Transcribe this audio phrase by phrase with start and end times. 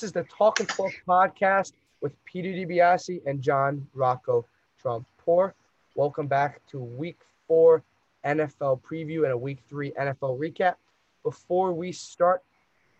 [0.00, 4.46] This is the Talking Sports podcast with Peter DiBiasi and John Rocco
[4.80, 5.54] Trump Poor.
[5.94, 7.82] Welcome back to week four
[8.24, 10.76] NFL preview and a week three NFL recap.
[11.22, 12.42] Before we start,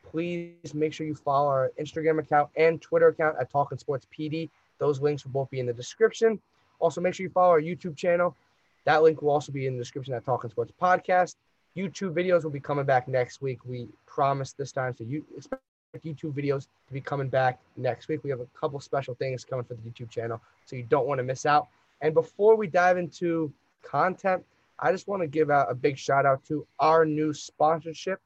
[0.03, 4.51] please make sure you follow our Instagram account and Twitter account at Talking Sports PD.
[4.77, 6.39] Those links will both be in the description.
[6.81, 8.37] Also, make sure you follow our YouTube channel.
[8.85, 11.37] That link will also be in the description at Talking Sports Podcast.
[11.75, 13.65] YouTube videos will be coming back next week.
[13.65, 14.95] We promise this time.
[14.95, 15.63] So you expect
[15.99, 18.23] YouTube videos to be coming back next week.
[18.23, 21.19] We have a couple special things coming for the YouTube channel, so you don't want
[21.19, 21.69] to miss out.
[22.01, 24.45] And before we dive into content,
[24.79, 28.21] I just want to give out a big shout out to our new sponsorship.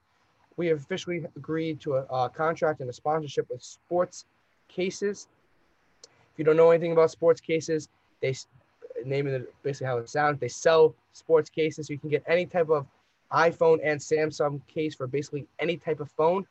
[0.57, 4.27] We have officially agreed to a, a contract and a sponsorship with Sports
[4.69, 5.27] Cases.
[6.03, 7.89] If you don't know anything about SportzCases,
[8.21, 8.35] they
[9.05, 10.39] name it basically how it sounds.
[10.39, 12.87] They sell sports cases, so you can get any type of
[13.33, 16.47] iPhone and Samsung case for basically any type of phone.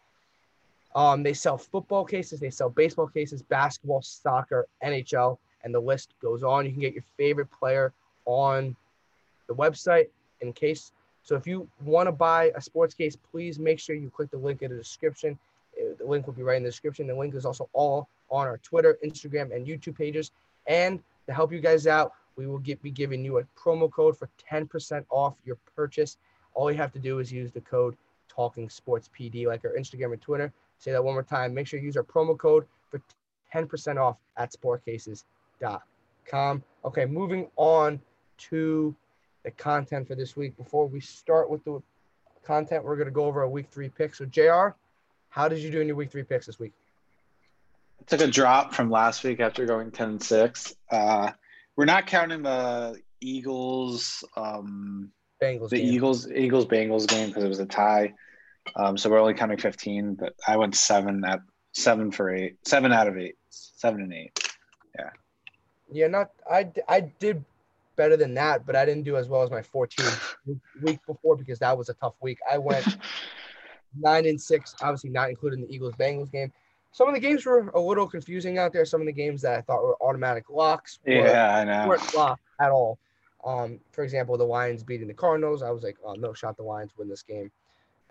[0.96, 6.14] Um, they sell football cases, they sell baseball cases, basketball, soccer, NHL, and the list
[6.22, 6.66] goes on.
[6.66, 7.94] You can get your favorite player
[8.26, 8.76] on
[9.48, 10.08] the website
[10.42, 10.92] in case.
[11.24, 14.38] So if you want to buy a sports case, please make sure you click the
[14.38, 15.40] link in the description.
[15.78, 17.08] Uh, the link will be right in the description.
[17.08, 20.32] The link is also all on our Twitter, Instagram, and YouTube pages.
[20.68, 24.18] And to help you guys out, we will get, be giving you a promo code
[24.18, 26.18] for 10% off your purchase.
[26.56, 27.96] All you have to do is use the code
[28.28, 30.52] Talking Sports PD, like our Instagram and Twitter.
[30.80, 31.54] Say that one more time.
[31.54, 33.02] Make sure you use our promo code for
[33.54, 36.64] 10% off at sportzcases.com.
[36.86, 38.02] Okay, moving on
[38.38, 38.96] to
[39.44, 40.58] the content for this week.
[40.58, 41.82] Before we start with the
[42.44, 44.18] content, we're going to go over our week three picks.
[44.18, 44.70] So, JR,
[45.30, 46.74] how did you do in your week three picks this week?
[48.02, 50.76] I took a drop from last week after going 10 and 6.
[50.92, 51.32] Uh,
[51.76, 55.70] we're not counting the Eagles, um, Bengals.
[55.70, 55.94] the game.
[55.94, 58.14] Eagles, Eagles Bengals game because it was a tie.
[58.76, 61.40] Um, so we're only counting 15, but I went seven at
[61.74, 64.40] seven for eight, seven out of eight, seven and eight.
[64.98, 65.10] Yeah,
[65.92, 66.72] Yeah, not I.
[66.88, 67.44] I did
[67.96, 70.06] better than that, but I didn't do as well as my 14
[70.82, 72.40] week before because that was a tough week.
[72.52, 72.98] I went
[74.00, 76.52] nine and six, obviously not including the Eagles Bengals game.
[76.92, 78.86] Some of the games were a little confusing out there.
[78.86, 81.88] Some of the games that I thought were automatic locks were, Yeah, I know.
[81.88, 83.00] weren't locked at all.
[83.44, 85.64] Um, for example, the Lions beating the Cardinals.
[85.64, 87.52] I was like, oh no shot, the Lions win this game,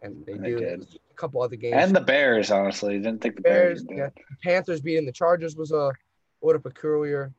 [0.03, 0.59] and they they do.
[0.59, 0.83] did.
[1.11, 1.77] A couple other games.
[1.79, 3.85] And the Bears, honestly, didn't think the Bears.
[3.85, 4.23] Bears, yeah.
[4.43, 5.93] Panthers beating the Chargers was a
[6.43, 7.33] little peculiar.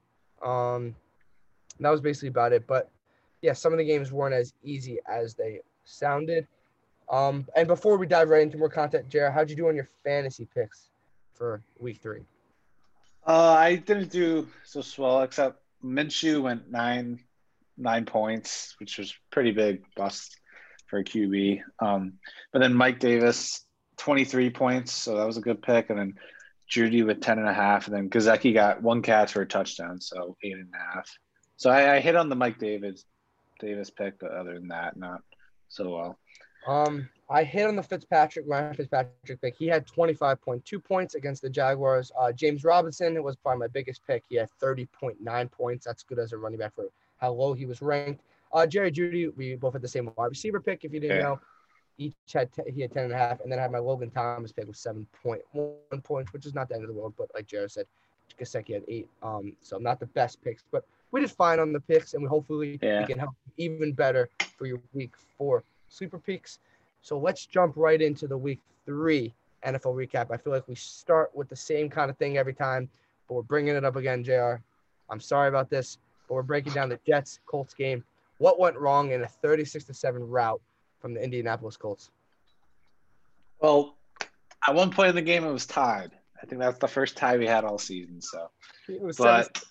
[0.44, 0.96] Um,
[1.80, 2.66] that was basically about it.
[2.68, 2.90] But
[3.42, 6.48] yeah, some of the games weren't as easy as they sounded.
[7.12, 9.88] Um, and before we dive right into more content, Jared, how'd you do on your
[10.04, 10.90] fantasy picks
[11.34, 12.22] for week three?
[13.26, 17.20] Uh, I didn't do so swell, except Minshew went nine
[17.78, 20.38] nine points, which was pretty big bust
[20.86, 21.62] for a QB.
[21.80, 22.14] Um,
[22.52, 23.66] but then Mike Davis,
[23.98, 25.90] 23 points, so that was a good pick.
[25.90, 26.16] And then
[26.70, 27.88] Jeudy with 10 and a half.
[27.88, 31.10] And then Gesicki got one catch for a touchdown, so eight and a half.
[31.58, 33.06] So I, I hit on the Mike Davis
[33.60, 35.22] Davis pick, but other than that, not
[35.70, 36.20] so well.
[36.68, 39.56] Um, I hit on the Fitzpatrick, Ryan Fitzpatrick pick.
[39.58, 42.12] He had 25.2 points against the Jaguars.
[42.20, 44.24] Uh, James Robinson was probably my biggest pick.
[44.28, 45.86] He had 30.9 points.
[45.86, 48.22] That's good as a running back for how low he was ranked.
[48.54, 50.84] Uh, Jerry Jeudy, we both had the same wide receiver pick.
[50.86, 51.24] If you didn't Yeah.
[51.24, 51.40] know,
[51.98, 54.10] each had t- he had 10 and a half, and then I had my Logan
[54.12, 57.14] Thomas pick with 7.1 points, which is not the end of the world.
[57.18, 57.88] But like Jared said,
[58.40, 59.08] Gesicki had eight.
[59.22, 62.30] Um, so not the best picks, but we did fine on the picks, and we
[62.30, 63.02] hopefully Yeah.
[63.02, 66.60] we can help even better for your week four sleeper picks.
[67.02, 70.32] So let's jump right into the week three NFL recap.
[70.32, 72.90] I feel like we start with the same kind of thing every time,
[73.28, 74.56] but we're bringing it up again, JR.
[75.10, 75.98] I'm sorry about this,
[76.28, 78.04] but we're breaking down the Jets Colts game.
[78.38, 80.62] What went wrong in a 36 to 7 route
[81.00, 82.10] from the Indianapolis Colts?
[83.60, 83.98] Well,
[84.68, 86.12] at one point in the game, it was tied.
[86.42, 88.22] I think that's the first tie we had all season.
[88.22, 88.50] So
[88.90, 89.64] It was but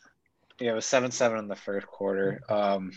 [0.58, 2.40] yeah, it was seven seven in the first quarter.
[2.48, 2.92] Um,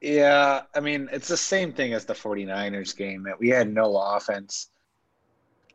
[0.00, 3.26] yeah, I mean it's the same thing as the 49ers game.
[3.38, 4.70] We had no offense.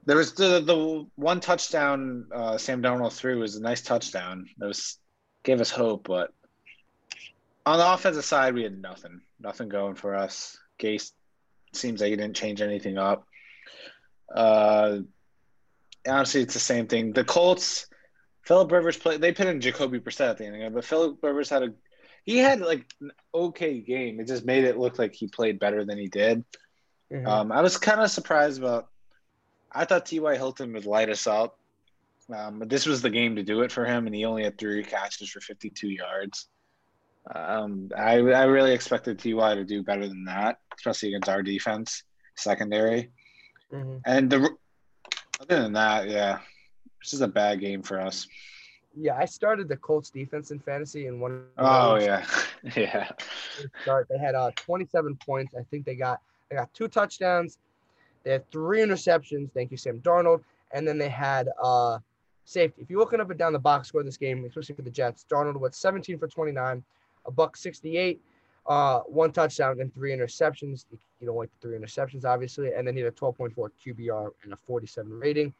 [0.05, 4.47] There was the the one touchdown uh, Sam Darnold threw was a nice touchdown.
[4.57, 4.97] That was
[5.43, 6.33] gave us hope, but
[7.69, 10.57] on the offensive side, we had nothing, nothing going for us.
[10.79, 11.11] Gase
[11.73, 13.27] seems like he didn't change anything up.
[14.33, 14.99] Uh,
[16.07, 17.13] honestly, it's the same thing.
[17.13, 17.85] The Colts.
[18.43, 19.21] Philip Rivers played.
[19.21, 21.61] They put in Jacoby Brissett at the end of the game, but Philip Rivers had
[21.61, 21.73] a.
[22.25, 24.19] He had like an okay game.
[24.19, 26.43] It just made it look like he played better than he did.
[27.11, 27.27] Mhm.
[27.27, 28.87] Um, I was kind of surprised about.
[29.71, 30.35] I thought T.Y.
[30.35, 31.59] Hilton would light us up,
[32.33, 34.57] um, but this was the game to do it for him, and he only had
[34.57, 36.47] three catches for 52 yards.
[37.33, 42.03] Um, I I really expected Ty to do better than that, especially against our defense
[42.35, 43.11] secondary.
[43.71, 44.01] Mhm.
[44.05, 44.49] And the
[45.41, 46.39] Other than that, yeah,
[47.01, 48.27] this is a bad game for us.
[48.95, 51.45] Yeah, I started the Colts defense in fantasy in one.
[51.57, 52.25] Oh yeah,
[52.75, 53.09] yeah.
[53.83, 54.07] Start.
[54.09, 55.53] They had uh 27 points.
[55.57, 57.59] I think they got they got two touchdowns.
[58.23, 59.51] They had three interceptions.
[59.53, 60.43] Thank you, Sam Darnold.
[60.73, 61.99] And then they had uh
[62.45, 62.81] safety.
[62.81, 64.89] If you're looking up and down the box score of this game, especially for the
[64.91, 66.83] Jets, Darnold was 17 for 29,
[67.25, 68.21] a buck 68,
[68.67, 70.85] uh, one touchdown and three interceptions.
[71.19, 72.73] You don't like the three interceptions, obviously.
[72.73, 75.53] And then he had a 12.4 QBR and a 47 rating.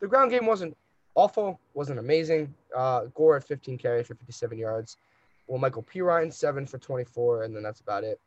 [0.00, 0.76] The ground game wasn't
[1.14, 2.54] awful, wasn't amazing.
[2.76, 4.96] Uh, Gore at 15 carries for 57 yards.
[5.46, 8.20] Well, Michael Perine, seven for 24, and then that's about it.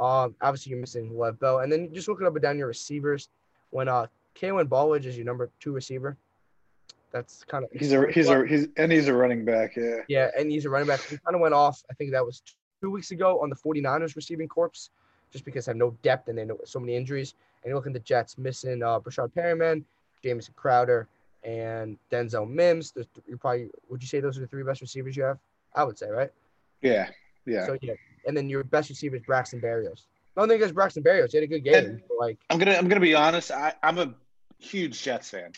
[0.00, 1.58] Um, obviously, you're missing Lev Bell.
[1.58, 3.28] And then just looking up and down your receivers,
[3.70, 6.16] when uh, Kalen Ballage is your number two receiver,
[7.12, 9.98] that's kind of he's a he's a he's and he's a running back, yeah.
[10.08, 11.00] Yeah, and he's a running back.
[11.02, 11.82] He kind of went off.
[11.90, 12.42] I think that was
[12.80, 14.90] two weeks ago on the 49ers receiving corpse,
[15.32, 17.34] just because they have no depth and they know so many injuries.
[17.62, 19.84] And you look at the Jets missing uh, Breshad Perriman,
[20.22, 21.08] Jamison Crowder,
[21.44, 22.92] and Denzel Mims.
[22.92, 25.38] There's, you probably would you say those are the three best receivers you have?
[25.74, 26.30] I would say, right?
[26.82, 27.08] Yeah,
[27.46, 27.66] yeah.
[27.66, 27.94] So yeah,
[28.26, 30.06] and then your best receiver is Braxton Berrios.
[30.36, 31.32] I don't think it's Braxton Berrios.
[31.32, 31.74] He had a good game.
[31.74, 33.50] And like I'm gonna I'm gonna be honest.
[33.50, 34.14] I, I'm a
[34.58, 35.52] huge Jets fan.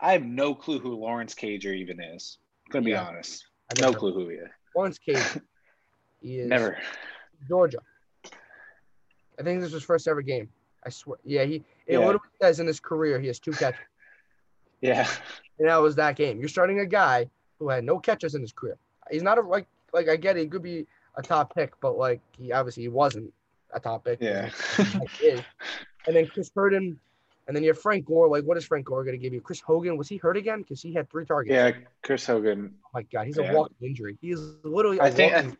[0.00, 2.38] I have no clue who Lawrence Cager even is.
[2.66, 3.46] I'm gonna be honest.
[3.70, 4.48] I have No clue who he is.
[4.76, 5.40] Lawrence Cager.
[6.22, 6.78] He is Never.
[7.48, 7.80] Georgia.
[9.38, 10.48] I think this was his first ever game.
[10.86, 11.18] I swear.
[11.22, 11.56] Yeah, he.
[11.86, 11.98] It Yeah.
[11.98, 13.80] literally says in his career he has two catches.
[14.80, 15.08] Yeah.
[15.58, 16.38] And that was that game.
[16.40, 18.76] You're starting a guy who had no catches in his career.
[19.10, 20.40] He's not a like like I get it.
[20.40, 20.86] He could be
[21.16, 23.32] a top pick, but like he obviously he wasn't
[23.72, 24.18] a top pick.
[24.20, 24.50] Yeah.
[24.78, 25.40] Like, he is.
[26.06, 27.00] And then Chris Herndon,
[27.46, 28.28] and then you have Frank Gore.
[28.28, 29.40] Like, what is Frank Gore going to give you?
[29.40, 30.62] Chris Hogan was he hurt again?
[30.62, 31.52] Because he had three targets.
[31.54, 31.72] yeah.
[32.02, 32.74] Chris Hogan.
[32.84, 33.52] Oh my God, he's Yeah.
[33.52, 34.16] a walking injury.
[34.20, 34.98] He is literally.
[34.98, 35.56] a I think walking,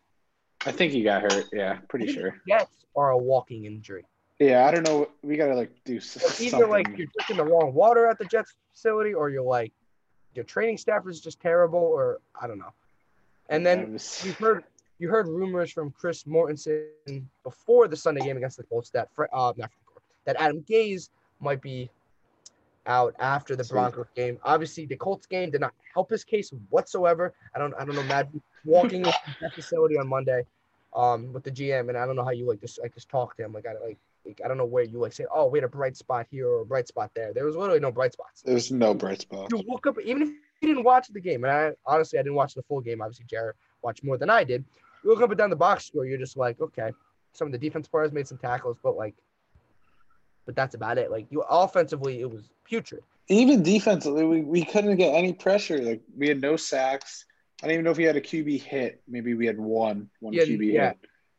[0.66, 1.46] I, I think he got hurt.
[1.52, 2.40] Yeah, pretty sure.
[2.48, 4.04] Jets are a walking injury.
[4.38, 5.08] Yeah, I don't know.
[5.22, 6.70] We gotta like do s- It's either something.
[6.70, 9.72] like you're drinking the wrong water at the Jets facility, or you're like
[10.34, 12.72] your training staff is just terrible, or I don't know.
[13.48, 14.64] And I then was- you heard
[14.98, 19.52] you heard rumors from Chris Mortensen before the Sunday game against the Colts that uh
[19.56, 21.10] not Frank Gore, that Adam Gase
[21.44, 21.90] might be
[22.86, 23.64] out after the.
[23.64, 24.38] Broncos game.
[24.42, 27.32] Obviously, the Colts game did not help his case whatsoever.
[27.54, 30.44] I don't I don't know imagine walking into that facility on Monday
[30.94, 33.36] um with the GM and I don't know how you like just like just talk
[33.36, 35.58] to him like I like, like I don't know where you like say oh we
[35.58, 37.32] had a bright spot here or a bright spot there.
[37.32, 39.50] There was literally no bright spots There was no bright spot.
[39.50, 40.28] you look up even if
[40.60, 43.02] you didn't watch the game, and I honestly I didn't watch the full game.
[43.02, 44.64] Obviously, Jared watched more than I did.
[45.02, 46.90] You look up and down the box score, you're just like, okay,
[47.34, 49.14] some of the defense players made some tackles, but like,
[50.46, 51.10] but that's about it.
[51.10, 53.02] Like you offensively, it was putrid.
[53.28, 55.78] Even defensively, we, we couldn't get any pressure.
[55.78, 57.24] Like we had no sacks.
[57.62, 59.00] I don't even know if we had a QB hit.
[59.08, 60.88] Maybe we had one one Yeah, QB yeah.
[60.88, 60.98] hit.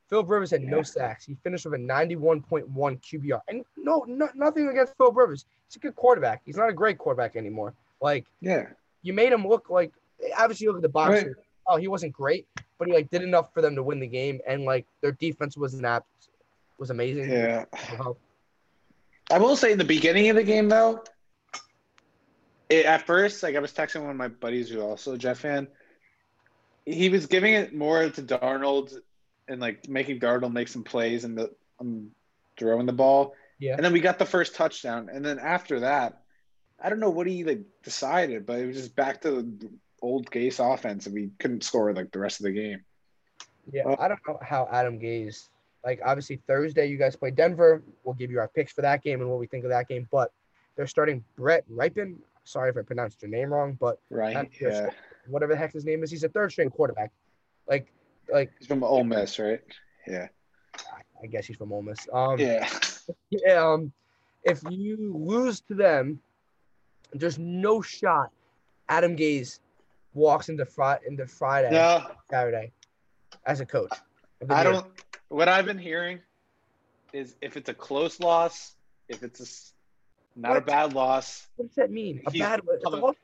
[0.10, 1.26] Philip Rivers had no sacks.
[1.26, 5.46] He finished with a 91.1 QBR, and no, no, nothing against Phil Rivers.
[5.68, 6.42] He's a good quarterback.
[6.46, 7.74] He's not a great quarterback anymore.
[8.02, 8.68] Like Yeah,
[9.02, 9.92] you made him look like
[10.38, 11.24] obviously you look at the box.
[11.24, 11.28] Right.
[11.68, 12.48] Oh, he wasn't great,
[12.78, 15.58] but he like did enough for them to win the game, and like their defense
[15.58, 16.06] was not
[16.78, 17.30] was amazing.
[17.30, 17.66] yeah.
[19.32, 21.04] I will say in the beginning of the game though,
[22.70, 25.38] it, at first, like I was texting one of my buddies who also a Jet
[25.38, 25.68] fan.
[26.86, 28.94] He was giving it more to Darnold
[29.48, 32.12] and like making Darnold make some plays and the um,
[32.58, 33.34] throwing the ball.
[33.60, 33.76] Yeah.
[33.76, 36.22] And then we got the first touchdown, and then after that,
[36.82, 39.70] I don't know what he like decided, but it was just back to the
[40.02, 42.84] old Gase offense, and we couldn't score like the rest of the game.
[43.72, 45.48] Yeah, I don't know how Adam Gase.
[45.86, 47.84] Like obviously Thursday, you guys play Denver.
[48.04, 50.08] We'll give you our picks for that game and what we think of that game.
[50.12, 50.32] But
[50.76, 52.16] they're starting Brett Rypien.
[52.44, 54.50] Sorry if I pronounced your name wrong, but Right?
[54.60, 54.90] Yeah.
[55.28, 57.12] whatever the heck his name is, he's a third string quarterback.
[57.68, 57.92] Like,
[58.32, 59.62] like He's from Ole Miss, right?
[60.08, 60.28] Yeah.
[61.24, 62.00] I guess he's from Ole Miss.
[62.12, 62.68] Um, Yeah.
[63.30, 63.92] yeah, um,
[64.44, 66.20] if you lose to them,
[67.14, 68.32] there's no shot.
[68.90, 69.60] Adam Gase
[70.14, 72.72] walks into Friday into Friday No, Saturday
[73.46, 73.92] as a coach.
[74.50, 74.86] I don't.
[75.30, 76.20] What I've been hearing
[77.14, 78.74] is if it's a close loss,
[79.10, 81.48] if it's a not a bad loss.
[81.56, 82.22] What does that mean?
[82.26, 82.62] A bad.
[82.84, 83.16] Coming- loss.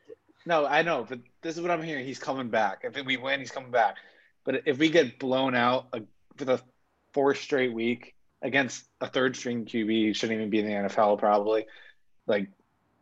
[0.46, 2.06] No, I know, but this is what I'm hearing.
[2.06, 2.82] He's coming back.
[2.84, 3.98] If we win, he's coming back.
[4.44, 6.00] But if we get blown out uh,
[6.36, 6.60] for the
[7.14, 11.20] fourth straight week against a third string QB, he shouldn't even be in the NFL
[11.20, 11.68] probably.
[12.26, 12.50] Like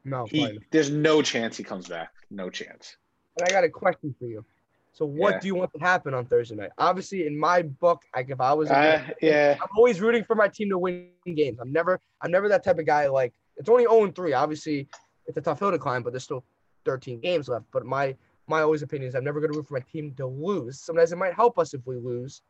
[0.04, 2.12] No, he, there's no chance he comes back.
[2.30, 2.98] No chance.
[3.38, 4.44] And I got a question for you.
[4.92, 5.40] So, what Yeah.
[5.40, 6.72] do you want to happen on Thursday night?
[6.78, 10.36] Obviously, in my book, like if I was, a Uh, yeah, I'm always rooting for
[10.36, 11.60] my team to win games.
[11.60, 13.08] I'm never, I'm never that type of guy.
[13.08, 14.34] Like it's only 0 3.
[14.34, 14.88] Obviously,
[15.26, 16.44] it's a tough hill to climb, but there's still
[16.86, 17.66] 13 games left.
[17.72, 18.16] But my,
[18.48, 20.80] my always opinion is I'm never going to root for my team to lose.
[20.80, 22.42] Sometimes it might help us if we lose,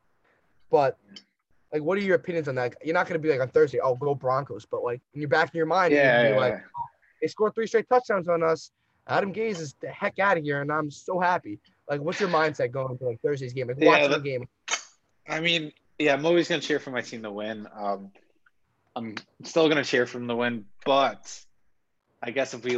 [0.72, 0.98] but
[1.74, 2.76] like, what are your opinions on that?
[2.84, 4.66] You're not going to be like on Thursday, oh, go Broncos.
[4.66, 6.36] But like in your back of your mind, you're yeah, gonna yeah.
[6.36, 6.64] like,
[7.22, 8.72] they scored three straight touchdowns on us.
[9.08, 11.60] Adam Gase is the heck out of here, and I'm so happy.
[11.90, 13.68] Like, what's your mindset going into like Thursday's game?
[13.68, 14.48] Like Yeah, watching the game.
[15.28, 17.68] I mean, yeah, I'm always gonna cheer for my team to win.
[17.76, 18.12] Um,
[18.96, 21.46] I'm still gonna cheer for them to win, but
[22.22, 22.78] I guess if we,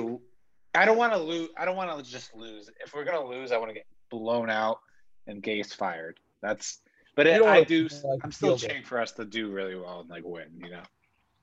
[0.73, 1.49] I don't want to lose.
[1.57, 2.69] I don't want to just lose.
[2.83, 4.79] If we're gonna lose, I want to get blown out
[5.27, 6.19] and Gase fired.
[6.41, 6.79] That's.
[7.15, 7.89] But it, I do.
[8.03, 10.47] like, I'm still cheering for us to do really well and like win.
[10.63, 10.83] You know.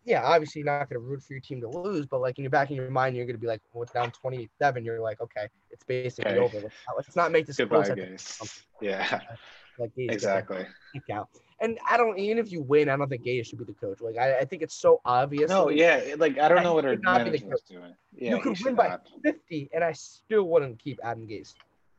[0.09, 2.45] Yeah, obviously you're not going to root for your team to lose, but like in
[2.45, 4.83] your back in your mind, you're going to be like, well, it's down 28-7.
[4.83, 6.41] You're like, okay, it's basically Okay.
[6.41, 6.61] over.
[6.61, 8.65] Let's not, let's not make this Goodbye, close.
[8.81, 9.21] Yeah,
[9.79, 10.67] Like exactly.
[11.13, 11.29] out.
[11.61, 14.01] And I don't even if you win, I don't think Gase should be the coach.
[14.01, 15.51] Like I, I think it's so obvious.
[15.51, 17.95] No, yeah, like I don't know what our should not be the management's doing.
[18.17, 19.07] Yeah, you could win by not.
[19.23, 21.53] 50, and I still wouldn't keep Adam Gase.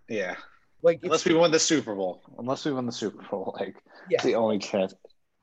[0.08, 0.36] Yeah,
[0.82, 2.24] Like unless we win the Super Bowl.
[2.38, 3.76] Unless we win the Super Bowl, like
[4.10, 4.94] yeah, it's the only chance.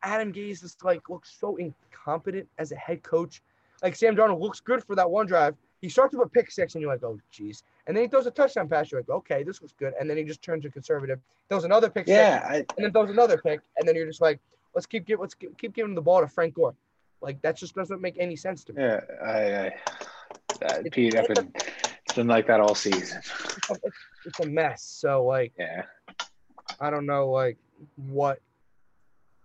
[0.03, 3.43] Adam Gase is like looks so incompetent as a head coach.
[3.83, 5.55] Like Sam Darnold looks good for that one drive.
[5.83, 7.63] He starts with a pick six, and you're like, oh, jeez.
[7.87, 8.91] And then he throws a touchdown pass.
[8.91, 9.93] You're like, okay, this was good.
[10.01, 11.21] And then he just turns to conservative.
[11.49, 13.61] Throws another pick six, Yeah, I, and then throws another pick.
[13.77, 14.41] And then you're just like,
[14.75, 16.75] let's keep give, let's keep giving the ball to Frank Gore.
[17.21, 18.83] Like that just doesn't make any sense to me.
[18.83, 19.73] yeah, I, I,
[20.67, 21.53] uh, Pete, I've been,
[22.05, 23.19] it's been like that all season.
[23.19, 24.83] It's a, it's, it's a mess.
[24.83, 25.83] So like, Yeah,
[26.81, 27.59] I don't know like
[28.09, 28.41] what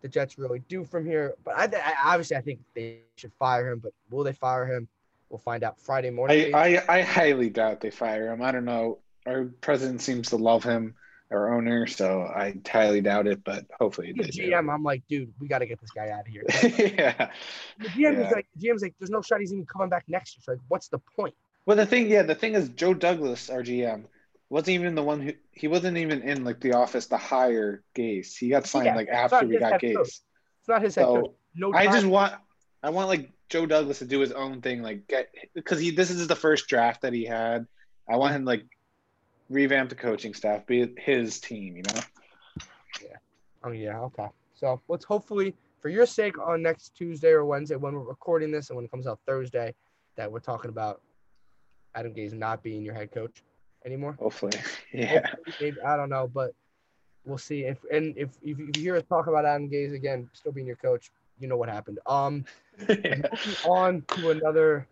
[0.02, 1.36] the Jets really do from here.
[1.44, 3.80] But I, I obviously I think they should fire him.
[3.80, 4.88] But will they fire him?
[5.30, 6.54] We'll find out Friday morning.
[6.54, 8.42] I, I, I highly doubt they fire him.
[8.42, 9.00] I don't know.
[9.26, 10.96] Our president seems to love him,
[11.32, 13.44] our owner, so I highly doubt it.
[13.44, 14.52] But hopefully the they do.
[14.52, 16.44] GM, I'm like, dude, we got to get this guy out of here.
[16.98, 17.30] yeah.
[17.80, 18.26] The GM Yeah.
[18.26, 20.42] is like, the GM's like, there's no shot he's even coming back next year.
[20.44, 21.34] So like, what's the point?
[21.66, 24.04] Well, the thing, yeah, the thing is, Joe Douglas, our GM,
[24.50, 28.36] wasn't even the one who he wasn't even in like the office to hire Gase.
[28.36, 30.08] He got signed Yeah, like after we got head coach.
[30.08, 31.30] It's not his head coach.
[31.54, 32.34] No, I just want,
[32.82, 36.10] I want like Joe Douglas to do his own thing, like get because he this
[36.10, 37.68] is the first draft that he had.
[38.10, 38.66] I want him like
[39.52, 42.02] revamp the coaching staff, be his team, you know.
[43.00, 43.18] Yeah.
[43.64, 44.30] Oh yeah, okay.
[44.56, 48.72] So let's hopefully, for your sake, on next Tuesday or Wednesday when we're recording this,
[48.72, 49.76] and when it comes out Thursday,
[50.16, 51.02] that we're talking about
[51.94, 53.44] Adam Gase not being your head coach
[53.86, 54.18] anymore.
[54.20, 54.54] Hopefully,
[54.94, 55.28] yeah.
[55.28, 56.54] Hopefully, maybe, I don't know, but
[57.26, 57.64] we'll see.
[57.64, 60.76] If and if if you, hear us talk about Adam Gase again, still being your
[60.76, 62.00] coach, you know what happened.
[62.06, 62.46] Um,
[62.88, 63.24] moving
[63.66, 64.88] on to another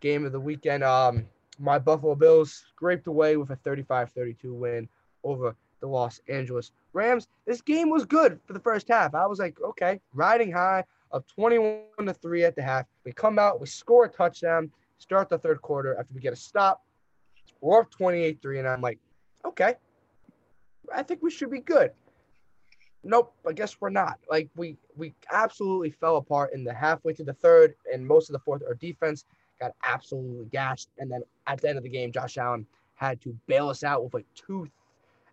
[0.00, 0.82] game of the weekend.
[0.82, 1.26] Um,
[1.58, 4.88] my Buffalo Bills scraped away with a 35-32 win
[5.24, 7.28] over the Los Angeles Rams.
[7.46, 9.14] This game was good for the first half.
[9.14, 12.86] I was like, okay, riding high of 21 to 3 at the half.
[13.04, 16.36] We come out, we score a touchdown, start the third quarter after we get a
[16.36, 16.82] stop.
[17.60, 18.98] We're up 28-3, and I'm like,
[19.44, 19.74] okay,
[20.94, 21.92] I think we should be good.
[23.02, 24.18] Nope, I guess we're not.
[24.28, 28.34] Like we we absolutely fell apart in the halfway through the third and most of
[28.34, 28.62] the fourth.
[28.66, 29.24] Our defense
[29.58, 33.34] got absolutely gashed, and then at the end of the game, Josh Allen had to
[33.46, 34.68] bail us out with like two.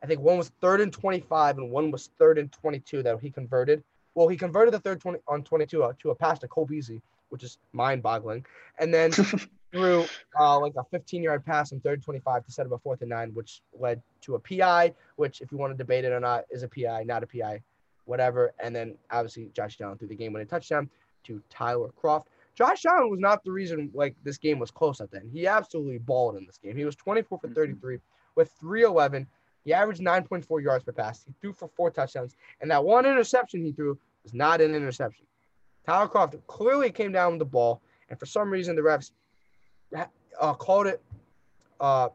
[0.01, 3.29] I think one was third and twenty-five, and one was third and twenty-two that he
[3.29, 3.83] converted.
[4.15, 7.01] Well, he converted the third twenty on twenty-two uh, to a pass to Cole Beasley,
[7.29, 8.45] which is mind-boggling,
[8.79, 9.11] and then
[9.71, 10.05] threw
[10.39, 13.09] uh, like a 15-yard pass on third and 25 to set up a fourth and
[13.09, 16.45] nine, which led to a PI, which, if you want to debate it or not,
[16.49, 17.61] is a PI, not a PI,
[18.05, 18.53] whatever.
[18.59, 20.89] And then obviously Josh Allen threw the game-winning touchdown
[21.25, 22.25] to Tyler Kroft.
[22.55, 25.29] Josh Allen was not the reason like this game was close at the end.
[25.31, 26.75] He absolutely balled in this game.
[26.75, 27.99] He was 24 for 33
[28.35, 29.27] with 311.
[29.63, 31.23] He averaged 9.4 yards per pass.
[31.25, 35.25] He threw for four touchdowns, and that one interception he threw was not an interception.
[35.85, 39.11] Tyler Kroft clearly came down with the ball, and for some reason the refs
[39.95, 41.01] uh, called it
[41.79, 42.09] uh,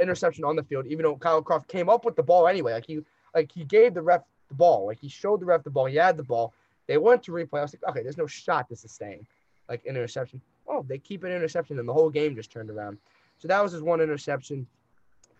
[0.00, 2.72] interception on the field, even though Kyle Kroft came up with the ball anyway.
[2.72, 3.00] Like he,
[3.34, 4.86] like he gave the ref the ball.
[4.86, 5.86] Like he showed the ref the ball.
[5.86, 6.52] He had the ball.
[6.86, 7.58] They went to replay.
[7.58, 9.26] I was like, okay, there's no shot this is staying.
[9.68, 10.40] Like interception.
[10.66, 12.98] Oh, they keep an interception, and the whole game just turned around.
[13.38, 14.66] So that was his one interception.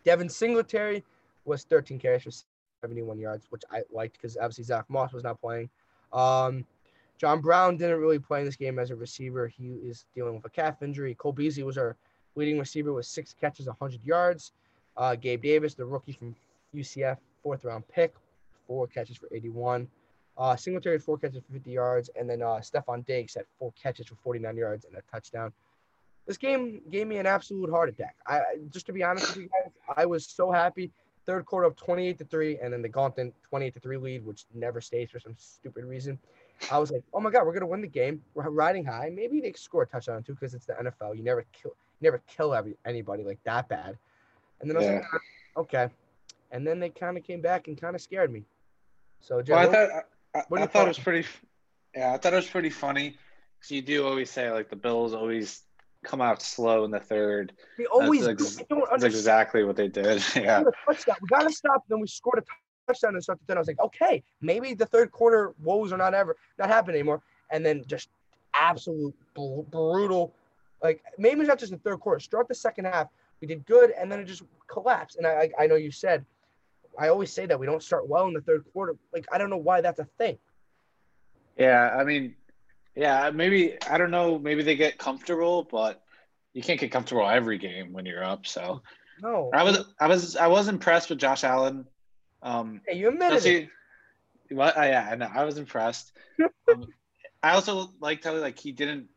[0.04, 1.04] Devin Singletary
[1.44, 2.30] was 13 carries for
[2.80, 5.68] 71 yards, which I liked because obviously Zach Moss was not playing.
[6.12, 6.64] Um,
[7.18, 9.48] John Brown didn't really play in this game as a receiver.
[9.48, 11.14] He is dealing with a calf injury.
[11.16, 11.96] Cole Beasley was our
[12.36, 14.52] leading receiver with six catches, 100 yards.
[14.96, 16.34] Uh, Gabe Davis, the rookie from
[16.74, 18.14] UCF, fourth round pick,
[18.66, 19.88] four catches for 81.
[20.36, 22.10] Uh, Singletary, four catches for 50 yards.
[22.16, 25.52] And then uh, Stefon Diggs had four catches for 49 yards and a touchdown.
[26.26, 28.14] This game gave me an absolute heart attack.
[28.26, 30.92] I just to be honest with you guys, I was so happy.
[31.26, 34.44] Third quarter of 28 to 3, and then the Gauntlet 28 to 3 lead, which
[34.54, 36.18] never stays for some stupid reason.
[36.70, 38.22] I was like, oh my god, we're gonna win the game.
[38.34, 39.10] We're riding high.
[39.14, 41.16] Maybe they score a touchdown too, because it's the NFL.
[41.16, 43.96] You never kill, you never kill every, anybody like that bad.
[44.60, 45.88] And then I was like, "Ah, okay.
[46.50, 48.44] And then they kind of came back and kind of scared me.
[49.20, 49.90] So, Jay, Well, I thought
[50.34, 51.28] I, I, I thought it was pretty.
[51.94, 53.16] Yeah, I thought it was pretty funny.
[53.58, 55.62] Because you do always say like the Bills always
[56.04, 57.52] come out slow in the third.
[57.76, 59.04] They always That's, ex- that's understand.
[59.04, 60.22] exactly what they did.
[60.36, 60.60] yeah.
[60.60, 61.16] scored a touchdown.
[61.22, 61.84] We gotta stop.
[61.88, 62.42] Then we scored a
[62.88, 65.98] touchdown and start the then I was like, okay, maybe the third quarter woes are
[65.98, 67.22] not ever not happening anymore.
[67.50, 68.08] And then just
[68.54, 70.34] absolute br- brutal.
[70.82, 72.20] Like maybe it's not just the third quarter.
[72.20, 73.08] Start the second half.
[73.40, 75.16] We did good, and then it just collapsed.
[75.16, 76.24] And I I, I know you said,
[76.98, 78.96] I always say that we don't start well in the third quarter.
[79.12, 80.38] Like I don't know why that's a thing.
[81.56, 82.34] Yeah, I mean,
[82.94, 84.38] yeah, maybe I don't know.
[84.38, 86.02] Maybe they get comfortable, but
[86.52, 88.46] you can't get comfortable every game when you're up.
[88.46, 88.82] So
[89.22, 91.84] No, I was, I was, I was impressed with Josh Allen.
[92.42, 93.68] Um, Hey, you admitted it.
[94.50, 94.76] What?
[94.76, 95.28] Uh, yeah, I know.
[95.32, 96.12] I was impressed.
[96.72, 96.86] um,
[97.42, 99.08] I also liked how like he didn't,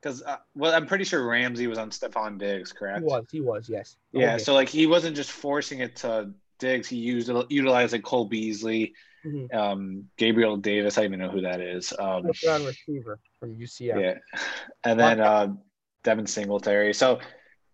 [0.00, 3.00] because uh, well, I'm pretty sure Ramsey was on Stefon Diggs, correct?
[3.00, 3.24] He was.
[3.30, 3.68] He was.
[3.68, 3.96] Yes.
[4.12, 4.44] Yeah, game.
[4.44, 6.88] so like he wasn't just forcing it to Diggs.
[6.88, 8.94] He used utilized like Cole Beasley,
[9.26, 9.52] Mhm.
[9.54, 10.96] um, Gabriel Davis.
[10.96, 11.92] I don't even know who that is.
[11.98, 14.00] Um, receiver from UCF.
[14.00, 14.14] yeah,
[14.84, 15.48] and then uh,
[16.04, 16.94] Devin Singletary.
[16.94, 17.18] So,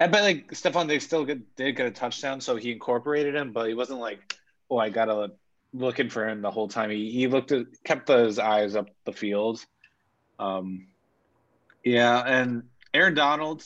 [0.00, 3.52] and but like Stefon Diggs still get, did get a touchdown, so he incorporated him,
[3.52, 4.34] but he wasn't like,
[4.72, 5.32] oh, I gotta
[5.74, 6.90] looking for him the whole time.
[6.90, 9.64] He he looked at kept his eyes up the field.
[10.38, 10.86] Um,
[11.84, 12.64] yeah, and
[12.94, 13.64] Aaron Donald,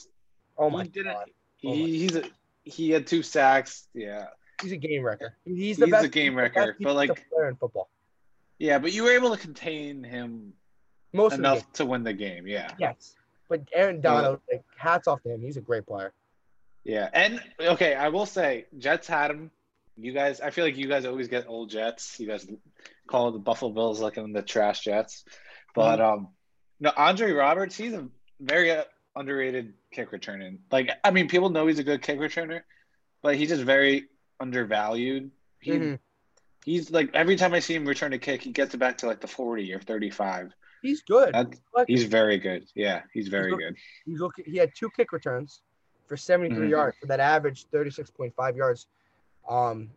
[0.58, 1.12] Oh my he didn't.
[1.12, 1.30] god.
[1.58, 2.22] He, Oh my he's a,
[2.64, 3.88] he had two sacks.
[3.94, 4.26] Yeah,
[4.62, 5.36] He's a game wrecker.
[5.44, 6.04] He's he's, the best.
[6.04, 6.76] a game he's wrecker.
[6.80, 7.88] But like, defensive player in football.
[8.58, 10.52] yeah, but you were able to contain him
[11.12, 12.46] Most enough to win the game.
[12.46, 12.72] Yeah.
[12.78, 13.14] Yes.
[13.48, 15.40] But Aaron Donald, like, hats off to him.
[15.40, 16.12] He's a great player.
[16.84, 19.50] Yeah, and okay, I will say Jets had him.
[19.98, 22.20] You guys, I feel like you guys always get old Jets.
[22.20, 22.46] You guys
[23.06, 25.24] call the Buffalo Bills like in the trash Jets,
[25.74, 26.28] but um,
[26.80, 28.08] no, Andre Roberts, he's a
[28.40, 28.84] very uh,
[29.14, 30.58] underrated kick returning.
[30.70, 32.60] Like, I mean, people know he's a good kick returner,
[33.22, 34.08] but he's just very
[34.40, 35.30] undervalued.
[35.60, 35.98] He, Mhm.
[36.64, 39.06] He's like every time I see him return a kick, he gets it back to
[39.06, 40.50] like the forty or thirty-five.
[40.82, 41.32] He's good.
[41.32, 42.66] That, Like, he's very good.
[42.74, 43.76] Yeah, he's very He's- good.
[44.04, 45.62] he's look, he had two kick returns
[46.08, 46.70] for 73 Mhm.
[46.70, 48.88] yards for that average 36.5 yards
[49.48, 49.90] um,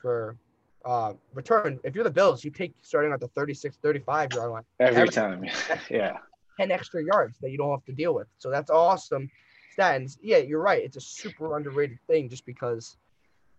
[0.00, 0.36] for
[0.84, 1.78] uh, return.
[1.84, 5.08] If you're the Bills, you take starting at the 36, 35 yard line, Every Every-
[5.08, 5.44] time.
[5.90, 6.16] yeah.
[6.60, 8.26] 10 extra yards that you don't have to deal with.
[8.38, 9.30] So that's awesome.
[9.72, 9.96] Stat.
[9.96, 10.82] And yeah, you're right.
[10.84, 12.96] It's a super underrated thing just because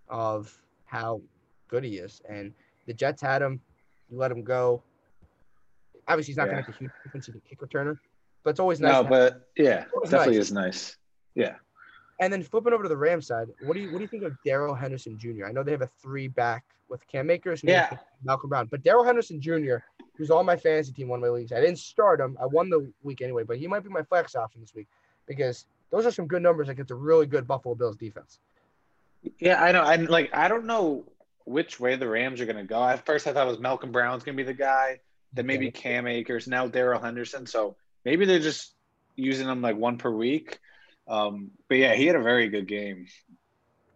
[0.10, 1.22] of how
[1.70, 2.22] good he is.
[2.30, 2.54] And
[2.86, 3.60] the Jets had him.
[4.12, 4.84] You let him go.
[6.08, 6.54] Obviously, he's not Yeah.
[6.54, 7.98] going to make a huge difference in the kick returner,
[8.44, 8.92] but it's always nice.
[8.92, 10.46] No, but yeah, definitely nice.
[10.46, 10.98] is nice.
[11.34, 11.56] Yeah.
[12.20, 14.24] And then flipping over to the Rams side, what do you what do you think
[14.24, 15.46] of Darrell Henderson Jr.?
[15.48, 17.98] I know they have a three back with Cam Akers and Yeah.
[18.24, 19.78] Malcolm Brown, but Darrell Henderson Jr.,
[20.16, 21.52] who's on my fantasy team, one of my leagues.
[21.52, 22.38] I didn't start him.
[22.40, 24.88] I won the week anyway, but he might be my flex option this week
[25.28, 28.40] because those are some good numbers against a really good Buffalo Bills defense.
[29.40, 29.82] Yeah, I know.
[29.82, 30.30] I'm like.
[30.34, 31.06] I don't know
[31.46, 32.84] which way the Rams are going to go.
[32.84, 35.00] At first, I thought it was Malcolm Brown's going to be the guy.
[35.34, 36.48] Then maybe Cam Akers.
[36.48, 37.46] Now Darrell Henderson.
[37.46, 38.74] So maybe they're just
[39.16, 40.60] using them like one per week.
[41.08, 43.08] Um, but yeah, he had a very good game.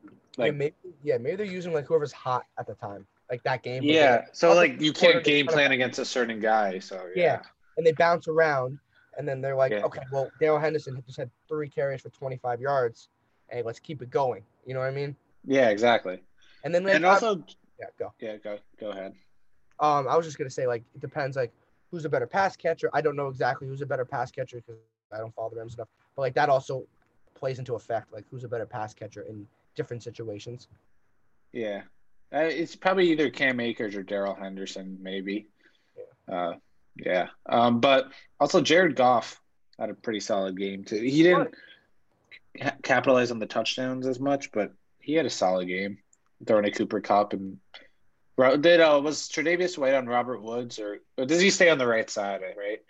[0.03, 3.63] yeah, Like maybe yeah, maybe they're using like whoever's hot at the time, like that
[3.63, 3.83] game.
[3.83, 6.79] yeah, so like you can't game plan against a certain guy.
[6.79, 7.39] So yeah, Yeah.
[7.77, 8.79] and they bounce around,
[9.17, 9.83] and then they're like, Yeah.
[9.85, 13.09] okay, well, Darrell Henderson just had three carries for 25 yards,
[13.49, 14.43] and let's keep it going.
[14.65, 15.15] You know what I mean?
[15.45, 16.19] yeah, exactly.
[16.63, 17.43] And then like, And I- also,
[17.79, 18.13] yeah, go.
[18.19, 19.13] yeah, go go ahead.
[19.79, 21.51] Um, I was just gonna say like it depends like
[21.91, 22.89] who's a better pass catcher.
[22.93, 24.75] I don't know exactly who's a better pass catcher because
[25.13, 25.87] I don't follow the Rams enough.
[26.15, 26.85] But like that also
[27.37, 30.67] plays into effect like who's a better pass catcher in different situations.
[31.53, 31.83] Yeah,
[32.33, 35.47] uh, it's probably either Cam Akers or Darrell Henderson, maybe.
[36.31, 36.53] Uh,
[36.95, 39.39] yeah, um, but also Jared Goff
[39.79, 40.99] had a pretty solid game too.
[40.99, 41.53] He didn't
[42.59, 45.99] ca- capitalize on the touchdowns as much, but he had a solid game
[46.45, 47.59] throwing a Cooper Kupp and.
[48.61, 51.87] Did uh, was Tre'Davious White on Robert Woods or, or does he stay on the
[51.87, 52.41] right side?
[52.55, 52.83] Right,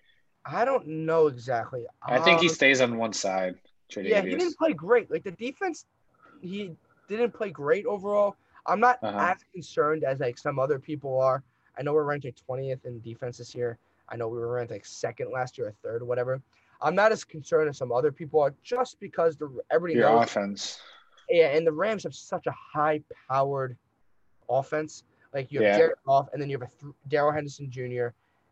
[0.46, 1.86] I don't know exactly.
[2.04, 3.56] I think he Um, stays on one side.
[3.90, 4.10] Tre'Davious.
[4.10, 5.10] Yeah, he didn't play great.
[5.12, 5.86] Like the defense,
[6.42, 6.76] he
[7.08, 8.36] didn't play great overall.
[8.66, 9.18] I'm not Uh-huh.
[9.36, 11.44] as concerned as like some other people are.
[11.78, 13.78] I know we're ranked like 20th in defense this year.
[14.10, 16.42] I know we were ranked like second last year or third or whatever.
[16.82, 20.26] I'm not as concerned as some other people are just because the everybody Your knows
[20.26, 20.80] offense.
[21.30, 23.76] Yeah, and the Rams have such a high-powered
[24.50, 25.04] offense.
[25.34, 25.78] Like you have Yeah.
[25.78, 28.08] Jared Goff, and then you have a th- Darrell Henderson Jr.,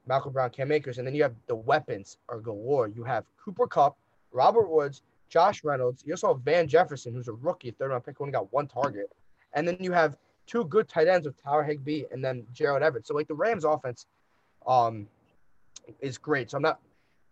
[0.07, 2.87] Malcolm Brown, Cam Akers, and then you have the weapons are galore.
[2.89, 3.97] You have Cooper Kupp,
[4.31, 6.03] Robert Woods, Josh Reynolds.
[6.05, 9.11] You also have Van Jefferson, who's a rookie, third round pick, only got one target,
[9.53, 13.07] and then you have two good tight ends with Tower Higbee and then Gerald Everett.
[13.07, 14.05] So like the Rams offense,
[14.67, 15.07] um,
[16.01, 16.51] is great.
[16.51, 16.79] So I'm not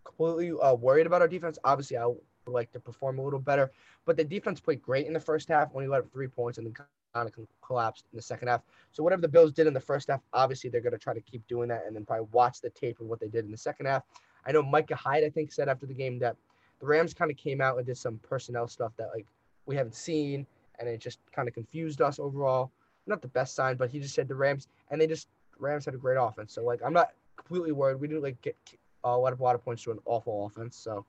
[0.04, 1.58] completely uh, worried about our defense.
[1.64, 3.70] Obviously, I would like to perform a little better.
[4.04, 6.58] But the defense played great in the first half when he let up three points
[6.58, 8.62] and then kind of collapsed in the second half.
[8.92, 11.20] So whatever the Bills did in the first half, obviously they're going to try to
[11.20, 13.56] keep doing that and then probably watch the tape of what they did in the
[13.56, 14.02] second half.
[14.46, 16.36] I know Micah Hyde, I think, said after the game that
[16.80, 19.26] the Rams kind of came out and did some personnel stuff that like
[19.66, 20.46] we haven't seen,
[20.78, 22.70] and it just kind of confused us overall.
[23.06, 25.94] Not the best sign, but he just said the Rams, and they just Rams had
[25.94, 26.52] a great offense.
[26.54, 28.00] So like I'm not completely worried.
[28.00, 28.56] We didn't like get
[29.04, 30.76] uh, let up a lot of points to an awful offense.
[30.76, 31.04] So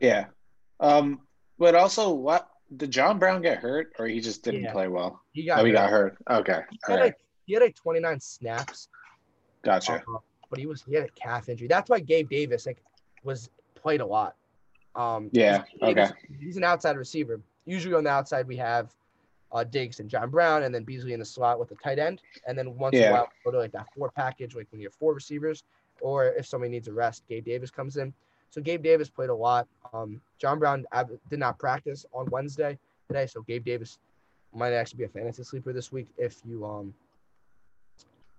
[0.00, 0.26] Yeah.
[0.80, 1.20] Um,
[1.58, 4.72] but also, what did John Brown get hurt, or he just didn't Yeah.
[4.72, 5.20] play well?
[5.32, 6.16] he got Oh, he got hurt.
[6.28, 8.88] Okay, He had, right, like, he had like 29 snaps,
[9.62, 10.02] gotcha.
[10.12, 10.18] uh,
[10.50, 11.68] but he was he had a calf injury.
[11.68, 12.82] That's why Gabe Davis like
[13.22, 14.34] was played a lot.
[14.94, 16.12] Um, Yeah, Gabe okay.
[16.40, 17.40] He's an outside receiver.
[17.64, 18.94] Usually on the outside we have
[19.52, 22.22] uh, Diggs and John Brown, and then Beasley in the slot with the tight end,
[22.46, 23.08] and then once in Yeah.
[23.10, 25.64] a while go to like that four package, like when you have four receivers,
[26.00, 28.12] or if somebody needs a rest, Gabe Davis comes in.
[28.50, 29.66] So Gabe Davis played a lot.
[29.92, 30.84] Um, John Brown
[31.30, 32.78] did not practice on Wednesday
[33.08, 33.98] today, so Gabe Davis
[34.54, 36.92] might actually be a fantasy sleeper this week if you um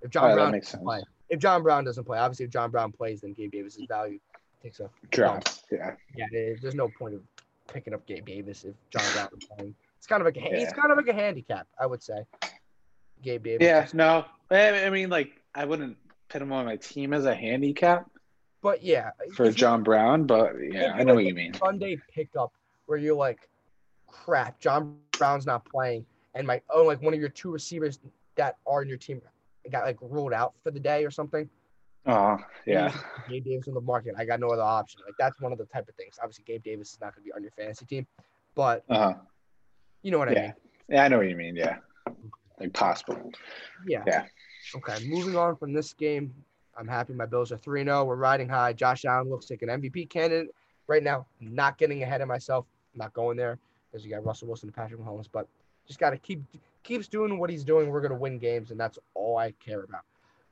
[0.01, 0.83] if John that Brown doesn't sense.
[0.83, 1.01] play.
[1.29, 4.19] If John Brown doesn't play, obviously if John Brown plays, then Gabe Davis's value
[4.63, 5.35] takes a Drop.
[5.37, 6.25] Um, yeah, yeah.
[6.31, 7.21] there- There's no point of
[7.67, 9.03] picking up Gabe Davis if John
[9.37, 9.75] is playing.
[9.97, 10.71] It's kind of like a, it's Yeah.
[10.71, 12.25] kind of like a handicap, I would say.
[13.21, 13.65] Gabe Davis.
[13.65, 13.87] yeah.
[13.93, 15.97] No, I I mean, like, I wouldn't
[16.29, 18.09] put him on my team as a handicap
[18.61, 21.53] But yeah, for you- John Brown, but yeah, I know like what you mean.
[21.53, 22.53] Sunday pickup
[22.85, 23.47] where you're like,
[24.07, 27.99] crap, John Brown's not playing, and my oh, like one of your two receivers
[28.35, 29.21] that are in your team
[29.71, 31.49] got like ruled out for the day or something.
[32.05, 32.93] Oh, yeah,
[33.29, 34.15] Gabe Davis in the market.
[34.17, 35.01] I got no other option.
[35.05, 36.15] Like that's one of the type of things.
[36.21, 38.05] Obviously, Gabe Davis is not going to be on your fantasy team,
[38.55, 39.13] but uh huh.
[40.01, 40.53] you know what I mean.
[40.89, 41.55] Yeah, I know what you mean.
[41.55, 41.77] Yeah,
[42.59, 43.31] like possible.
[43.87, 44.03] Yeah.
[44.05, 44.25] Yeah.
[44.75, 45.05] Okay.
[45.07, 46.33] Moving on from this game,
[46.77, 48.05] I'm happy my Bills are 3 0.
[48.05, 48.73] We're riding high.
[48.73, 50.53] Josh Allen looks like an MVP candidate
[50.87, 51.25] right now.
[51.39, 52.65] Not getting ahead of myself.
[52.95, 53.59] Not going there
[53.91, 55.47] because you got Russell Wilson and Patrick Mahomes, but
[55.87, 56.41] just got to keep
[56.83, 57.89] keeps doing what he's doing.
[57.89, 60.03] We're going to win games, and that's all I care about.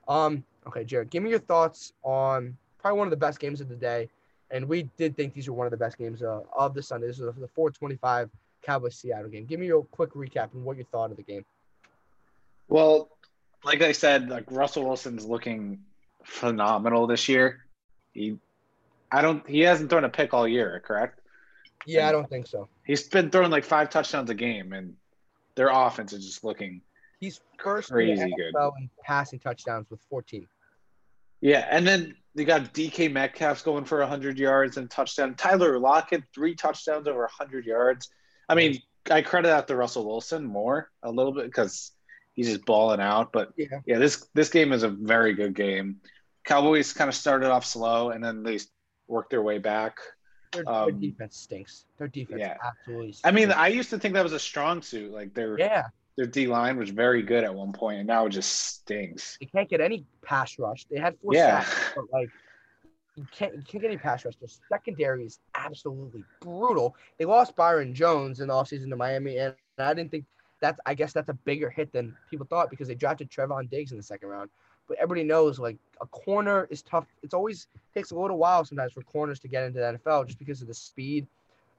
[0.08, 0.44] Um.
[0.68, 3.76] Okay, Jared, give me your thoughts on probably one of the best games of the
[3.76, 4.10] day.
[4.52, 7.08] And we did think these were one of the best games uh, of the Sunday.
[7.08, 8.30] This is the 425
[8.62, 9.46] Cowboys Seattle game.
[9.46, 11.46] Give me your quick recap and what you thought of the game.
[12.68, 13.10] Well,
[13.64, 15.80] like I said, like Russell Wilson's looking
[16.24, 17.66] phenomenal this year.
[18.14, 18.38] He,
[19.12, 21.22] I don't, he hasn't thrown a pick all year, correct?
[21.86, 22.68] Yeah, I don't think so.
[22.86, 24.96] He's been throwing like five touchdowns a game, and
[25.56, 26.82] their offense is just looking.
[27.22, 28.54] He's first Crazy in good.
[28.80, 30.48] In passing touchdowns with 14.
[31.40, 35.36] Yeah, and then they got DK Metcalf's going for hundred yards and touchdown.
[35.36, 38.10] Tyler Lockett three touchdowns over hundred yards.
[38.50, 41.92] I mean, I credit that to Russell Wilson more a little bit because
[42.34, 43.32] he's just balling out.
[43.32, 43.68] But Yeah.
[43.86, 46.02] yeah, this this game is a very good game.
[46.44, 48.60] Cowboys kind of started off slow and then they
[49.08, 50.00] worked their way back.
[50.54, 51.86] Their, their Um, defense stinks.
[51.98, 52.58] Their defense yeah.
[52.64, 53.22] absolutely stinks.
[53.28, 55.12] I mean, I used to think that was a strong suit.
[55.12, 55.88] Like they're yeah,
[56.22, 59.38] their D line was very good at one point, and now it just stinks.
[59.40, 60.86] they can't get any pass rush.
[60.86, 61.62] They had four Yeah.
[61.64, 62.30] sacks, but like
[63.16, 64.36] you can't you can't get any pass rush.
[64.36, 66.96] Their secondary is absolutely brutal.
[67.18, 70.26] They lost Byron Jones in the offseason to Miami, and I didn't think
[70.60, 73.92] that's I guess that's a bigger hit than people thought because they drafted Trevon Diggs
[73.92, 74.52] in the second round.
[74.88, 77.08] But everybody knows like a corner is tough.
[77.24, 80.38] It's always takes a little while sometimes for corners to get into the NFL just
[80.38, 81.26] because of the speed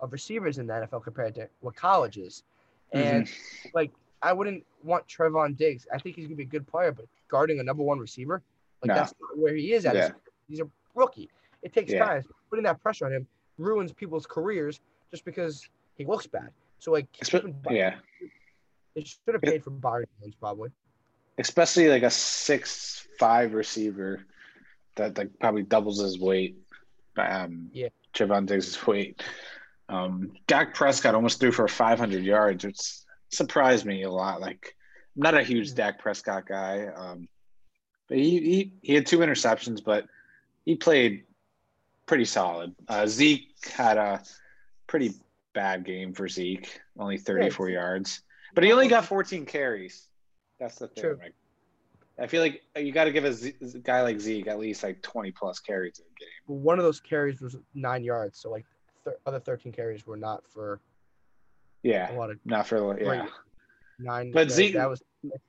[0.01, 2.43] of receivers in the NFL compared to what college is.
[2.93, 3.07] Mm-hmm.
[3.17, 3.31] And
[3.73, 3.91] like
[4.23, 5.87] I wouldn't want Trevon Diggs.
[5.93, 8.43] I think he's gonna be a good player, but guarding a number one receiver,
[8.83, 8.95] like No.
[8.95, 9.95] that's not where he is at.
[9.95, 10.11] Yeah.
[10.49, 11.29] He's a rookie.
[11.63, 12.05] It takes Yeah.
[12.05, 12.23] time.
[12.51, 13.27] Putting that pressure on him
[13.59, 14.81] ruins people's careers
[15.11, 16.51] just because he looks bad.
[16.79, 17.07] So like,
[17.71, 17.99] yeah,
[18.95, 20.71] they should have paid for Byron Jones probably.
[21.39, 24.25] especially like a six five receiver
[24.97, 26.57] that like probably doubles his weight.
[27.17, 27.89] Um, Yeah.
[28.15, 29.23] Trevon Diggs' weight.
[29.89, 32.79] Um, Dak Prescott almost threw for 500 yards, which
[33.33, 34.41] surprised me a lot.
[34.41, 34.77] Like,
[35.17, 35.77] I'm not a huge Yeah.
[35.77, 37.29] Dak Prescott guy, um,
[38.09, 40.07] but he, he he had two interceptions, but
[40.65, 41.25] he played
[42.07, 42.75] pretty solid.
[42.89, 44.23] Uh, Zeke had a
[44.87, 45.15] pretty
[45.55, 48.23] bad game for Zeke, only 34 yards,
[48.55, 50.09] but he only got 14 carries.
[50.61, 51.19] That's the thing.
[51.19, 51.35] Like,
[52.19, 54.83] I feel like you got to give a, Z- a guy like Zeke at least
[54.83, 56.63] like 20 plus carries in a game.
[56.63, 58.67] One of those carries was nine yards, so like
[59.05, 60.81] th- other thirteen carries were not for
[61.85, 63.27] a Yeah, lot of not for yeah.
[63.99, 64.33] Nine.
[64.33, 65.03] But that, Zeke- that was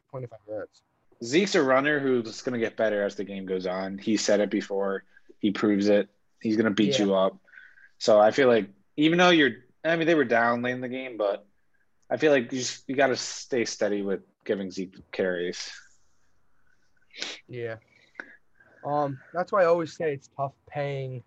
[0.09, 0.81] twenty five yards.
[1.23, 3.97] Zeke's a runner who's going to get better as the game goes on.
[3.97, 5.03] He said it before.
[5.39, 6.09] He proves it.
[6.41, 7.05] He's going to beat Yeah.
[7.05, 7.37] you up.
[7.97, 8.67] So I feel like
[8.97, 9.51] even though you're,
[9.85, 11.45] I mean, they were down late in the game, but
[12.09, 15.71] I feel like you just, you got to stay steady with giving Zeke carries.
[17.47, 17.75] Yeah.
[18.85, 21.23] Um, that's why I always say it's tough paying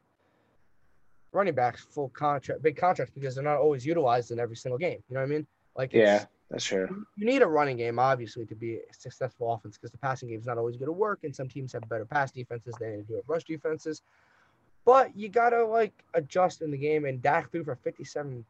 [1.37, 4.99] running backs full contract, big contracts because they're not always utilized in every single game.
[5.09, 5.46] You know what I mean?
[5.77, 7.05] Like, Yeah, that's true.
[7.16, 10.40] you need a running game obviously to be a successful offense because the passing game
[10.40, 13.03] is not always going to work, and some teams have better pass defenses than they
[13.03, 14.03] do have rush defenses.
[14.87, 18.44] But you gotta like adjust in the game, and Dak threw for 57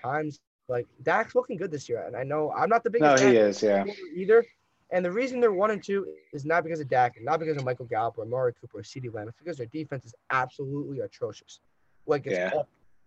[0.00, 0.40] times.
[0.68, 3.22] Like Dak's looking good this year, and I know I'm not the biggest.
[3.22, 3.62] No, he is.
[3.62, 3.84] Yeah.
[4.14, 4.44] either.
[4.92, 7.64] And the reason they're one and two is not because of Dak, not because of
[7.64, 9.28] Michael Gallup or Amari Cooper or CeeDee Lamb.
[9.28, 11.60] It's because their defense is absolutely atrocious.
[12.06, 12.62] Like it's Yeah.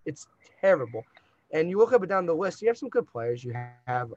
[0.05, 0.27] it's
[0.61, 1.03] terrible.
[1.51, 3.43] And you look up and down the list, you have some good players.
[3.43, 3.53] You
[3.87, 4.11] have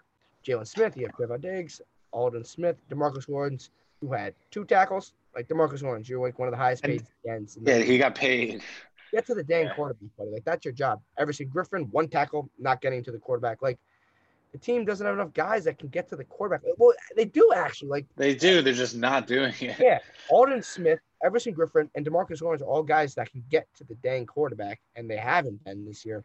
[0.47, 1.81] Jaylon Smith, you have Trevon Diggs,
[2.13, 5.13] Aldon Smith, Demarcus Lawrence, who had two tackles.
[5.35, 7.59] Like Demarcus Lawrence, you're like one of the highest paid ends.
[7.61, 8.63] Yeah, he got paid.
[9.13, 9.75] Get to the dang Yeah.
[9.75, 10.31] quarterback, buddy.
[10.31, 11.03] Like that's your job.
[11.19, 13.61] Everson Griffen, one tackle, not getting to the quarterback.
[13.61, 13.79] Like
[14.53, 16.63] the team doesn't have enough guys that can get to the quarterback.
[16.79, 17.91] Well, they do actually.
[17.91, 18.63] Like They do.
[18.63, 19.79] They're just not doing it.
[19.79, 19.99] yeah,
[20.31, 23.97] Alden Smith, Everson Griffen, and Demarcus Lawrence are all guys that can get to the
[23.97, 26.23] dang quarterback, and they haven't been this year,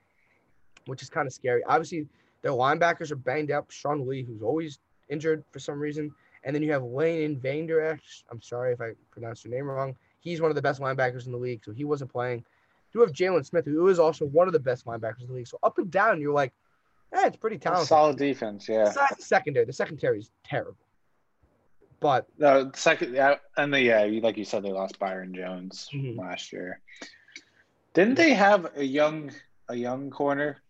[0.86, 1.64] which is kind of scary.
[1.64, 2.08] Obviously,
[2.44, 3.72] their linebackers are banged up.
[3.72, 4.78] Sean Lee, who's always
[5.10, 8.00] injured for some reason, and then you have Lane Vander.
[8.30, 9.96] I'm sorry if I pronounced your name wrong.
[10.20, 12.46] He's one of the best linebackers in the league, so he wasn't playing.
[12.94, 15.48] You have Jaylon Smith, who is also one of the best linebackers in the league.
[15.48, 16.54] So up and down, you're like,
[17.14, 17.88] eh, it's pretty talented.
[17.88, 18.70] Solid defense.
[18.70, 18.84] Yeah.
[18.84, 20.76] The secondary, the secondary is terrible.
[22.02, 26.18] But No, second, yeah, and the, yeah, like you said, they lost Byron Jones Mhm.
[26.18, 26.82] last year.
[27.94, 29.32] Didn't they have a young
[29.70, 30.62] a young corner?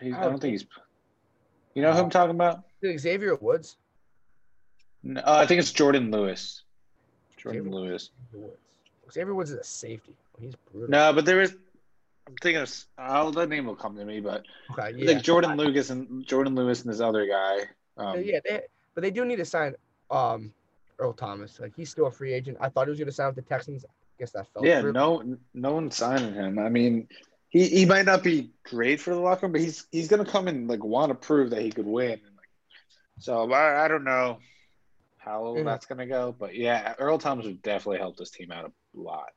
[0.00, 0.66] He, I don't think he's.
[1.74, 2.64] You know who I'm talking about?
[2.98, 3.76] Xavier Woods.
[5.02, 6.62] No, uh, I think it's Jourdan Lewis.
[7.36, 8.10] Jordan Xavier- Lewis.
[8.32, 8.56] Woods.
[9.12, 10.14] Xavier Woods is a safety.
[10.38, 10.90] He's brutal.
[10.90, 11.56] No, but there is.
[12.26, 12.74] I'm thinking of.
[12.98, 15.06] Oh, that name will come to me, but Okay, yeah.
[15.06, 17.60] think Jordan Lucas and Jourdan Lewis and this other guy.
[17.96, 18.62] Um, yeah, they,
[18.94, 19.74] but they do need to sign
[20.10, 20.52] um
[20.98, 21.58] Earl Thomas.
[21.60, 22.58] Like he's still a free agent.
[22.60, 23.84] I thought he was going to sign with the Texans.
[23.84, 24.92] I guess that fell Yeah, through.
[24.92, 26.58] no, no one's signing him.
[26.58, 27.08] I mean,
[27.48, 30.48] he, he might not be great for the locker room, but he's he's gonna come
[30.48, 32.12] and like want to prove that he could win.
[32.12, 32.48] And, like,
[33.18, 34.38] so I, I don't know
[35.18, 35.64] how Mhm.
[35.64, 39.30] that's gonna go, but yeah, Earl Thomas would definitely help this team out a lot.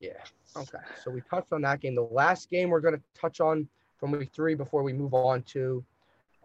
[0.00, 0.12] Yeah.
[0.56, 0.78] Okay.
[1.02, 1.94] So we touched on that game.
[1.94, 5.42] The last game we're going to touch on from week three before we move on
[5.44, 5.84] to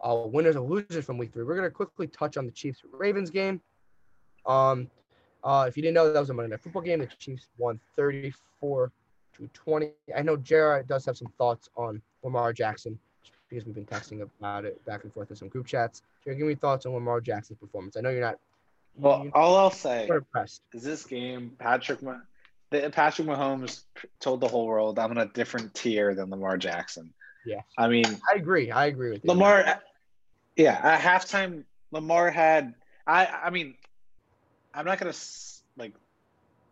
[0.02, 1.44] uh, winners and losers from week three.
[1.44, 3.60] We're going to quickly touch on the Chiefs Ravens game.
[4.46, 4.90] Um,
[5.42, 7.00] uh, if you didn't know, that was a Monday Night Football game.
[7.00, 8.92] The Chiefs won 34
[9.36, 9.90] to 20.
[10.16, 12.98] I know Jared does have some thoughts on Lamar Jackson
[13.48, 16.02] because we've been texting about it back and forth in some group chats.
[16.24, 17.96] Jared, give me thoughts on Lamar Jackson's performance.
[17.96, 18.38] I know you're not.
[18.96, 20.62] Well, all I'll say impressed.
[20.74, 22.18] is this game, Patrick, Ma-
[22.70, 23.84] the, Patrick Mahomes
[24.18, 27.14] told the whole world, "I'm on a different tier than Lamar Jackson."
[27.46, 27.62] Yeah.
[27.78, 28.70] I mean, I agree.
[28.70, 29.30] I agree with you.
[29.30, 29.80] Lamar,
[30.60, 32.74] yeah, at halftime, Lamar had.
[33.06, 33.74] I I mean,
[34.74, 35.14] I'm not gonna
[35.76, 35.94] like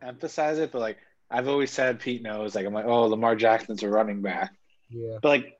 [0.03, 0.99] emphasize it, but like
[1.31, 2.55] I've always said, Pete knows.
[2.55, 4.53] Like I'm like, oh, Lamar Jackson's a running back,
[4.91, 5.19] Yeah.
[5.23, 5.59] but like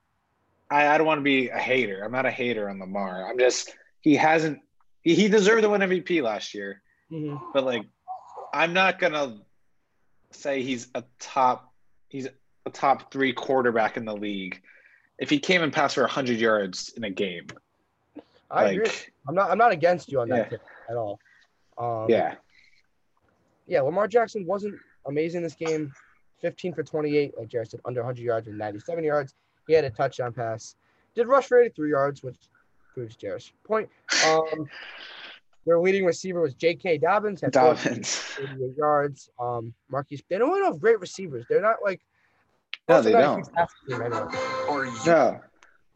[0.71, 2.03] I, I don't want to be a hater.
[2.05, 3.29] I'm not a hater on Lamar.
[3.29, 4.61] I'm just he hasn't.
[5.03, 7.41] He, he deserved to win MVP last year, Mhm.
[7.55, 7.85] but like
[8.53, 9.41] I'm not gonna
[10.33, 11.73] say he's a top.
[12.09, 12.27] He's
[12.67, 14.61] a top three quarterback in the league.
[15.19, 17.47] If he came and passed for 100 yards in a game,
[18.51, 18.91] I like agree.
[19.29, 19.51] I'm not.
[19.51, 20.49] I'm not against you on that Yeah.
[20.49, 21.19] tip at all.
[21.77, 22.35] Um, yeah.
[23.67, 23.83] Yeah.
[23.83, 24.75] Lamar Jackson wasn't
[25.07, 25.93] amazing this game.
[26.41, 29.35] 15 for 28, like Jared said, under 100 yards and 97 yards.
[29.67, 30.77] He had a touchdown pass.
[31.17, 32.37] Did rush for 83 yards, which
[32.95, 33.89] proves Jared's point.
[34.25, 34.69] Um,
[35.67, 36.99] their leading receiver was J.K.
[36.99, 37.41] Dobbins.
[37.41, 38.25] Had 48 Dobbins.
[38.41, 39.31] 88 yards.
[39.41, 40.23] Um, Marquise.
[40.31, 41.45] They don't have great receivers.
[41.51, 42.01] They're not like.
[42.89, 43.43] No, they don't.
[43.89, 44.21] team anyway.
[44.71, 44.87] Or.
[45.05, 45.41] No,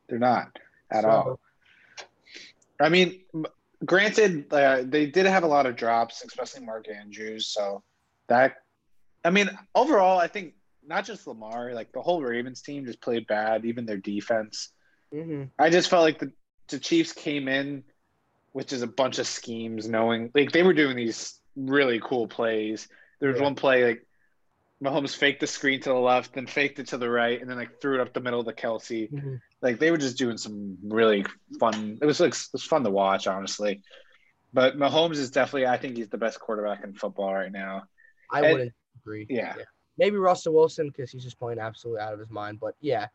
[0.08, 0.48] they're not
[0.90, 1.40] at So, all.
[2.82, 3.20] I mean,
[3.84, 7.48] granted, uh, they did have a lot of drops, especially Mark Andrews.
[7.48, 7.82] So
[8.28, 8.56] that,
[9.24, 13.26] I mean, overall, I think not just Lamar, like the whole Ravens team just played
[13.26, 14.70] bad, even their defense.
[15.12, 15.50] mhm.
[15.58, 16.32] I just felt like the,
[16.68, 17.84] the Chiefs came in
[18.54, 22.88] with just a bunch of schemes, knowing like they were doing these really cool plays.
[23.20, 23.44] There was Yeah.
[23.44, 24.06] one play like
[24.82, 27.56] Mahomes faked the screen to the left, then faked it to the right, and then
[27.56, 29.10] like threw it up the middle to Kelce.
[29.12, 29.40] Mhm.
[29.62, 31.24] Like they were just doing some really
[31.60, 31.98] fun.
[32.02, 33.80] It was like it was fun to watch, honestly.
[34.52, 37.84] But Mahomes is definitely, I think he's the best quarterback in football right now.
[38.30, 39.26] I And- wouldn't agree.
[39.30, 39.54] Yeah.
[39.98, 42.58] Maybe Russell Wilson because he's just playing absolutely out of his mind.
[42.60, 43.06] But yeah,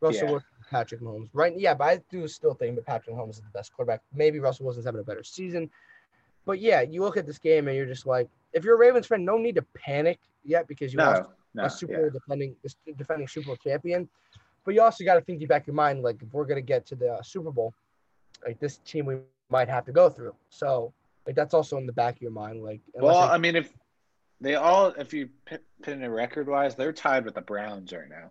[0.00, 0.30] Russell Yeah.
[0.32, 1.28] Wilson, Patrick Mahomes.
[1.32, 1.56] Right?
[1.56, 4.00] Yeah, but I do still think that Patrick Mahomes is the best quarterback.
[4.14, 5.70] Maybe Russell Wilson's having a better season.
[6.46, 9.06] But yeah, you look at this game and you're just like, if you're a Ravens
[9.06, 11.98] fan, no need to panic yet because you lost No, no, a Super yeah.
[11.98, 12.56] Bowl defending
[12.96, 14.08] defending Super Bowl champion.
[14.70, 16.94] But you also got to think back in mind, like if we're gonna get to
[16.94, 17.74] the uh, Super Bowl,
[18.46, 19.16] like this team we
[19.48, 20.36] might have to go through.
[20.48, 20.94] So
[21.26, 22.62] like that's also in the back of your mind.
[22.62, 23.72] Like Well, they- I mean, if
[24.40, 28.30] they all, if you pin it record wise, they're tied with the Browns right now.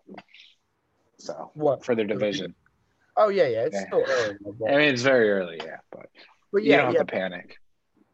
[1.17, 1.83] So what?
[1.83, 2.55] for their division,
[3.17, 3.65] Oh yeah, yeah.
[3.65, 3.87] It's Yeah.
[3.87, 4.37] still early.
[4.65, 6.07] I mean, it's very early, yeah, but
[6.53, 7.57] But you yeah, don't have yeah, to panic.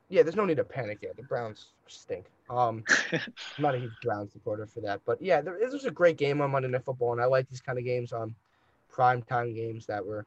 [0.10, 1.16] Yeah, there's no need to panic yet.
[1.16, 2.26] The Browns stink.
[2.50, 3.22] Um, I'm
[3.60, 6.42] not a huge Browns supporter for that, but yeah, there, this was a great game
[6.42, 8.36] on Monday Night Football, and I like these kind of games on
[8.90, 10.26] prime time games that were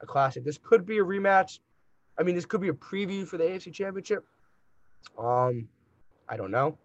[0.00, 0.44] a classic.
[0.44, 1.60] This could be a rematch.
[2.18, 4.24] I mean, this could be a preview for the AFC Championship.
[5.18, 5.68] Um,
[6.28, 6.76] I don't know.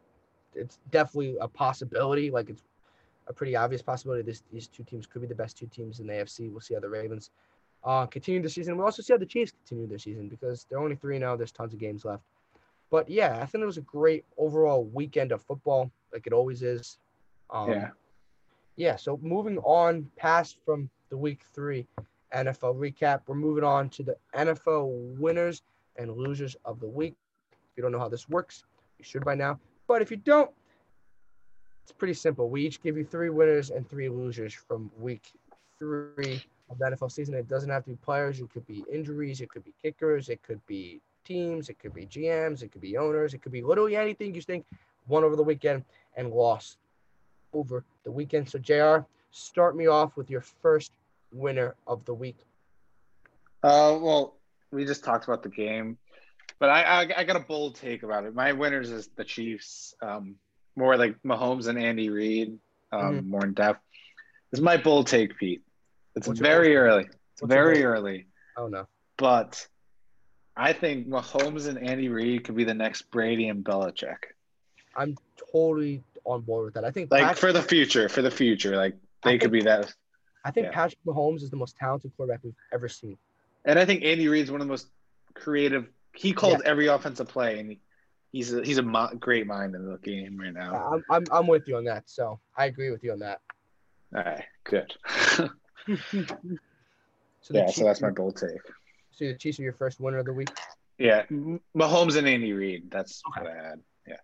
[0.55, 2.31] It's definitely a possibility.
[2.31, 2.63] Like it's
[3.27, 4.23] a pretty obvious possibility.
[4.23, 6.51] This these two teams could be the best two teams in the AFC.
[6.51, 7.31] We'll see how the Ravens
[7.83, 8.77] uh, continue the season.
[8.77, 11.35] We'll also see how the Chiefs continue their season because they're only three now.
[11.35, 12.23] There's tons of games left.
[12.89, 16.61] But yeah, I think it was a great overall weekend of football, like it always
[16.61, 16.97] is.
[17.49, 17.89] Um, yeah.
[18.75, 18.95] Yeah.
[18.97, 21.87] So moving on past from the week three
[22.35, 25.63] NFL recap, we're moving on to the NFL winners
[25.97, 27.15] and losers of the week.
[27.51, 28.65] If you don't know how this works,
[28.99, 29.59] you should by now.
[29.87, 30.51] But if you don't,
[31.83, 32.49] it's pretty simple.
[32.49, 35.31] We each give you three winners and three losers from week
[35.79, 37.33] three of the NFL season.
[37.35, 38.39] It doesn't have to be players.
[38.39, 39.41] It could be injuries.
[39.41, 40.29] It could be kickers.
[40.29, 43.61] It could be teams, it could be GMs, it could be owners, it could be
[43.61, 44.65] literally anything you think
[45.07, 45.83] won over the weekend
[46.15, 46.77] and lost
[47.53, 48.49] over the weekend.
[48.49, 50.91] So, JR, start me off with your first
[51.31, 52.37] winner of the week.
[53.63, 54.35] Uh, well,
[54.71, 55.97] we just talked about the game,
[56.59, 58.33] but I, I, I got a bold take about it.
[58.33, 59.95] My winners is the Chiefs.
[60.01, 60.35] Um,
[60.75, 62.57] more like Mahomes and Andy Reid.
[62.93, 63.29] Um, mm-hmm.
[63.29, 63.81] more in depth.
[64.49, 65.61] This is my bold take, Pete.
[66.15, 67.03] It's What's very early.
[67.03, 68.27] It's What's very early.
[68.57, 68.87] Oh no.
[69.17, 69.67] But
[70.55, 74.17] I think Mahomes and Andy Reid could be the next Brady and Belichick.
[74.95, 75.15] I'm
[75.51, 76.83] totally on board with that.
[76.83, 79.93] I think like Patrick, for the future, for the future, like they could be that.
[80.43, 80.71] I think yeah.
[80.71, 83.17] Patrick Mahomes is the most talented quarterback we've ever seen.
[83.65, 84.87] And I think Andy Reid's one of the most
[85.33, 85.87] creative.
[86.13, 86.69] He calls yeah.
[86.69, 87.77] every offensive play, and
[88.31, 90.93] he's a, he's a mo- great mind in the game right now.
[90.93, 92.09] I'm, I'm I'm with you on that.
[92.09, 93.39] So I agree with you on that.
[94.13, 94.93] All right, good.
[96.11, 98.61] so yeah, so that's my bold take.
[99.11, 100.49] So the Chiefs are your first winner of the week.
[100.97, 101.23] Yeah,
[101.75, 102.89] Mahomes and Andy Reid.
[102.91, 103.45] That's okay.
[103.45, 103.79] what I had.
[104.07, 104.15] Yeah.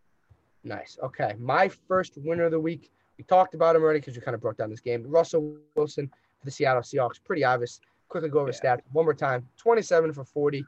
[0.63, 0.97] Nice.
[1.03, 2.91] Okay, my first winner of the week.
[3.17, 5.03] We talked about him already because we kind of broke down this game.
[5.07, 7.19] Russell Wilson for the Seattle Seahawks.
[7.23, 7.79] Pretty obvious.
[8.09, 8.75] Quickly go over yeah.
[8.75, 9.47] stats one more time.
[9.57, 10.63] 27 for 40,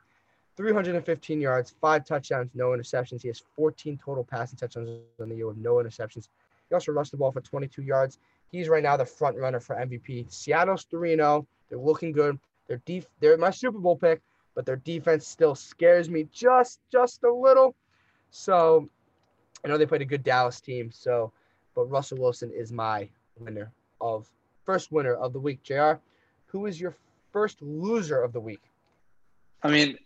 [0.58, 3.21] 315 yards, five touchdowns, no interceptions.
[3.21, 4.89] He has 14 total passing touchdowns
[5.21, 6.28] on the year with no interceptions.
[6.67, 8.17] He also rushed the ball for 22 yards.
[8.52, 10.32] He's right now the front runner for MVP.
[10.32, 11.48] Seattle's 3 0.
[11.70, 12.40] They're looking good.
[12.68, 14.22] Their def- they're my Super Bowl pick,
[14.56, 17.76] but their defense still scares me just just a little.
[18.32, 18.90] So
[19.64, 20.92] I know they played a good Dallas team.
[20.92, 21.32] So,
[21.76, 23.10] but Russell Wilson is my
[23.40, 24.30] winner of
[24.66, 25.64] first winner of the week.
[25.64, 25.94] Jr.
[26.48, 26.96] Who is your
[27.32, 28.62] first loser of the week?
[29.62, 29.98] I mean,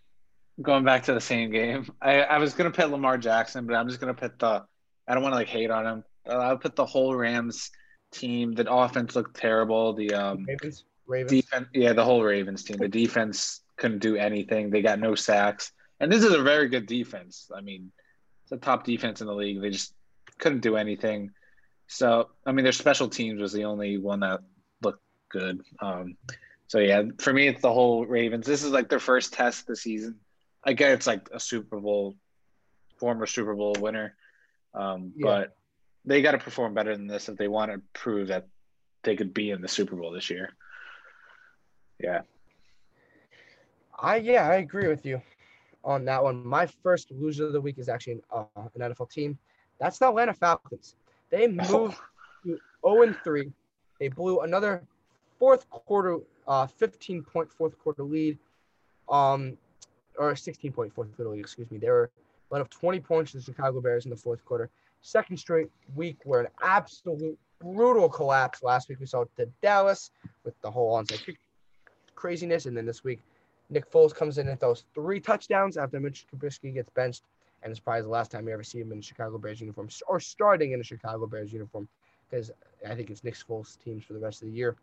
[0.60, 3.88] going back to the same game, I, I was gonna put Lamar Jackson, but I'm
[3.88, 4.64] just gonna put the.
[5.06, 6.04] I don't want to like hate on him.
[6.26, 7.70] Uh, I'll put the whole Rams
[8.14, 8.52] team.
[8.52, 9.92] The offense looked terrible.
[9.92, 10.84] The um, Ravens.
[11.06, 11.30] Ravens.
[11.30, 12.78] Defense, yeah, the whole Ravens team.
[12.78, 14.70] The defense couldn't do anything.
[14.70, 17.50] They got no sacks, and this is a very good defense.
[17.54, 17.92] I mean,
[18.44, 19.60] it's a top defense in the league.
[19.60, 19.94] They just
[20.38, 21.30] couldn't do anything.
[21.86, 24.40] So, I mean, their special teams was the only one that
[24.82, 25.60] looked good.
[25.80, 26.16] Um,
[26.66, 28.46] so yeah, for me, it's the whole Ravens.
[28.46, 30.16] This is like their first test this season.
[30.64, 32.16] I guess it's like a Super Bowl,
[32.98, 34.16] former Super Bowl winner,
[34.72, 35.24] um, yeah.
[35.26, 35.56] but
[36.04, 38.46] they got to perform better than this if they want to prove that
[39.02, 40.50] they could be in the Super Bowl this year.
[41.98, 42.22] Yeah.
[43.98, 45.22] I yeah, I agree with you
[45.84, 46.44] on that one.
[46.46, 49.38] My first loser of the week is actually an, uh, an NFL team.
[49.78, 50.96] That's the Atlanta Falcons.
[51.30, 51.96] They moved
[52.44, 53.52] to 0 and 3.
[54.00, 54.82] They blew another
[55.38, 58.38] fourth quarter, uh, 15 point fourth quarter lead,
[59.08, 59.56] um,
[60.18, 61.40] or 16 point fourth quarter lead.
[61.40, 61.78] Excuse me.
[61.78, 62.10] They were
[62.50, 64.70] led up 20 points to the Chicago Bears in the fourth quarter.
[65.06, 68.62] Second straight week where an absolute brutal collapse.
[68.62, 70.10] Last week we saw it to Dallas
[70.44, 71.36] with the whole onside kick
[72.14, 72.64] craziness.
[72.64, 73.20] And then this week,
[73.68, 77.22] Nick Foles comes in and throws three touchdowns after Mitch Trubisky gets benched.
[77.62, 79.90] And it's probably the last time you ever see him in a Chicago Bears uniform
[80.08, 81.86] or starting in a Chicago Bears uniform
[82.30, 82.50] because
[82.88, 84.74] I think it's Nick Foles' teams for the rest of the year.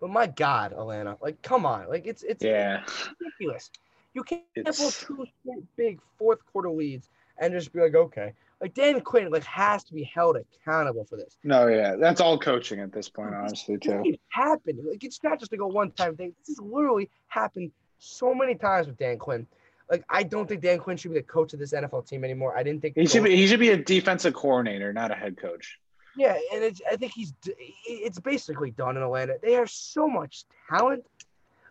[0.00, 1.88] But my God, Atlanta, like, come on.
[1.88, 2.84] Like, it's it's yeah.
[3.20, 3.70] ridiculous.
[4.12, 5.06] You can't it's...
[5.06, 7.08] blow two big fourth quarter leads
[7.38, 8.32] and just be like, okay.
[8.60, 11.36] Like Dan Quinn like has to be held accountable for this.
[11.42, 14.00] No, yeah, that's all coaching at this point, honestly, too.
[14.04, 14.78] It happened.
[14.88, 16.34] Like it's not just like a one-time thing.
[16.38, 19.46] This has literally happened so many times with Dan Quinn.
[19.90, 22.56] Like I don't think Dan Quinn should be the coach of this NFL team anymore.
[22.56, 23.36] I didn't think he should be.
[23.36, 25.78] He should be a defensive coordinator, not a head coach.
[26.16, 27.34] Yeah, and it's, I think he's
[27.86, 29.34] it's basically done in Atlanta.
[29.42, 31.04] They have so much talent.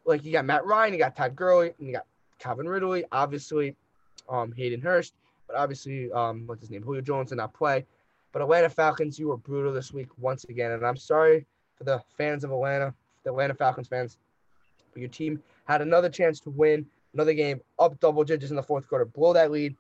[0.06, 2.06] Like you got Matt Ryan, you got Todd Gurley, and you got
[2.40, 3.76] Calvin Ridley, obviously,
[4.30, 5.14] um, Hayden Hurst.
[5.48, 6.84] But obviously, um, what's his name?
[6.84, 7.86] Julio Jones did not play.
[8.32, 10.72] But Atlanta Falcons, you were brutal this week once again.
[10.72, 14.18] And I'm sorry for the fans of Atlanta, the Atlanta Falcons fans.
[14.92, 16.86] But your team had another chance to win.
[17.14, 19.76] another game up double digits in the fourth quarter, blow that lead.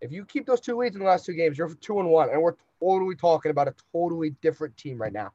[0.00, 2.28] If you keep those two leads in the last two games, you're two and one,
[2.30, 5.32] and we're totally talking about a totally different team right now.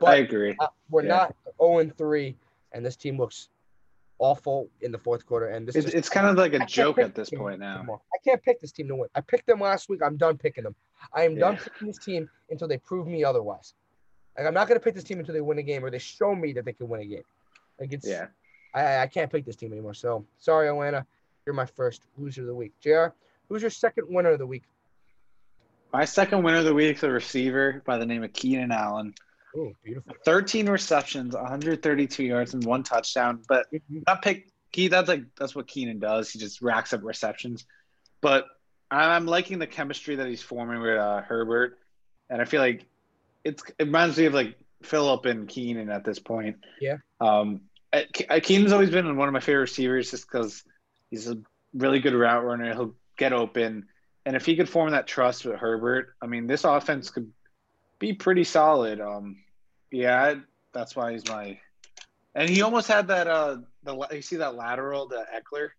[0.00, 0.56] But I agree.
[0.58, 1.08] Uh, we're yeah.
[1.08, 2.34] not 0 and 3,
[2.72, 3.50] and this team looks
[4.18, 5.46] awful in the fourth quarter.
[5.46, 7.76] And this it's, just, it's kind of like a joke at this point now.
[7.78, 8.00] Anymore.
[8.12, 9.08] I can't pick this team to win.
[9.14, 10.00] I picked them last week.
[10.04, 10.74] I'm done picking them.
[11.12, 11.40] I am yeah.
[11.40, 13.74] done picking this team until they prove me otherwise.
[14.36, 16.34] Like I'm not gonna pick this team until they win a game or they show
[16.34, 17.22] me that they can win a game.
[17.78, 18.26] Like it's yeah.
[18.74, 19.94] I I can't pick this team anymore.
[19.94, 21.06] So sorry, Atlanta.
[21.46, 22.72] You're my first loser of the week.
[22.80, 23.08] JR,
[23.48, 24.62] who's your second winner of the week?
[25.92, 29.14] My second winner of the week is a receiver by the name of Keenan Allen.
[29.56, 30.14] Oh, beautiful.
[30.24, 33.42] 13 receptions, 132 yards, and one touchdown.
[33.48, 34.00] But mm-hmm.
[34.06, 36.30] that pick, he that's like that's what Keenan does.
[36.30, 37.64] He just racks up receptions.
[38.20, 38.46] But
[38.90, 41.78] I'm liking the chemistry that he's forming with uh, Herbert,
[42.30, 42.84] and I feel like
[43.44, 46.56] it's it reminds me of like Philip and Keenan at this point.
[46.80, 46.96] Yeah.
[47.20, 47.62] Um,
[48.42, 50.64] Keenan's always been one of my favorite receivers just because
[51.10, 51.38] he's a
[51.74, 52.72] really good route runner.
[52.72, 53.86] He'll get open,
[54.26, 57.30] and if he could form that trust with Herbert, I mean, this offense could
[58.00, 59.00] be pretty solid.
[59.00, 59.36] Um,
[59.94, 60.34] yeah,
[60.72, 61.58] that's why he's my.
[62.34, 63.26] And he almost had that.
[63.26, 65.70] Uh, the you see that lateral to Ekeler.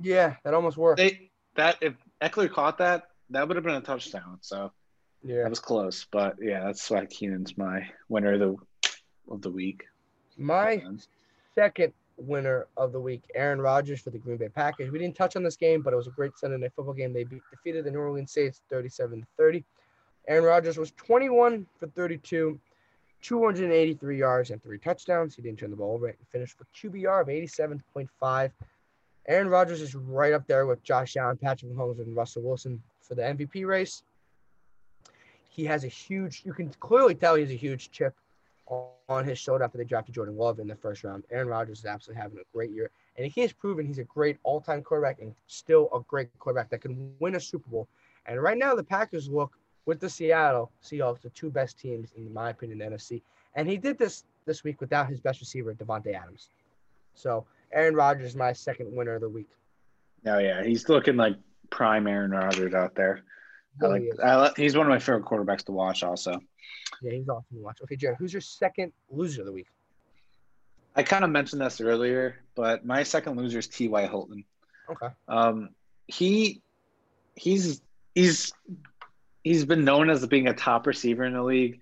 [0.00, 0.98] Yeah, that almost worked.
[0.98, 4.38] They that if Ekeler caught that, that would have been a touchdown.
[4.40, 4.72] So
[5.22, 6.06] yeah, that was close.
[6.10, 8.56] But yeah, that's why Keenan's my winner of the
[9.30, 9.84] of the week.
[10.36, 10.82] My
[11.54, 14.90] second winner of the week, Aaron Rodgers for the Green Bay Packers.
[14.90, 17.12] We didn't touch on this game, but it was a great Sunday night football game.
[17.12, 19.64] They beat, defeated the New Orleans Saints 37 30.
[20.28, 22.58] Aaron Rodgers was 21 for 32,
[23.22, 25.34] 283 yards and three touchdowns.
[25.34, 26.08] He didn't turn the ball over.
[26.08, 28.50] He finished with QBR of 87.5.
[29.28, 33.14] Aaron Rodgers is right up there with Josh Allen, Patrick Mahomes, and Russell Wilson for
[33.14, 34.02] the MVP race.
[35.48, 38.14] He has a huge, you can clearly tell he has a huge chip
[39.08, 41.24] on his shoulder after they drafted Jordan Love in the first round.
[41.30, 42.90] Aaron Rodgers is absolutely having a great year.
[43.16, 46.70] And he has proven he's a great all time quarterback and still a great quarterback
[46.70, 47.88] that can win a Super Bowl.
[48.26, 49.52] And right now, the Packers look
[49.86, 53.22] with the Seattle Seahawks, the two best teams in my opinion in the NFC.
[53.54, 56.48] And he did this this week without his best receiver, Davante Adams.
[57.14, 59.48] So Aaron Rodgers is my second winner of the week.
[60.26, 61.36] Oh yeah, he's looking like
[61.70, 63.22] prime Aaron Rodgers out there.
[63.82, 66.02] I like, I, he's one of my favorite quarterbacks to watch.
[66.02, 66.38] Also,
[67.00, 67.78] yeah, he's awesome to watch.
[67.82, 69.68] Okay, Jared, who's your second loser of the week?
[70.96, 74.06] I kind of mentioned this earlier, but my second loser is T.Y.
[74.06, 74.44] Hilton.
[74.90, 75.08] Okay.
[75.28, 75.70] Um,
[76.08, 76.62] he
[77.36, 77.80] he's
[78.14, 78.52] he's
[79.44, 81.80] he's been known as being a top receiver in the league,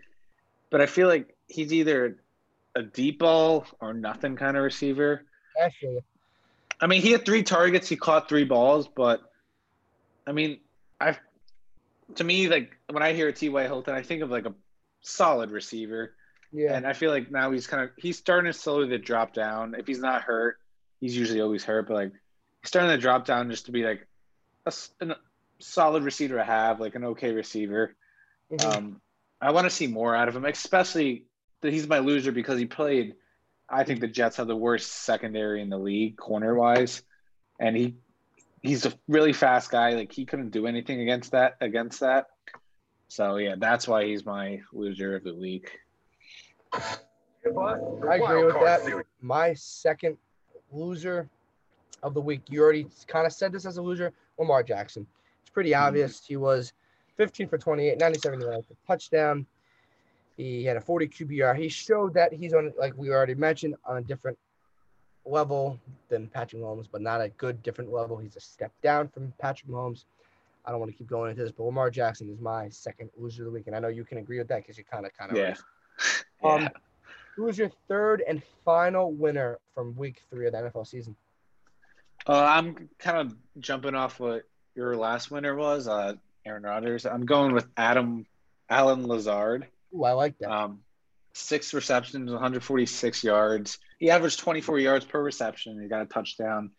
[0.71, 2.19] but I feel like he's either
[2.75, 5.25] a deep ball or nothing kind of receiver.
[5.61, 6.03] Actually,
[6.81, 9.21] I mean, he had three targets, he caught three balls, but
[10.27, 10.59] I mean,
[11.01, 11.17] I
[12.15, 13.63] to me like when I hear T.Y.
[13.65, 14.55] Hilton, I think of like a
[15.01, 16.15] solid receiver.
[16.53, 16.75] Yeah.
[16.75, 19.75] And I feel like now he's kind of he's starting to slowly to drop down.
[19.77, 20.59] If he's not hurt,
[21.01, 22.13] he's usually always hurt, but like
[22.63, 24.07] he's starting to drop down just to be like
[24.67, 25.15] a, an,
[25.61, 27.95] solid receiver to have, like an okay receiver.
[28.53, 28.71] Mm-hmm.
[28.71, 29.01] Um,
[29.41, 31.25] I want to see more out of him, especially
[31.61, 33.15] that he's my loser because he played.
[33.69, 37.03] I think the Jets have the worst secondary in the league, corner wise,
[37.61, 37.97] and he
[38.63, 39.91] he's a really fast guy.
[39.91, 42.27] Like he couldn't do anything against that against that.
[43.09, 45.71] So yeah, that's why he's my loser of the week.
[46.73, 49.05] I agree with that.
[49.21, 50.17] My second
[50.71, 51.29] loser
[52.03, 52.43] of the week.
[52.49, 54.13] You already kind of said this as a loser.
[54.39, 55.07] Lamar Jackson.
[55.59, 55.87] Pretty mm-hmm.
[55.87, 56.25] obvious.
[56.25, 56.73] He was
[57.17, 59.45] 15 for 28, 97 yards, a touchdown.
[60.37, 61.59] He had a 40 QBR.
[61.59, 64.39] He showed that he's on, like we already mentioned, on a different
[65.25, 65.77] level
[66.11, 68.19] than Patrick Mahomes, but not a good different level.
[68.19, 70.05] He's a step down from Patrick Mahomes.
[70.65, 73.43] I don't want to keep going into this, but Lamar Jackson is my second loser
[73.43, 75.13] of the week, and I know you can agree with that because you kind of,
[75.19, 75.39] kind of.
[75.39, 75.57] Yeah.
[76.45, 76.69] Um, yeah.
[77.35, 81.17] Who was your third and final winner from Week Three of the NFL season?
[82.29, 84.45] Uh, I'm kind of jumping off what
[84.79, 86.15] your last winner was, uh,
[86.47, 87.05] Aaron Rodgers.
[87.05, 88.27] I'm going with Adam
[88.71, 89.67] Allen Lazard.
[89.93, 90.51] Ooh, I like that.
[90.51, 90.83] Um,
[91.33, 93.79] six receptions, 146 yards.
[93.99, 95.83] He averaged 24 yards per reception.
[95.83, 96.71] He got a touchdown.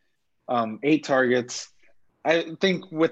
[0.48, 1.68] Um, eight targets.
[2.24, 3.12] I think with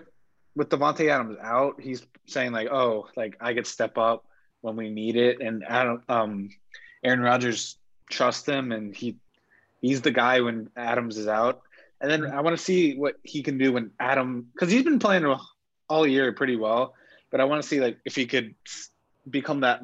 [0.55, 4.25] with Davante Adams out, he's saying like, "Oh, like I could step up
[4.61, 6.49] when we need it," and Adam, um,
[7.03, 7.77] Aaron Rodgers
[8.09, 9.17] trusts him, and he
[9.81, 11.61] he's the guy when Adams is out.
[11.99, 14.99] And then I want to see what he can do when Adam, because he's been
[14.99, 15.25] playing
[15.89, 16.93] all year pretty well.
[17.31, 18.55] But I want to see like if he could
[19.29, 19.81] become that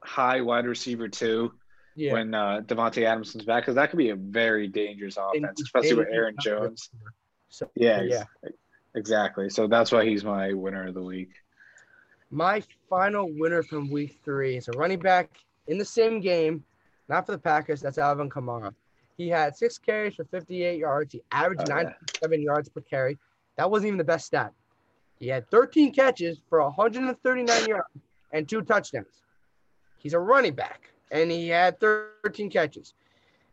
[0.00, 1.52] high wide receiver too
[1.98, 2.12] yeah.
[2.12, 5.94] when uh, Davante Adams comes back, because that could be a very dangerous offense, especially
[5.94, 6.90] with Aaron Jones.
[7.48, 8.24] So, yeah, yeah,
[8.94, 9.50] exactly.
[9.50, 11.30] So that's why he's my winner of the week.
[12.30, 15.30] My final winner from week three is a running back
[15.66, 16.62] in the same game,
[17.08, 17.80] not for the Packers.
[17.80, 18.74] That's Alvin Kamara.
[19.18, 21.12] He had six carries for 58 yards.
[21.12, 21.82] He averaged Oh, yeah.
[21.82, 23.18] 97 yards per carry.
[23.56, 24.52] That wasn't even the best stat.
[25.18, 27.88] He had 13 catches for 139 yards
[28.32, 29.24] and two touchdowns.
[29.98, 32.94] He's a running back, and he had 13 catches.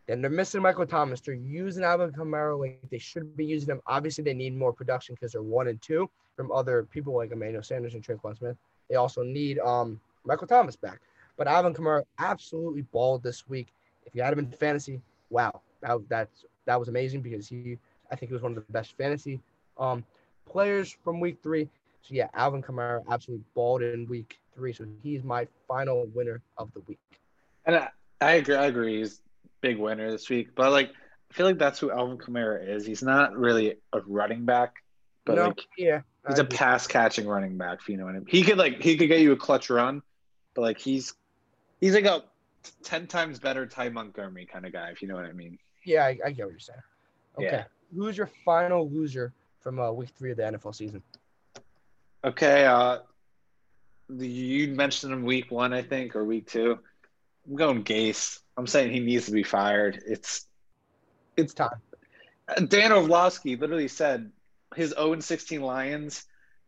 [0.05, 1.19] Then they're missing Michael Thomas.
[1.19, 3.81] They're using Alvin Kamara like they should be using him.
[3.87, 7.63] Obviously, they need more production because they're one and two from other people like Emmanuel
[7.63, 8.55] Sanders and Tre'Quan Smith.
[8.87, 10.99] They also need um Michael Thomas back.
[11.37, 13.73] But Alvin Kamara absolutely balled this week.
[14.05, 15.01] If you had him in fantasy,
[15.35, 17.77] wow, that that's that was amazing because he
[18.09, 19.41] I think he was one of the best fantasy
[19.77, 20.03] um
[20.45, 21.69] players from week three.
[22.01, 24.71] So yeah, Alvin Kamara absolutely balled in week three.
[24.71, 26.99] So he's my final winner of the week.
[27.65, 27.89] And I,
[28.21, 28.55] I agree.
[28.55, 28.97] I agree.
[28.99, 29.21] He's
[29.61, 30.91] big winner this week, but like
[31.29, 32.85] I feel like that's who Alvin Kamara is.
[32.85, 34.75] He's not really a running back,
[35.25, 37.79] but no, like yeah, he's I a pass catching running back.
[37.81, 38.27] If you know what I mean.
[38.29, 40.01] He could like he could get you a clutch run,
[40.53, 41.13] but like he's
[41.81, 42.23] he's like a
[42.83, 44.89] ten times better Ty Montgomery kind of guy.
[44.89, 45.57] If you know what I mean.
[45.83, 46.79] yeah, I, I get what you're saying.
[47.37, 47.63] Okay, Yeah.
[47.95, 51.01] who's your final loser from uh, week three of the NFL season?
[52.23, 52.65] Okay.
[52.65, 52.99] Uh,
[54.09, 56.79] the, you mentioned him week one, I think, or week two.
[57.47, 58.39] I'm going Gase.
[58.57, 60.01] I'm saying he needs to be fired.
[60.07, 60.45] It's
[61.37, 61.81] It's time.
[62.67, 64.31] Dan Orlovsky literally said
[64.75, 66.25] his 0 16 Lions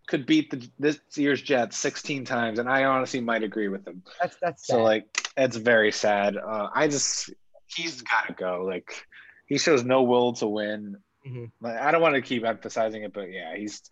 [0.08, 4.02] could beat the this year's Jets 16 times, and I honestly might agree with him.
[4.22, 4.82] That's that's So sad.
[4.82, 6.36] like, it's very sad.
[6.36, 7.30] Uh, I just
[7.68, 8.64] he's got to go.
[8.66, 9.06] Like,
[9.46, 10.98] he shows no will to win.
[11.26, 11.52] Mhm.
[11.62, 13.90] Like, I don't want to keep emphasizing it, but yeah, he's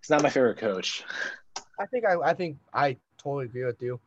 [0.00, 1.04] he's not my favorite coach.
[1.78, 4.00] I think I, I think I totally agree with you.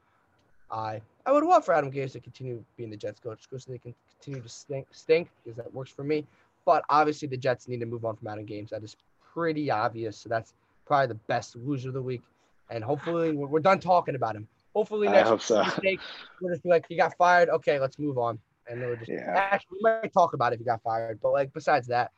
[0.72, 3.78] I I would love for Adam Gase to continue being the Jets coach because they
[3.78, 6.26] can continue to stink stink because that works for me.
[6.66, 8.70] But obviously the Jets need to move on from Adam Gase.
[8.70, 8.96] That is
[9.34, 10.18] pretty obvious.
[10.18, 10.54] So that's
[10.86, 12.22] probably the best loser of the week.
[12.70, 14.48] And hopefully we're, we're done talking about him.
[14.74, 15.64] Hopefully I next hope so.
[15.84, 16.00] week
[16.40, 17.50] we'll just be like, he got fired.
[17.50, 18.40] Okay, let's move on.
[18.70, 19.34] And then we'll just Yeah.
[19.36, 21.20] actually we might talk about if he got fired.
[21.22, 22.12] But like besides that,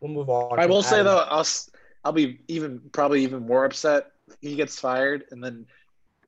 [0.00, 0.58] we'll move on.
[0.58, 1.06] I will say Adam.
[1.06, 1.70] though, I'll s-
[2.04, 4.10] I'll be even probably even more upset.
[4.40, 5.66] He gets fired, and then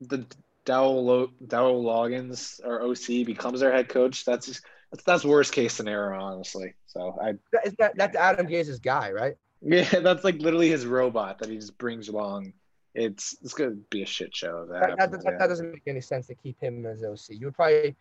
[0.01, 0.25] the
[0.65, 4.23] Dowell Lo- Dowell Loggins or OC becomes their head coach.
[4.23, 6.73] That's just, that's that's worst case scenario, honestly.
[6.85, 9.35] So I That- is that, that's Adam Gase's guy, right?
[9.61, 12.53] yeah, that's like literally his robot that he just brings along.
[12.95, 14.65] It's it's gonna be a shit show.
[14.65, 15.37] That, That, that, happens, that, yeah.
[15.39, 17.37] that doesn't make any sense to keep him as OC.
[17.39, 17.95] You would probably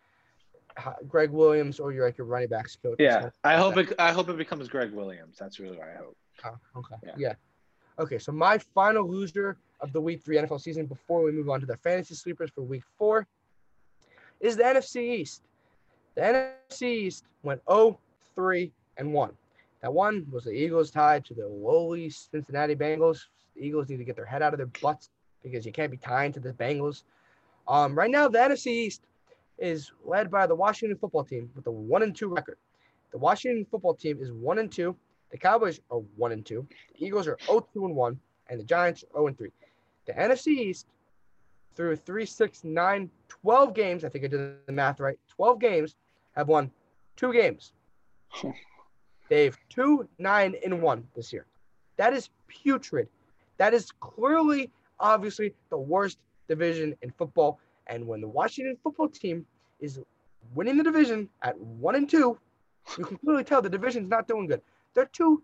[1.09, 2.97] Gregg Williams or you're like your running backs coach.
[2.99, 3.93] Yeah, I hope it.
[3.99, 5.37] I hope it becomes Gregg Williams.
[5.39, 6.17] That's really what I hope.
[6.45, 6.97] Oh, okay.
[7.05, 7.13] Yeah.
[7.17, 7.35] Yeah.
[7.99, 8.19] Okay.
[8.19, 11.67] So my final loser of the week three NFL season before we move on to
[11.67, 13.27] the fantasy sleepers for week four
[14.41, 15.43] is the NFC East.
[16.15, 17.99] The NFC East went 0,
[18.35, 19.33] 3, and 1.
[19.81, 23.27] That one was the Eagles tied to the lowly Cincinnati Bengals.
[23.57, 25.11] The Eagles need to get their head out of their butts
[25.43, 27.03] because you can't be tying to the Bengals.
[27.69, 29.03] Um, right now, the NFC East
[29.59, 32.59] is led by the Washington football team with a 1 and 2 record.
[33.13, 34.97] The Washington football team is 1 and 2.
[35.31, 36.67] The Cowboys are 1 and 2.
[36.99, 38.21] The Eagles are 0 2 and 1.
[38.49, 39.51] And the Giants are 0 and 3.
[40.07, 40.87] The NFC East,
[41.75, 45.95] through 3, 6, 9, 12 games, I think I did the math right, 12 games,
[46.33, 46.71] have won
[47.17, 47.73] two games.
[49.29, 51.47] They've 2, 9, and 1 this year.
[51.97, 53.09] That is putrid.
[53.63, 57.61] That is clearly, obviously, the worst division in football.
[57.87, 59.47] And when the Washington football team
[59.79, 60.01] is
[60.57, 62.37] winning the division at 1 and 2,
[62.99, 64.63] you can clearly tell the division's not doing good.
[64.95, 65.41] They're 2,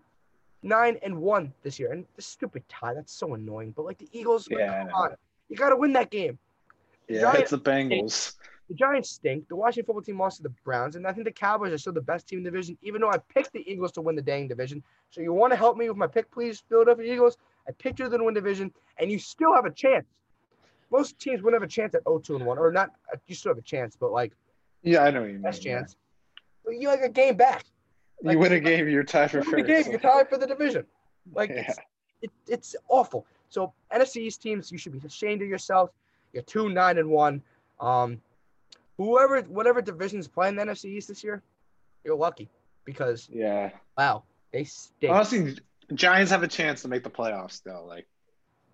[0.65, 1.93] 9, and 1 this year.
[1.93, 3.71] And this stupid tie, that's so annoying.
[3.71, 5.11] But like the Eagles, like, Yeah, come on.
[5.49, 6.41] You got to win that game.
[7.07, 8.35] Yeah, Giants- it's the Bengals.
[8.69, 9.47] The Giants stink.
[9.47, 11.93] The Washington football team lost to the Browns, and I think the Cowboys are still
[11.93, 14.23] the best team in the division, even though I picked the Eagles to win the
[14.23, 14.83] dang division.
[15.11, 17.39] So you want to help me with my pick, please, Philadelphia Eagles?
[17.69, 20.07] I picked you to win division, and you still have a chance.
[20.91, 22.91] Most teams wouldn't have a chance at 0-2 and 1, or not.
[23.13, 24.33] uh, You still have a chance, but like
[24.83, 25.43] Yeah, I know what you mean.
[25.43, 25.79] best yeah.
[25.81, 25.97] chance.
[26.65, 27.65] But you like a game back.
[28.23, 29.67] You Like- win a game, you're tied for You first.
[29.67, 30.87] game, you're tied for the division.
[31.35, 31.61] Like Yeah.
[31.69, 31.79] it's,
[32.23, 33.27] it, it's awful.
[33.51, 35.91] So NFC East teams, you should be ashamed of yourself.
[36.33, 37.43] You're two nine and one.
[37.81, 38.21] Um,
[38.97, 41.43] whoever, whatever division's playing the NFC East this year,
[42.05, 42.49] you're lucky
[42.85, 43.71] because Yeah.
[43.99, 45.13] wow, they stink.
[45.13, 45.57] Honestly,
[45.95, 47.85] Giants have a chance to make the playoffs though.
[47.87, 48.07] Like,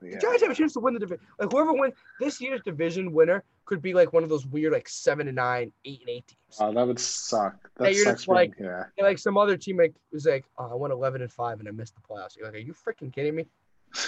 [0.03, 0.17] yeah.
[0.17, 1.25] The Giants have a chance to win the division.
[1.39, 4.89] Like whoever wins this year's division winner could be like one of those weird like
[4.89, 6.57] seven and nine, eight and eight teams.
[6.61, 7.57] Oh, that would suck.
[7.77, 8.21] That Yeah, you're sucks.
[8.23, 8.85] just like- yeah.
[9.01, 11.71] Like some other team like was like, oh, I won eleven and five and I
[11.71, 12.37] missed the playoffs.
[12.37, 13.47] You're like, are you freaking kidding me?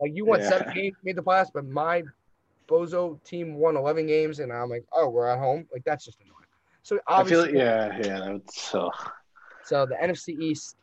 [0.00, 0.48] Like you won Yeah.
[0.48, 2.02] seven games, made the playoffs, but my
[2.68, 5.66] bozo team won eleven games, and I'm like, oh, we're at home.
[5.72, 6.34] Like that's just annoying.
[6.82, 9.14] So I feel obviously, like, yeah, yeah, that would suck.
[9.62, 10.76] so the NFC East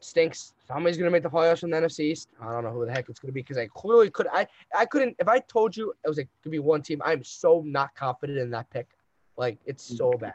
[0.00, 0.54] stinks.
[0.66, 2.28] Somebody's gonna make the playoffs from the NFC East.
[2.40, 4.26] I don't know who the heck it's gonna be because I clearly could.
[4.32, 4.46] I
[4.76, 5.16] I couldn't.
[5.18, 8.38] If I told you it was like could be one team, I'm so not confident
[8.38, 8.88] in that pick.
[9.36, 10.20] Like it's so mm.
[10.20, 10.34] bad.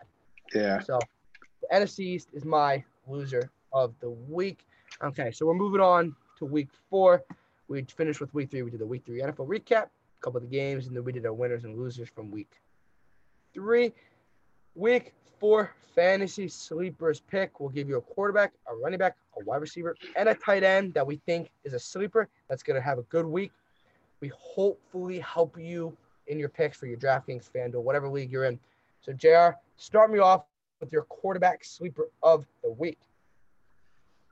[0.53, 0.79] Yeah.
[0.79, 0.99] So
[1.61, 4.65] the NFC East is my loser of the week.
[5.03, 7.23] Okay, so we're moving on to week four.
[7.67, 8.61] We finished with week three.
[8.61, 9.89] We did the week three NFL recap, a
[10.21, 12.51] couple of the games, and then we did our winners and losers from week
[13.53, 13.93] three.
[14.75, 17.59] Week four fantasy sleepers pick.
[17.59, 20.93] We'll give you a quarterback, a running back, a wide receiver, and a tight end
[20.95, 23.51] that we think is a sleeper that's going to have a good week.
[24.19, 25.95] We hopefully help you
[26.27, 28.59] in your picks for your DraftKings, FanDuel, whatever league you're in.
[29.01, 30.45] So, JR, start me off
[30.79, 32.99] with your quarterback sleeper of the week.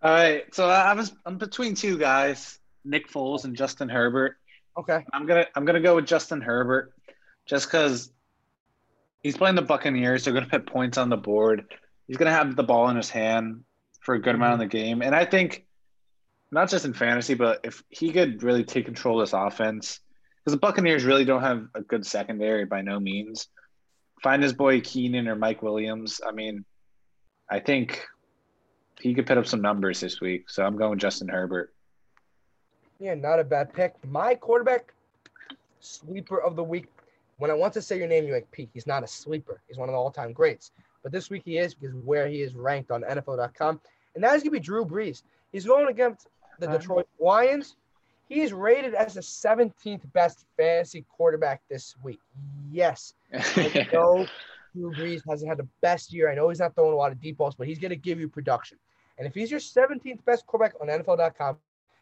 [0.03, 0.53] All right.
[0.53, 4.37] So I was I'm between two guys, Nick Foles and Justin Herbert.
[4.77, 5.05] Okay.
[5.13, 6.93] I'm gonna I'm gonna go with Justin Herbert,
[7.45, 8.11] just because
[9.23, 10.23] he's playing the Buccaneers.
[10.23, 11.65] They're gonna put points on the board.
[12.07, 13.63] He's gonna have the ball in his hand
[14.01, 15.65] for a good amount of the game, and I think
[16.51, 19.99] not just in fantasy, but if he could really take control of this offense,
[20.37, 23.47] because the Buccaneers really don't have a good secondary by no means.
[24.21, 26.19] Find his boy Keenan or Mike Williams.
[26.25, 26.65] I mean,
[27.49, 28.05] I think
[28.99, 30.49] he could put up some numbers this week.
[30.49, 31.73] So I'm going Justin Herbert.
[32.99, 33.95] Yeah, not a bad pick.
[34.07, 34.93] My quarterback
[35.79, 36.87] sleeper of the week.
[37.41, 38.69] When I want to say your name, you're like Pete.
[38.71, 39.63] He's not a sleeper.
[39.67, 40.73] He's one of the all-time greats.
[41.01, 43.81] But this week he is because where he is ranked on NFL.com,
[44.13, 45.23] and that is gonna be Drew Brees.
[45.51, 46.27] He's going against
[46.59, 46.67] the.
[46.67, 47.77] Detroit Lions.
[48.29, 52.19] He is rated as the 17th best fantasy quarterback this week.
[52.71, 54.27] Yes, I know
[54.75, 56.29] Drew Brees hasn't had the best year.
[56.29, 58.19] I know he's not throwing a lot of deep balls, but he's going to give
[58.19, 58.77] you production.
[59.17, 61.57] And if he's your 17th best quarterback on NFL.com,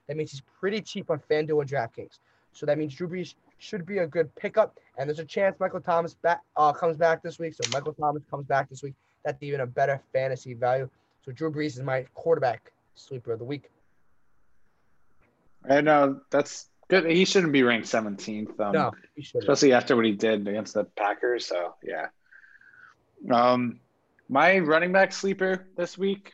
[0.07, 2.19] that means he's pretty cheap on FanDuel and DraftKings.
[2.51, 4.77] So that means Drew Brees should be a good pickup.
[4.97, 7.53] And there's a chance Michael Thomas back, uh, comes back this week.
[7.53, 8.95] So Michael Thomas comes back this week.
[9.23, 10.89] That's even a better fantasy value.
[11.25, 13.69] So Drew Brees is my quarterback sleeper of the week.
[15.69, 17.05] I know that's good.
[17.05, 18.59] He shouldn't be ranked 17th.
[18.59, 21.45] Um, No, especially after what he did against the Packers.
[21.45, 22.07] So yeah.
[23.29, 23.81] Um,
[24.29, 26.33] my running back sleeper this week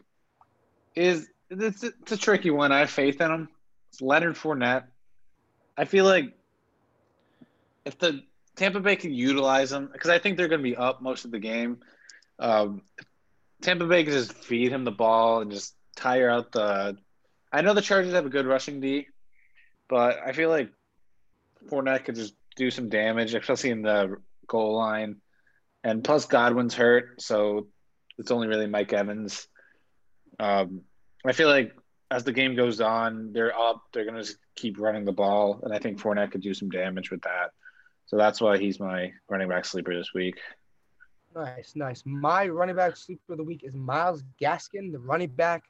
[0.96, 2.72] is it's, it's a tricky one.
[2.72, 3.50] I have faith in him.
[3.90, 4.84] It's Leonard Fournette.
[5.78, 6.34] I feel like
[7.86, 8.24] if the
[8.56, 11.32] Tampa Bay can utilize him, because I think they're going to be up most of
[11.32, 11.80] the game.
[12.40, 12.82] Um,
[13.62, 16.98] Tampa Bay can just feed him the ball and just tire out the.
[17.52, 19.08] I know the Chargers have a good rushing D,
[19.88, 20.72] but I feel like
[21.70, 24.18] Fournette could just do some damage, especially in the
[24.48, 25.18] goal line.
[25.84, 27.68] And plus, Godwin's hurt, so
[28.18, 29.48] it's only really Mike Evans.
[30.40, 30.82] Um,
[31.26, 31.76] I feel like
[32.12, 33.84] as the game goes on, they're up.
[33.94, 37.12] They're going to keep running the ball, and I think Fournette could do some damage
[37.12, 37.52] with that.
[38.06, 40.40] So that's why he's my running back sleeper this week.
[41.36, 42.04] Nice, nice.
[42.06, 45.64] My running back sleeper of the week is Myles Gaskin, the running back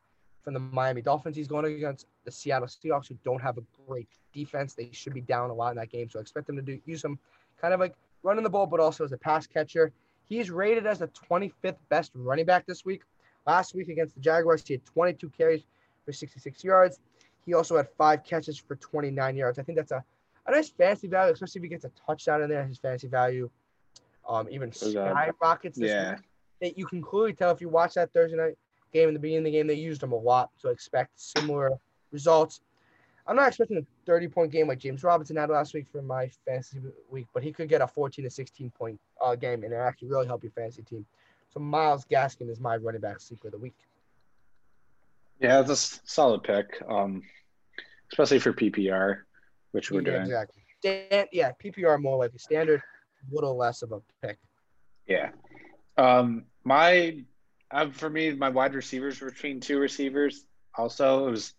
[0.43, 1.35] from the Miami Dolphins.
[1.35, 4.75] He's going against the Seattle Seahawks, who don't have a great defense.
[4.75, 6.79] They should be down a lot in that game, so I expect them to do
[6.85, 7.17] use him
[7.59, 9.91] kind of like running the ball, but also as a pass catcher.
[10.27, 13.01] He's rated as the 25th best running back this week.
[13.47, 15.61] Last week against the Jaguars, he had 22 carries
[16.03, 16.99] for 66 yards.
[17.45, 19.59] He also had five catches for 29 yards.
[19.59, 20.03] I think that's a,
[20.47, 22.65] a nice fantasy value, especially if he gets a touchdown in there.
[22.65, 23.49] His fantasy value
[24.27, 26.11] um, even skyrockets this Yeah.
[26.15, 26.19] week.
[26.61, 28.57] That you can clearly tell if you watch that Thursday night
[28.93, 30.51] game in the beginning of the game, they used him a lot.
[30.57, 31.71] So expect similar
[32.11, 32.61] results.
[33.27, 36.29] I'm not expecting a 30 point game like James Robinson had last week for my
[36.45, 36.79] fantasy
[37.09, 40.09] week, but he could get a 14 to 16 point uh, game and it actually
[40.09, 41.05] really help your fantasy team.
[41.49, 43.75] So Myles Gaskin is my running back sleeper of the week.
[45.39, 47.21] Yeah, it's a solid pick, um,
[48.11, 49.24] especially for PPR,
[49.75, 50.21] which we're yeah, doing.
[50.21, 50.63] exactly.
[50.79, 52.81] Stan- yeah, PPR more like a standard,
[53.29, 54.37] a little less of a pick.
[55.05, 55.31] Yeah.
[55.97, 57.23] Um, my
[57.71, 60.45] uh, for me, my wide receivers were between two receivers.
[60.77, 61.53] Also, it was,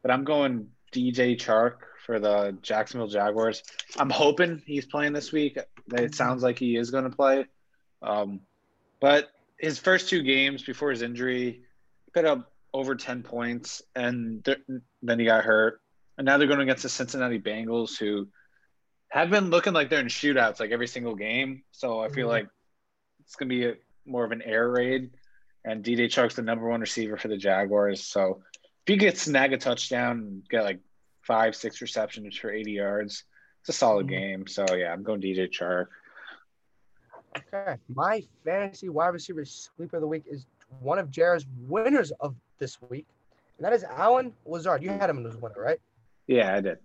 [0.00, 1.74] but I'm going DJ Chark
[2.06, 3.62] for the Jacksonville Jaguars.
[3.98, 5.58] I'm hoping he's playing this week.
[5.92, 7.44] It sounds like he is going to play.
[8.00, 8.40] Um,
[9.00, 11.62] but his first two games before his injury,
[12.06, 14.62] he put up over 10 points, and th-
[15.02, 15.82] then he got hurt.
[16.20, 18.28] And now they're going against the Cincinnati Bengals, who
[19.08, 21.62] have been looking like they're in shootouts like every single game.
[21.70, 22.30] So I feel Mhm.
[22.30, 22.48] like
[23.20, 25.12] it's going to be a, more of an air raid.
[25.64, 28.04] And DJ Chark's the number one receiver for the Jaguars.
[28.04, 28.42] So
[28.84, 30.80] if you get snag a touchdown and get like
[31.22, 33.24] five, six receptions for 80 yards,
[33.60, 34.10] it's a solid Mhm.
[34.10, 34.46] game.
[34.46, 35.86] So yeah, I'm going DJ Chark.
[37.34, 37.78] Okay.
[37.88, 40.44] My fantasy wide receiver sleeper of the week is
[40.80, 43.06] one of Jared's winners of this week,
[43.56, 44.82] and that is Allen Lazard.
[44.82, 45.80] You had him as a winner, right?
[46.30, 46.78] Yeah, I did.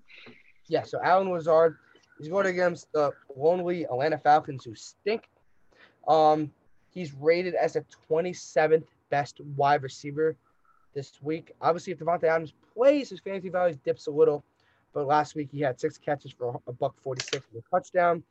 [0.67, 1.77] Yeah, so Allen Lazard
[2.19, 5.29] is going against the lonely Atlanta Falcons who stink.
[6.07, 6.51] Um,
[6.89, 10.35] he's rated as a 27th best wide receiver
[10.95, 11.51] this week.
[11.61, 14.43] Obviously, if Davante Adams plays, his fantasy value dips a little.
[14.95, 18.23] But last week he had six catches for a buck 46 with a touchdown.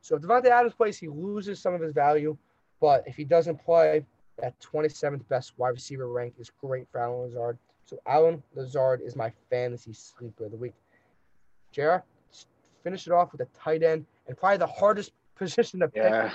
[0.00, 2.38] So if Davante Adams plays, he loses some of his value.
[2.80, 4.06] But if he doesn't play,
[4.38, 7.58] That 27th best wide receiver rank is great for Allen Lazard.
[7.86, 10.74] So Allen Lazard is my fantasy sleeper of the week.
[11.72, 12.02] Jared,
[12.82, 16.32] finish it off with a tight end and probably the hardest position to pick, Yeah.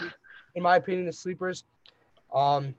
[0.55, 1.63] in my opinion, the sleepers.
[2.33, 2.75] Um,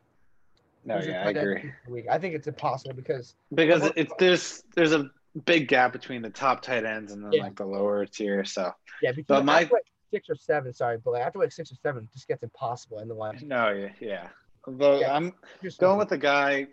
[0.84, 1.72] No, yeah, I agree.
[2.08, 5.10] I think it's impossible because Because Well, it's there's there's a
[5.44, 7.42] big gap between the top tight ends and then Yeah.
[7.42, 8.44] like the lower tier.
[8.44, 11.70] So yeah, because But my- like six or seven, sorry, but like after like six
[11.72, 13.38] or seven, it just gets impossible in the line.
[13.44, 14.28] no, yeah, yeah.
[14.66, 15.14] Although Yeah.
[15.16, 15.32] I'm
[15.78, 16.66] going with the guy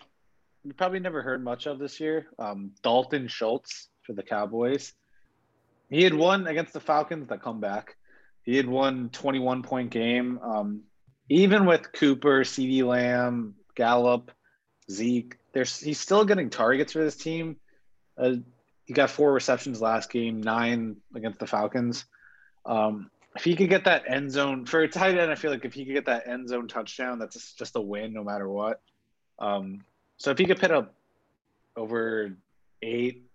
[0.67, 4.93] you probably never heard much of this year, um, Dalton Schultz for the Cowboys.
[5.89, 7.95] He had won against the Falcons that come back.
[8.43, 10.39] He had won 21 point game.
[10.43, 10.81] Um,
[11.29, 14.31] even with Cooper, CeeDee Lamb, Gallup,
[14.91, 17.55] Zeke, there's he's still getting targets for this team.
[18.17, 18.35] Uh,
[18.85, 22.05] he got four receptions last game, nine against the Falcons.
[22.65, 25.63] Um, if he could get that end zone for a tight end, I feel like
[25.63, 28.81] if he could get that end zone touchdown, that's just- a win no matter what.
[29.39, 29.83] Um,
[30.17, 30.93] so if he could put up
[31.75, 32.35] over
[32.81, 33.25] eight,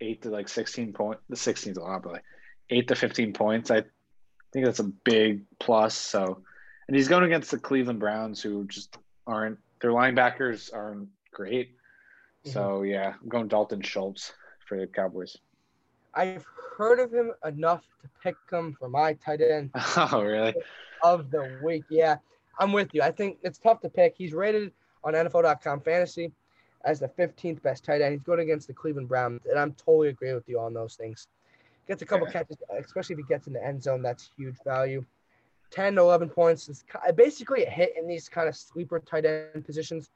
[0.00, 2.24] eight to like sixteen point, the sixteen's a lot, but like
[2.70, 3.82] eight to fifteen points, I
[4.52, 5.94] think that's a big plus.
[5.94, 6.42] So,
[6.88, 11.76] and he's going against the Cleveland Browns, who just aren't their linebackers aren't great.
[12.44, 12.90] So mm-hmm.
[12.90, 14.32] yeah, I'm going Dalton Schultz
[14.66, 15.36] for the Cowboys.
[16.14, 16.44] I've
[16.76, 20.54] heard of him enough to pick him for my tight end Oh really?
[21.02, 21.84] of the week.
[21.88, 22.16] Yeah,
[22.58, 23.02] I'm with you.
[23.02, 24.14] I think it's tough to pick.
[24.16, 24.72] He's rated
[25.04, 26.32] on NFL.com fantasy
[26.84, 28.12] as the 15th best tight end.
[28.12, 31.26] He's going against the Cleveland Browns, and I'm totally agree with you on those things.
[31.86, 32.32] Gets a couple Yeah.
[32.32, 34.02] catches, especially if he gets in the end zone.
[34.02, 35.04] That's huge value.
[35.70, 36.84] 10 to 11 points is
[37.14, 40.10] basically a hit in these kind of sleeper tight end positions.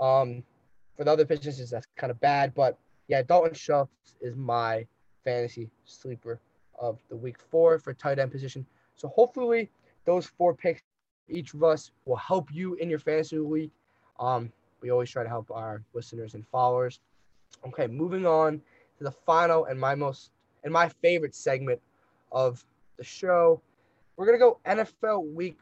[0.00, 0.44] Um,
[0.96, 2.78] for the other positions, that's kind of bad, but
[3.08, 4.86] yeah, Dalton Schultz is my
[5.24, 6.40] fantasy sleeper
[6.78, 8.66] of the week four for tight end position.
[8.96, 9.70] So hopefully
[10.04, 10.82] those four picks,
[11.28, 13.70] each of us will help you in your fantasy league.
[14.22, 17.00] Um, we always try to help our listeners and followers.
[17.66, 18.60] Okay, moving on
[18.98, 20.30] to the final and my most
[20.64, 21.80] and my favorite segment
[22.30, 22.64] of
[22.96, 23.60] the show.
[24.16, 25.58] We're gonna go NFL Week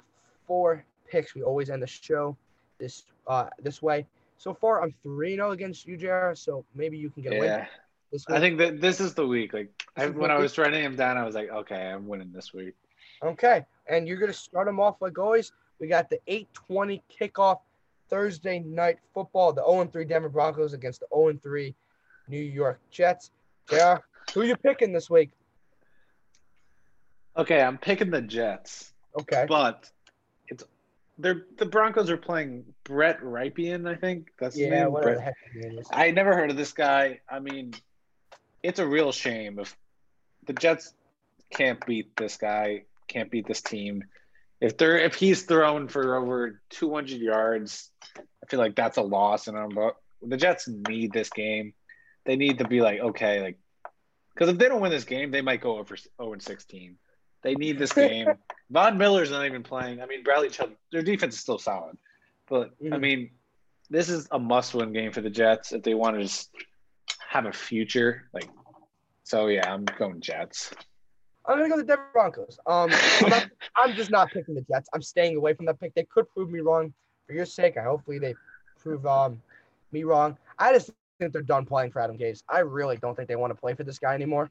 [0.47, 1.35] Four picks.
[1.35, 2.37] We always end the show
[2.79, 4.07] this uh this way.
[4.37, 6.39] So far, I'm three zero against you, Jared.
[6.39, 7.67] So maybe you can get Yeah,
[8.13, 9.53] this I think that this is the week.
[9.53, 12.53] Like I, when I was writing him down, I was like, okay, I'm winning this
[12.53, 12.75] week.
[13.23, 15.53] Okay, and you're gonna start them off like always.
[15.79, 17.61] We got the 8:20 kickoff
[18.11, 19.53] Thursday night football.
[19.53, 21.75] The 0-3 Denver Broncos against the 0-3
[22.29, 23.31] New York Jets.
[23.73, 23.99] Yeah,
[24.35, 25.31] who are you picking this week?
[27.37, 29.89] Okay, I'm picking the Jets, Okay, but
[30.49, 30.65] it's
[31.19, 34.93] they're the Broncos are playing Brett Rypien, I think that's yeah, name.
[34.93, 35.85] Brett- the heck.
[35.93, 37.21] I never heard of this guy.
[37.29, 37.75] I mean,
[38.63, 39.77] it's a real shame if
[40.47, 40.95] the Jets
[41.51, 44.05] can't beat this guy, can't beat this team.
[44.61, 49.47] If they're if he's thrown for over 200 yards, I feel like that's a loss.
[49.49, 51.73] And I'm but the Jets need this game.
[52.27, 53.59] They need to be like okay, like
[54.35, 56.97] because if they don't win this game, they might go over 0 and 16.
[57.43, 58.37] They need this game.
[58.71, 60.01] Von Miller's not even playing.
[60.03, 61.97] I mean, Bradley Chubb, their defense is still solid,
[62.49, 63.01] but I Mhm.
[63.01, 63.31] mean,
[63.89, 66.51] this is a must-win game for the Jets if they want to just
[67.29, 68.29] have a future.
[68.33, 68.49] Like,
[69.25, 70.71] so yeah, I'm going Jets.
[71.47, 72.59] I'm gonna go the Denver Broncos.
[72.67, 74.89] Um, I'm, not, I'm just not picking the Jets.
[74.95, 75.95] I'm staying away from that pick.
[75.95, 76.93] They could prove me wrong.
[77.27, 78.35] For your sake, I hopefully they
[78.81, 79.41] prove um
[79.93, 80.37] me wrong.
[80.59, 82.43] I just think they're done playing for Adam Gase.
[82.49, 84.51] I really don't think they want to play for this guy anymore.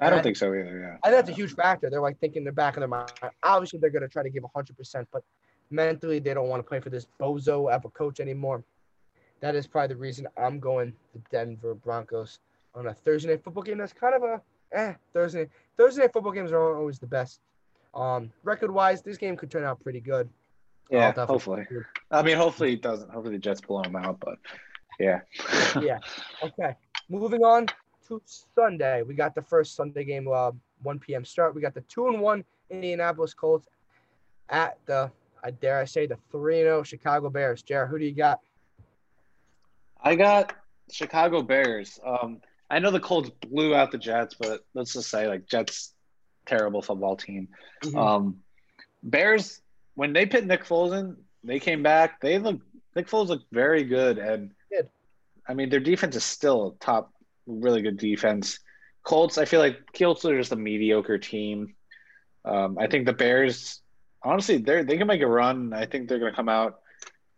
[0.00, 0.78] I don't And think so either.
[0.78, 0.96] Yeah.
[1.02, 1.90] I think that's a huge factor.
[1.90, 3.10] They're like thinking in the back of their mind.
[3.42, 5.22] Obviously, they're going to try to give 100%, but
[5.70, 8.62] mentally, they don't want to play for this bozo of a coach anymore.
[9.40, 12.38] That is probably the reason I'm going the Denver Broncos
[12.74, 13.78] on a Thursday night football game.
[13.78, 14.40] That's kind of a
[14.72, 15.48] eh Thursday.
[15.76, 17.40] Thursday night football games are always the best.
[17.94, 20.28] Um, record wise, this game could turn out pretty good.
[20.90, 21.66] Yeah, hopefully.
[22.10, 23.10] I mean, hopefully it doesn't.
[23.10, 24.38] Hopefully the Jets blow them out, but
[24.98, 25.20] yeah.
[25.82, 25.98] Yeah.
[26.42, 26.74] Okay.
[27.08, 27.66] Moving on
[28.08, 28.22] to
[28.54, 29.02] Sunday.
[29.02, 30.52] We got the first Sunday game, uh,
[30.82, 31.24] 1 p.m.
[31.24, 31.54] start.
[31.54, 33.68] We got the 2 and 1 Indianapolis Colts
[34.48, 35.10] at the,
[35.44, 37.62] I dare I say, the 3 0 Chicago Bears.
[37.62, 38.40] Jared, who do you got?
[40.02, 40.54] I got
[40.90, 41.98] Chicago Bears.
[42.04, 42.40] Um,
[42.70, 45.94] I know the Colts blew out the Jets, but let's just say like Jets,
[46.46, 47.48] terrible football team.
[47.82, 47.98] Mm-hmm.
[47.98, 48.36] Um,
[49.02, 49.60] Bears
[49.94, 52.20] when they put Nick Foles in, they came back.
[52.20, 52.60] They look
[52.94, 54.88] Nick Foles looked very good, and Good.
[55.48, 57.12] I mean their defense is still a top,
[57.46, 58.60] really good defense.
[59.02, 61.74] Colts, I feel like Colts are just a mediocre team.
[62.44, 63.80] Um, I think the Bears,
[64.22, 65.72] honestly, they they can make a run.
[65.72, 66.80] I think they're going to come out,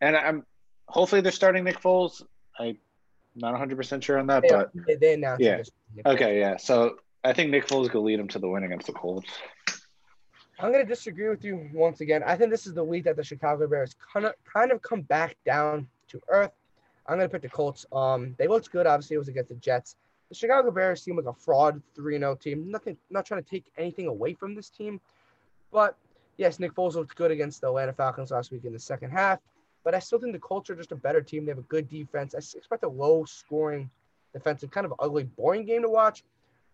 [0.00, 0.44] and I'm
[0.86, 2.22] hopefully they're starting Nick Foles.
[2.58, 2.76] I'm
[3.34, 5.62] not 100 percent sure on that, They, but they, they announced yeah.
[6.06, 6.56] okay, yeah.
[6.56, 9.28] So I think Nick Foles could lead them to the win against the Colts.
[10.58, 12.22] I'm going to disagree with you once again.
[12.26, 15.02] I think this is the week that the Chicago Bears kind of kind of come
[15.02, 16.52] back down to earth.
[17.06, 17.86] I'm going to pick the Colts.
[17.92, 18.86] Um, they looked good.
[18.86, 19.96] Obviously, it was against the Jets.
[20.28, 22.70] The Chicago Bears seem like a fraud 3-0 team.
[22.70, 25.00] Nothing, not trying to take anything away from this team,
[25.72, 25.96] but
[26.36, 29.40] yes, Nick Foles looked good against the Atlanta Falcons last week in the second half.
[29.84, 31.44] But I still think the Colts are just a better team.
[31.44, 32.34] They have a good defense.
[32.34, 33.90] I expect a low-scoring,
[34.32, 36.22] defensive, kind of ugly, boring game to watch.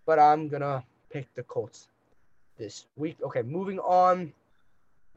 [0.06, 1.88] But I'm gonna pick the Colts
[2.58, 3.16] this week.
[3.22, 4.32] Okay, moving on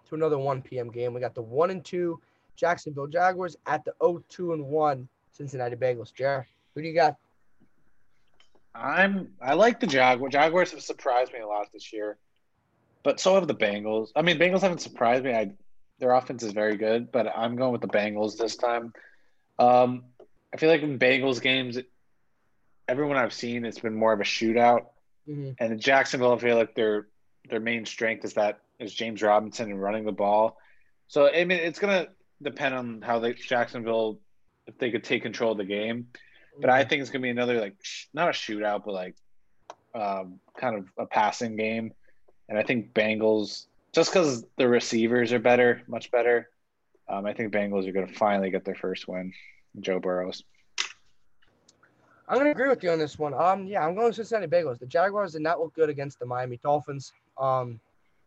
[0.08, 0.90] to another 1 p.m.
[0.92, 1.14] game.
[1.14, 2.20] We got the one and two
[2.56, 6.14] Jacksonville Jaguars at the 0-2 and one Cincinnati Bengals.
[6.14, 7.16] Jared, who do you got?
[8.76, 10.32] I'm I like the Jaguars.
[10.32, 12.18] Jaguars have surprised me a lot this year,
[13.04, 14.10] but so have the Bengals.
[14.16, 15.34] I mean, Bengals haven't surprised me.
[15.34, 15.52] I
[16.00, 18.94] their offense is very good, but I'm going with the Bengals this time.
[19.58, 20.06] Um,
[20.54, 21.78] I feel like in Bengals games,
[22.88, 24.88] everyone I've seen, it's been more of a shootout.
[25.28, 25.52] Mm-hmm.
[25.60, 27.08] And in Jacksonville, I feel like their
[27.50, 30.58] their main strength is that is James Robinson and running the ball.
[31.08, 32.08] So I mean, it's gonna
[32.42, 34.20] depend on how they Jacksonville
[34.68, 36.08] if they could take control of the game.
[36.60, 36.90] But I mm-hmm.
[36.90, 39.16] think it's gonna be another like sh- not a shootout, but like
[39.94, 41.94] um, kind of a passing game.
[42.48, 46.50] And I think Bengals just because the receivers are better, much better.
[47.08, 49.34] Um, I think Bengals are going to finally get their first win.
[49.80, 50.44] Joe Burrows.
[52.28, 53.34] I'm going to agree with you on this one.
[53.34, 54.78] Um, yeah, I'm going to Cincinnati Bengals.
[54.78, 57.80] The Jaguars did not look good against the Miami Dolphins um,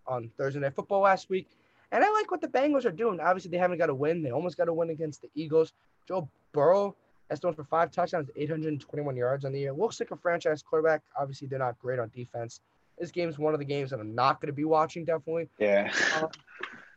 [0.08, 1.48] on Thursday Night Football last week.
[1.92, 3.20] And I like what the Bengals are doing.
[3.20, 4.22] Obviously, they haven't got a win.
[4.22, 5.72] They almost got a win against the Eagles.
[6.08, 6.96] Joe Burrow
[7.30, 9.72] has thrown for five touchdowns, 821 yards on the year.
[9.72, 11.02] Looks like a franchise quarterback.
[11.16, 12.60] Obviously, they're not great on defense.
[12.98, 15.48] This game is one of the games that I'm not going to be watching, definitely.
[15.58, 15.92] Yeah.
[16.16, 16.28] Uh,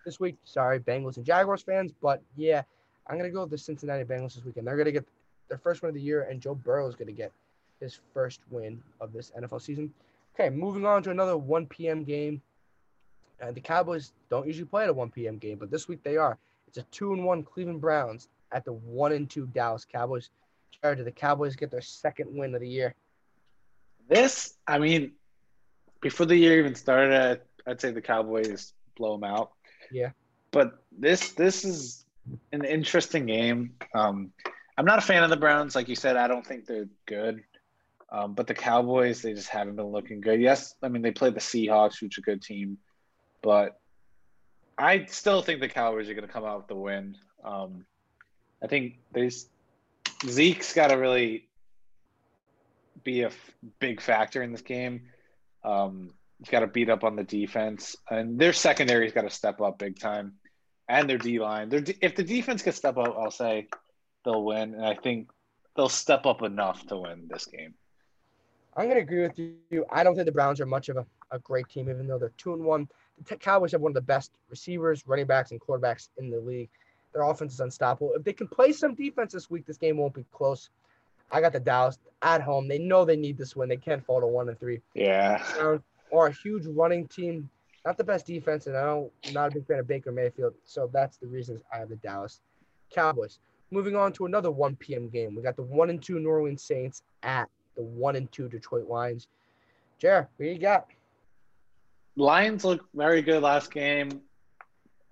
[0.05, 2.61] this week, sorry, Bengals and Jaguars fans, but yeah,
[3.07, 4.67] I'm going to go with the Cincinnati Bengals this weekend.
[4.67, 5.07] They're going to get
[5.49, 7.31] their first win of the year, and Joe Burrow is going to get
[7.79, 9.93] his first win of this NFL season.
[10.33, 12.03] Okay, moving on to another 1 p.m.
[12.03, 12.41] game.
[13.39, 15.37] And the Cowboys don't usually play at a 1 p.m.
[15.37, 16.37] game, but this week they are.
[16.67, 20.29] It's a two and one Cleveland Browns at the one and two Dallas Cowboys.
[20.81, 22.95] Jared, do the Cowboys get their second win of the year?
[24.07, 25.11] This, I mean,
[26.05, 29.53] before the year even started, I'd say the Cowboys blow them out.
[29.91, 30.11] Yeah.
[30.51, 32.05] But this this is
[32.51, 33.73] an interesting game.
[33.95, 34.31] Um,
[34.77, 36.15] I'm not a fan of the Browns, like you said.
[36.15, 37.43] I don't think they're good.
[38.11, 40.39] Um, but the Cowboys, they just haven't been looking good.
[40.39, 42.77] Yes, I mean they played the Seahawks, which is a good team,
[43.41, 43.79] but
[44.77, 47.17] I still think the Cowboys are going to come out with the win.
[47.43, 47.83] Um,
[48.61, 49.47] I think there's
[50.27, 51.47] Zeke's got to really
[53.03, 55.01] be a f- big factor in this game.
[55.65, 59.61] Um, he's got to beat up on the defense, and their secondary's got to step
[59.61, 60.33] up big time,
[60.87, 61.69] and their D line.
[62.01, 63.67] If the defense can step up, I'll say
[64.23, 65.29] they'll win, and I think
[65.75, 67.73] they'll step up enough to win this game.
[68.77, 69.85] I'm going to agree with you.
[69.89, 72.33] I don't think the Browns are much of a, a great team, even though they're
[72.37, 72.87] two and one.
[73.27, 76.69] The Cowboys have one of the best receivers, running backs, and quarterbacks in the league.
[77.13, 78.11] Their offense is unstoppable.
[78.13, 80.69] If they can play some defense this week, this game won't be close.
[81.31, 82.67] I got the Dallas at home.
[82.67, 83.69] They know they need this win.
[83.69, 84.81] They can't fall to one and three.
[84.93, 85.43] Yeah.
[85.59, 87.49] Um, or a huge running team.
[87.85, 90.55] Not the best defense, and I don't, I'm not a big fan of Baker Mayfield.
[90.63, 92.41] So that's the reasons I have the Dallas
[92.89, 93.37] Cowboys.
[93.69, 95.07] Moving on to another 1 p.m.
[95.07, 95.35] game.
[95.35, 98.87] We got the one and two New Orleans Saints at the one and two Detroit
[98.87, 99.27] Lions.
[99.99, 100.87] Jared, what you got?
[102.15, 104.21] Lions look very good last game.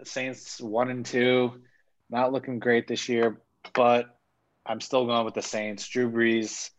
[0.04, 1.62] Saints one and two,
[2.10, 3.38] not looking great this year,
[3.74, 4.18] but
[4.66, 5.88] I'm still going with the Saints.
[5.88, 6.72] Drew Brees,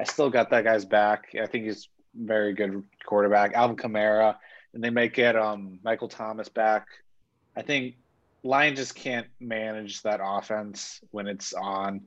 [0.00, 1.28] I still got that guy's back.
[1.40, 3.52] I think he's very good quarterback.
[3.52, 4.36] Alvin Kamara,
[4.72, 6.86] and they might get um, Michael Thomas back.
[7.54, 7.96] I think
[8.42, 12.00] Lions just can't manage that offense when it's on.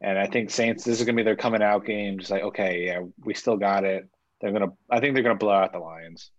[0.00, 2.18] And I think Saints, this is gonna be their coming out game.
[2.18, 4.08] Just like, okay, yeah, we still got it.
[4.40, 6.30] They're gonna I think they're gonna blow out the Lions.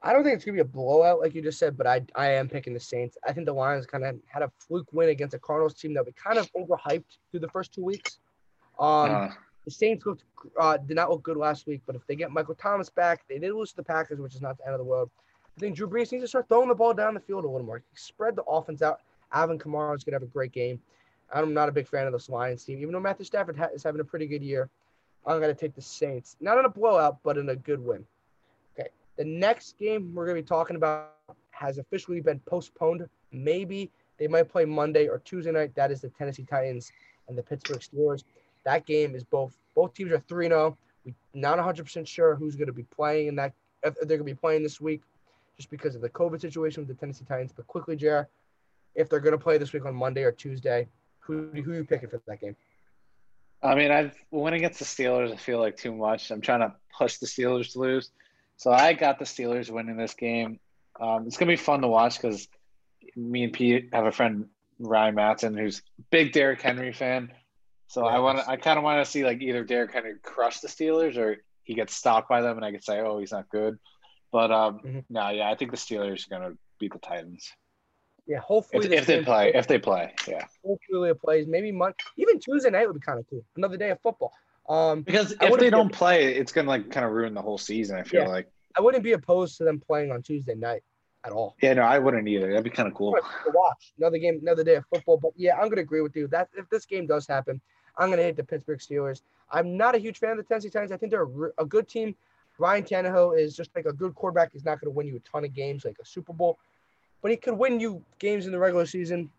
[0.00, 2.30] I don't think it's gonna be a blowout like you just said, but I I
[2.32, 3.16] am picking the Saints.
[3.26, 6.06] I think the Lions kind of had a fluke win against a Cardinals team that
[6.06, 8.18] we kind of overhyped through the first two weeks.
[8.78, 9.28] Um, uh,
[9.64, 10.24] the Saints looked
[10.58, 13.38] uh, did not look good last week, but if they get Michael Thomas back, they
[13.38, 15.10] did lose to the Packers, which is not the end of the world.
[15.56, 17.66] I think Drew Brees needs to start throwing the ball down the field a little
[17.66, 17.82] more.
[17.94, 19.00] Spread the offense out.
[19.32, 20.80] Alvin Kamara is gonna have a great game.
[21.32, 23.82] I'm not a big fan of this Lions team, even though Matthew Stafford ha- is
[23.82, 24.68] having a pretty good year.
[25.26, 28.04] I'm gonna take the Saints, not in a blowout, but in a good win.
[28.78, 31.14] Okay, the next game we're going to be talking about
[31.50, 33.06] has officially been postponed.
[33.30, 35.74] Maybe they might play Monday or Tuesday night.
[35.74, 36.90] That is the Tennessee Titans
[37.28, 38.24] and the Pittsburgh Steelers.
[38.64, 40.76] That game is both both teams are 3 0.
[41.04, 43.52] We're not 100% sure who's going to be playing in that,
[43.82, 45.02] if they're going to be playing this week
[45.56, 47.52] just because of the COVID situation with the Tennessee Titans.
[47.54, 48.26] But quickly, Jared,
[48.94, 50.86] if they're going to play this week on Monday or Tuesday,
[51.20, 52.56] who, who are you picking for that game?
[53.62, 55.32] I mean, I've went against the Steelers.
[55.32, 56.30] I feel like too much.
[56.30, 58.10] I'm trying to push the Steelers to lose.
[58.56, 60.58] So I got the Steelers winning this game.
[61.00, 62.48] Um, it's gonna be fun to watch because
[63.16, 64.46] me and Pete have a friend
[64.78, 67.32] Ryan Matson who's big Derrick Henry fan.
[67.92, 70.60] So I want to, I kind of want to see like either Derrick Henry crush
[70.60, 73.50] the Steelers or he gets stopped by them, and I could say, oh, he's not
[73.50, 73.78] good.
[74.32, 75.00] But um, mm-hmm.
[75.10, 77.52] no, yeah, I think the Steelers are gonna beat the Titans.
[78.26, 80.46] Yeah, hopefully if, if they play, if they play, yeah.
[80.64, 81.46] Hopefully it plays.
[81.46, 83.44] Maybe Monday, even Tuesday night would be kind of cool.
[83.58, 84.32] Another day of football.
[84.70, 87.98] Um, because if they don't play, it's gonna like kind of ruin the whole season.
[87.98, 90.82] I feel yeah, like I wouldn't be opposed to them playing on Tuesday night
[91.24, 91.56] at all.
[91.60, 92.48] Yeah, no, I wouldn't either.
[92.48, 93.12] That'd be kind of cool.
[93.12, 95.18] To watch another game, another day of football.
[95.18, 96.26] But yeah, I'm gonna agree with you.
[96.28, 97.60] That if this game does happen,
[97.96, 99.22] I'm gonna hit the Pittsburgh Steelers.
[99.50, 100.92] I'm not a huge fan of the Tennessee Titans.
[100.92, 102.14] I think they're a, a good team.
[102.58, 104.52] Ryan Tannehill is just like a good quarterback.
[104.52, 106.58] He's not going to win you a ton of games like a Super Bowl,
[107.20, 109.30] but he could win you games in the regular season.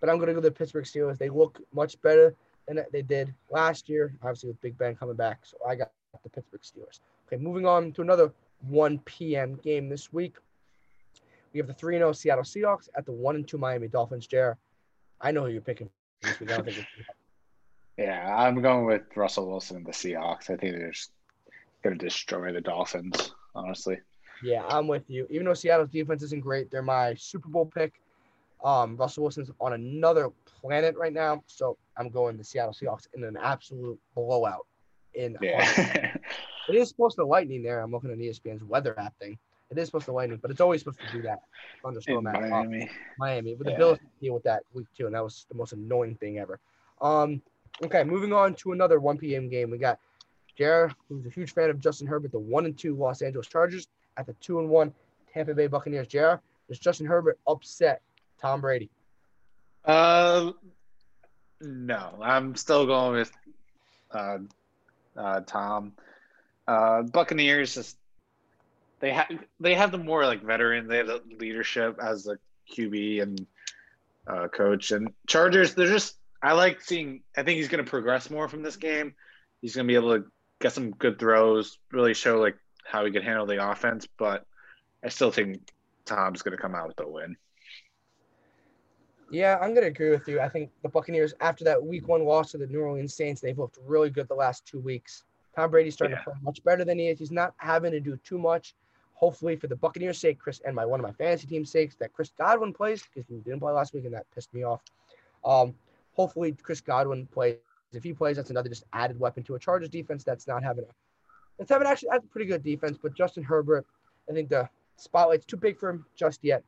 [0.00, 1.18] But I'm going to go to the Pittsburgh Steelers.
[1.18, 2.34] They look much better
[2.66, 5.40] than they did last year, obviously with Big Ben coming back.
[5.42, 5.90] So I got
[6.22, 7.00] the Pittsburgh Steelers.
[7.26, 8.32] Okay, moving on to another
[8.68, 9.56] 1 p.m.
[9.62, 10.36] game this week.
[11.52, 14.26] We have the 3 0 Seattle Seahawks at the 1 2 Miami Dolphins.
[14.26, 14.56] Jared,
[15.20, 15.90] I know who you're picking
[16.22, 16.50] this week.
[16.52, 16.86] I don't think
[17.98, 20.50] yeah, I'm going with Russell Wilson and the Seahawks.
[20.50, 21.10] I think they're just
[21.82, 23.98] going to destroy the Dolphins, honestly.
[24.42, 25.26] Yeah, I'm with you.
[25.30, 27.94] Even though Seattle's defense isn't great, they're my Super Bowl pick.
[28.62, 30.30] Um, Russell Wilson's on another
[30.60, 34.66] planet right now, so I'm going the Seattle Seahawks in an absolute blowout.
[35.14, 36.16] In yeah.
[36.68, 37.80] it is supposed to lightning there.
[37.80, 39.38] I'm looking at ESPN's weather app thing.
[39.70, 41.40] It is supposed to lightning, but it's always supposed to do that.
[41.82, 42.90] Thunderstorm in Miami.
[43.18, 43.78] Miami, but the yeah.
[43.78, 46.58] Bills deal with that week two, and that was the most annoying thing ever.
[47.00, 47.42] Um,
[47.84, 49.48] okay, moving on to another 1 p.m.
[49.48, 49.70] game.
[49.70, 49.98] We got
[50.56, 53.86] Jared, who's a huge fan of Justin Herbert, the one and two Los Angeles Chargers
[54.16, 54.92] at the two and one
[55.32, 56.08] Tampa Bay Buccaneers.
[56.08, 58.02] Jared, does Justin Herbert upset
[58.40, 58.90] Tom Brady?
[59.84, 60.52] Uh,
[61.60, 63.32] no, I'm still going with
[64.10, 64.38] uh,
[65.16, 65.92] uh, Tom.
[66.66, 67.96] Uh, Buccaneers just
[69.00, 69.28] they have
[69.60, 70.88] they have the more like veteran.
[70.88, 72.38] They have the leadership as a
[72.72, 73.46] QB and
[74.26, 74.90] uh, coach.
[74.90, 77.22] And Chargers, they're just I like seeing.
[77.36, 79.14] I think he's going to progress more from this game.
[79.60, 80.24] He's going to be able to
[80.60, 84.06] get some good throws, really show like how he could handle the offense.
[84.18, 84.46] But
[85.04, 85.72] I still think
[86.04, 87.36] Tom's going to come out with a win.
[89.30, 90.40] Yeah, I'm going to agree with you.
[90.40, 93.58] I think the Buccaneers, after that Week One loss to the New Orleans Saints, they've
[93.58, 95.24] looked really good the last two weeks.
[95.54, 96.24] Tom Brady's starting yeah.
[96.24, 97.18] to play much better than he is.
[97.18, 98.74] He's not having to do too much.
[99.14, 102.12] Hopefully, for the Buccaneers' sake, Chris and my one of my fantasy team's sakes, that
[102.12, 104.80] Chris Godwin plays because he didn't play last week and that pissed me off.
[105.44, 105.74] Um,
[106.18, 107.56] hopefully, Chris Godwin plays
[107.92, 110.84] if he plays, that's another just added weapon to a Chargers defense that's not having
[110.84, 110.88] a
[111.58, 112.98] that's having actually that's a pretty good defense.
[113.00, 113.86] But Justin Herbert,
[114.28, 116.62] I think the spotlight's too big for him just yet.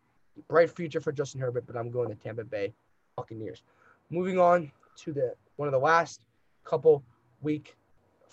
[0.48, 2.72] Bright future for Justin Herbert, but I'm going to Tampa Bay
[3.16, 3.62] Buccaneers.
[4.08, 6.22] Moving on to the one of the last
[6.64, 7.02] couple
[7.42, 7.76] week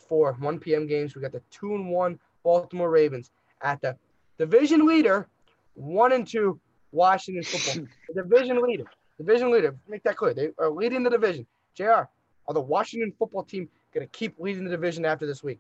[0.08, 0.88] four 1 p.m.
[0.88, 1.16] games.
[1.16, 3.98] We got the two and one Baltimore Ravens at the
[4.38, 5.28] division leader,
[5.74, 6.60] one and two
[6.92, 7.88] Washington football.
[8.14, 8.86] the division leader.
[9.18, 9.76] Division leader.
[9.88, 10.34] Make that clear.
[10.34, 11.46] They are leading the division.
[11.76, 12.08] JR,
[12.48, 15.60] are the Washington football team going to keep leading the division after this week?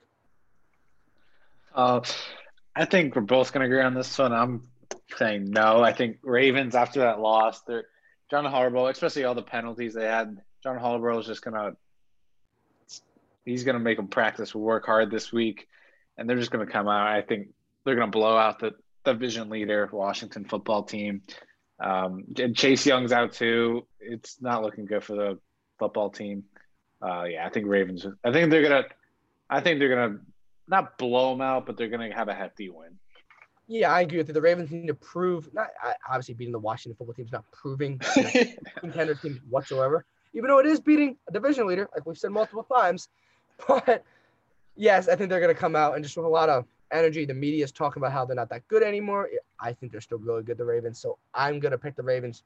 [1.73, 2.01] Uh,
[2.75, 4.33] I think we're both going to agree on this one.
[4.33, 4.67] I'm
[5.17, 5.83] saying no.
[5.83, 7.85] I think Ravens after that loss, they're
[8.29, 10.41] John Harbaugh, especially all the penalties they had.
[10.63, 11.75] John Harbaugh is just going to
[13.45, 15.67] he's going to make them practice work hard this week,
[16.17, 17.07] and they're just going to come out.
[17.07, 17.49] I think
[17.83, 18.73] they're going to blow out the
[19.05, 21.21] division leader Washington football team.
[21.79, 23.85] Um, and Chase Young's out too.
[23.99, 25.39] It's not looking good for the
[25.77, 26.43] football team.
[27.01, 28.05] Uh, yeah, I think Ravens.
[28.23, 28.85] I think they're gonna.
[29.49, 30.19] I think they're gonna
[30.67, 32.97] not blow them out, but they're gonna have a hefty win.
[33.67, 34.33] Yeah, I agree with you.
[34.33, 35.53] The Ravens need to prove.
[35.53, 35.67] Not
[36.07, 37.99] obviously beating the Washington football team is not proving
[38.79, 40.05] contender team whatsoever.
[40.33, 43.09] Even though it is beating a division leader, like we've said multiple times.
[43.67, 44.03] But
[44.75, 47.25] yes, I think they're gonna come out and just with a lot of energy.
[47.25, 49.29] The media is talking about how they're not that good anymore.
[49.59, 50.99] I think they're still really good, the Ravens.
[50.99, 52.43] So I'm gonna pick the Ravens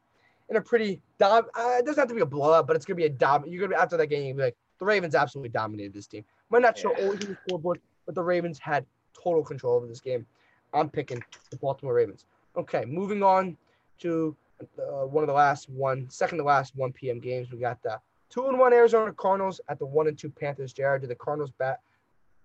[0.49, 1.45] in a pretty dom.
[1.55, 3.45] Uh, it doesn't have to be a blowout, but it's gonna be a dom.
[3.45, 6.25] You're gonna be after that game, you're be like the Ravens absolutely dominated this team.
[6.49, 7.05] Might not show yeah.
[7.05, 10.25] always the scoreboard, but the Ravens had total control over this game.
[10.73, 12.25] I'm picking the Baltimore Ravens.
[12.57, 13.57] Okay, moving on
[13.99, 14.35] to
[14.79, 17.19] uh, one of the last one, second to last 1 p.m.
[17.19, 17.51] games.
[17.51, 20.73] We got the two and one Arizona Cardinals at the one and two Panthers.
[20.73, 21.79] Jared, did the Cardinals bat,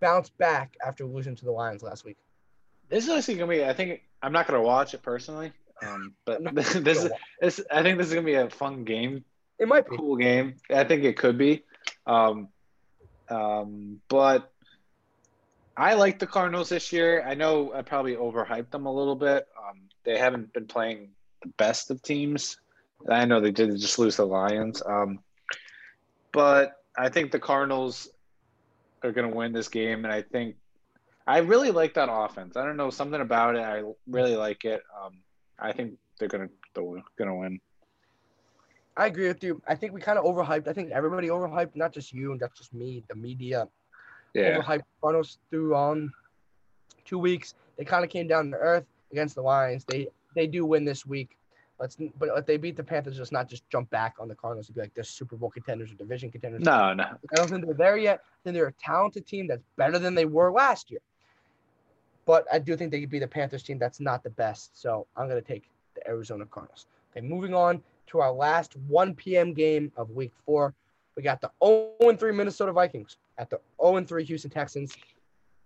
[0.01, 2.17] bounce back after losing to the Lions last week?
[2.89, 3.65] This is actually gonna be.
[3.65, 5.53] I think I'm not gonna watch it personally.
[5.83, 9.25] Um, but this, this is this, I think this is gonna be a fun game.
[9.59, 10.57] It might be a cool game.
[10.71, 11.65] I think it could be.
[12.07, 12.49] Um,
[13.29, 14.53] um, but
[15.77, 17.25] I like the Cardinals this year.
[17.27, 19.47] I know I probably overhyped them a little bit.
[19.59, 21.11] Um, they haven't been playing
[21.43, 22.59] the best of teams.
[23.09, 24.83] I know they did just lose the Lions.
[24.85, 25.21] Um,
[26.33, 28.09] but I think the Cardinals
[29.03, 30.57] are going to win this game, and I think
[31.27, 32.57] I really like that offense.
[32.57, 33.63] I don't know something about it.
[33.63, 34.83] I really like it.
[35.01, 35.19] Um,
[35.59, 37.61] I think they're gonna they're gonna win.
[38.97, 39.61] I agree with you.
[39.69, 40.69] I think we kind of overhyped.
[40.69, 43.69] I think everybody overhyped, not just you, and not just me, the media.
[44.35, 44.59] Yeah.
[44.59, 46.13] Overhyped Cardinals through on
[47.05, 47.55] two weeks.
[47.77, 49.85] They kind of came down to earth against the Lions.
[49.85, 51.37] They they do win this week.
[51.79, 54.69] Let's but if they beat the Panthers, just not just jump back on the Cardinals
[54.69, 56.63] and be like they're Super Bowl contenders or division contenders.
[56.63, 57.05] No, no.
[57.05, 58.21] I don't think they're there yet.
[58.25, 61.01] I think they're a talented team that's better than they were last year.
[62.25, 64.81] But I do think they could be the Panthers team that's not the best.
[64.81, 66.87] So I'm gonna take the Arizona Cardinals.
[67.13, 69.53] Okay, moving on to our last 1 p.m.
[69.53, 70.75] game of week four.
[71.15, 74.95] We got the 0-3 Minnesota Vikings at the 0-3 Houston Texans.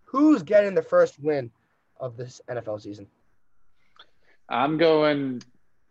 [0.04, 1.50] Who's getting the first win
[1.98, 3.06] of this NFL season?
[4.48, 5.42] I'm going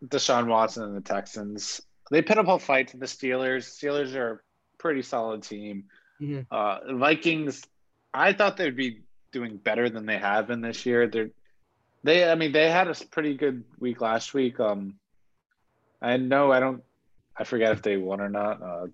[0.06, 1.82] Deshaun Watson and the Texans.
[2.12, 3.66] They put up a fight to the Steelers.
[3.66, 4.40] Steelers are a
[4.78, 5.86] pretty solid team.
[6.22, 6.46] Mhm.
[6.50, 7.66] Uh, Vikings,
[8.14, 11.08] I thought they'd be doing better than they have been this year.
[11.08, 11.30] They're
[12.04, 14.60] they I mean they had a pretty good week last week.
[14.60, 14.98] Um
[16.02, 16.84] I know I don't
[17.38, 18.62] I forget if they won or not.
[18.62, 18.88] Uh,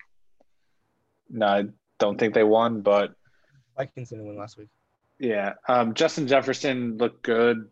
[1.30, 1.64] no, I
[2.00, 3.16] don't think they won, but
[3.78, 4.70] Vikings didn't win last week.
[5.20, 7.70] yeah, um, Justin Jefferson looked good,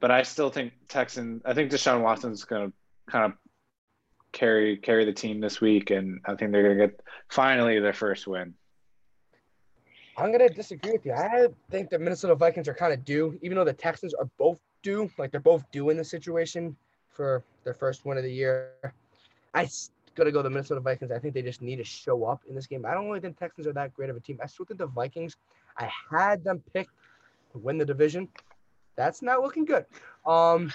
[0.00, 1.40] but I still think Texan.
[1.44, 2.72] I think Deshaun Watson's going to
[3.10, 3.32] kind of
[4.32, 7.92] carry carry the team this week, and I think they're going to get finally their
[7.92, 8.54] first win.
[10.18, 11.12] I'm gonna disagree with you.
[11.12, 14.58] I think the Minnesota Vikings are kind of due, even though the Texans are both
[14.82, 15.10] due.
[15.18, 16.74] Like they're both due in the situation
[17.10, 18.70] for their first win of the year.
[19.52, 19.68] I
[20.14, 21.10] gotta go the Minnesota Vikings.
[21.10, 22.86] I think they just need to show up in this game.
[22.86, 24.38] I don't really think Texans are that great of a team.
[24.42, 25.36] I still think the Vikings.
[25.76, 26.92] I had them picked
[27.52, 28.28] to win the division.
[28.96, 29.84] That's not looking good.
[30.26, 30.72] Um,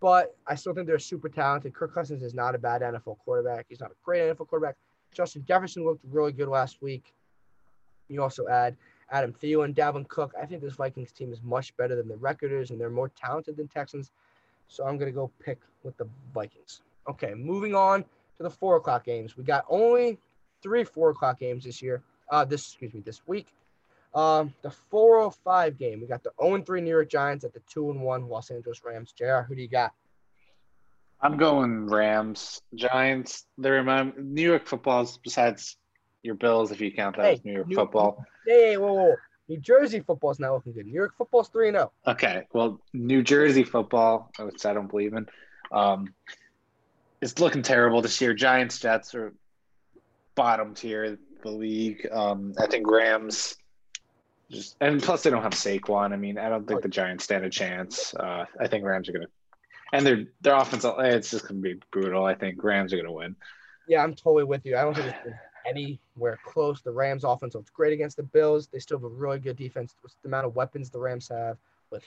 [0.00, 1.74] but I still think they're super talented.
[1.74, 3.66] Kirk Cousins is not a bad NFL quarterback.
[3.68, 4.76] He's not a great NFL quarterback.
[5.12, 7.14] Justin Jefferson looked really good last week.
[8.08, 8.76] You also add
[9.10, 10.34] Adam Thielen, Dalvin Cook.
[10.40, 13.08] I think this Vikings team is much better than the record is, and they're more
[13.08, 14.10] talented than Texans.
[14.68, 16.82] So I'm gonna go pick with the Vikings.
[17.08, 19.36] Okay, moving on to the four o'clock games.
[19.36, 20.18] We got only
[20.62, 22.02] three four o'clock games this year.
[22.30, 23.52] Uh, this excuse me, this week.
[24.16, 26.00] Um, the 405 game.
[26.00, 29.12] We got the 0-3 New York Giants at the 2 and 1 Los Angeles Rams.
[29.12, 29.92] JR, who do you got?
[31.20, 33.46] I'm going Rams, Giants.
[33.58, 35.76] They remind New York footballs besides
[36.22, 38.24] your Bills, if you count that Hey, as New York New- football.
[38.46, 39.14] Hey, whoa, whoa.
[39.48, 40.86] New Jersey football's not looking good.
[40.86, 41.92] New York football's 3 0.
[42.06, 45.26] Okay, well, New Jersey football, which I don't believe in,
[45.72, 46.14] um,
[47.20, 48.32] it's looking terrible this year.
[48.32, 49.34] Giants, Jets are
[50.34, 52.08] bottom tier of the league.
[52.10, 53.56] Um, I think Rams
[54.50, 56.12] just and plus they don't have Saquon.
[56.12, 58.14] I mean, I don't think the Giants stand a chance.
[58.14, 59.26] Uh, I think Rams are gonna,
[59.92, 62.24] and their their offense, it's just gonna be brutal.
[62.24, 63.34] I think Rams are gonna win.
[63.88, 64.76] Yeah, I'm totally with you.
[64.76, 65.36] I don't think it's
[65.66, 66.80] anywhere close.
[66.80, 68.68] The Rams offense looks great against the Bills.
[68.68, 71.56] They still have a really good defense with the amount of weapons the Rams have
[71.90, 72.04] with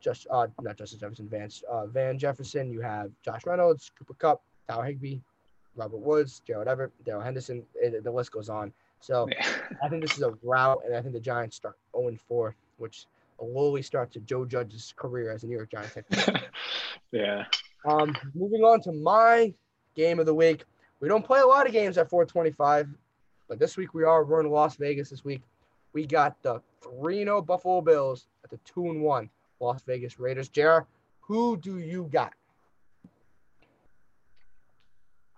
[0.00, 2.70] just uh not Justin Jefferson, Vance uh, Van Jefferson.
[2.70, 5.18] You have Josh Reynolds, Cooper Kupp, Tyler Higbee,
[5.74, 7.64] Robert Woods, Gerald Everett, Darrell Henderson.
[7.74, 8.72] It, the list goes on.
[9.00, 9.28] So
[9.82, 13.06] I think this is a rout, and I think the Giants start 0 4, which
[13.40, 16.42] a lowly start to Joe Judge's career as a New York Giants head coach.
[17.12, 17.44] yeah.
[17.84, 19.52] Um, moving on to my
[19.94, 20.64] game of the week.
[21.00, 22.88] We don't play a lot of games at 425,
[23.48, 24.24] but this week we are.
[24.24, 25.42] We're in Las Vegas this week.
[25.92, 29.30] We got the 3 0 Buffalo Bills at the 2 and 1
[29.60, 30.48] Las Vegas Raiders.
[30.48, 30.80] JR,
[31.20, 32.32] who do you got?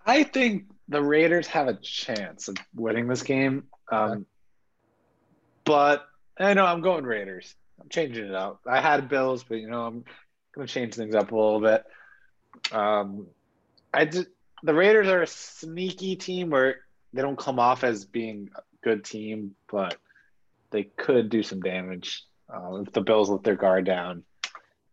[0.05, 3.65] I think the Raiders have a chance of winning this game.
[3.91, 4.25] Um,
[5.63, 6.05] but
[6.37, 7.55] I know I'm going Raiders.
[7.79, 8.61] I'm changing it up.
[8.67, 10.03] I had Bills, but you know I'm
[10.53, 11.85] going to change things up a little bit.
[12.71, 13.27] Um,
[13.93, 14.27] I just,
[14.63, 16.77] the Raiders are a sneaky team where
[17.13, 19.95] they don't come off as being a good team, but
[20.71, 24.23] they could do some damage uh, if the Bills let their guard down.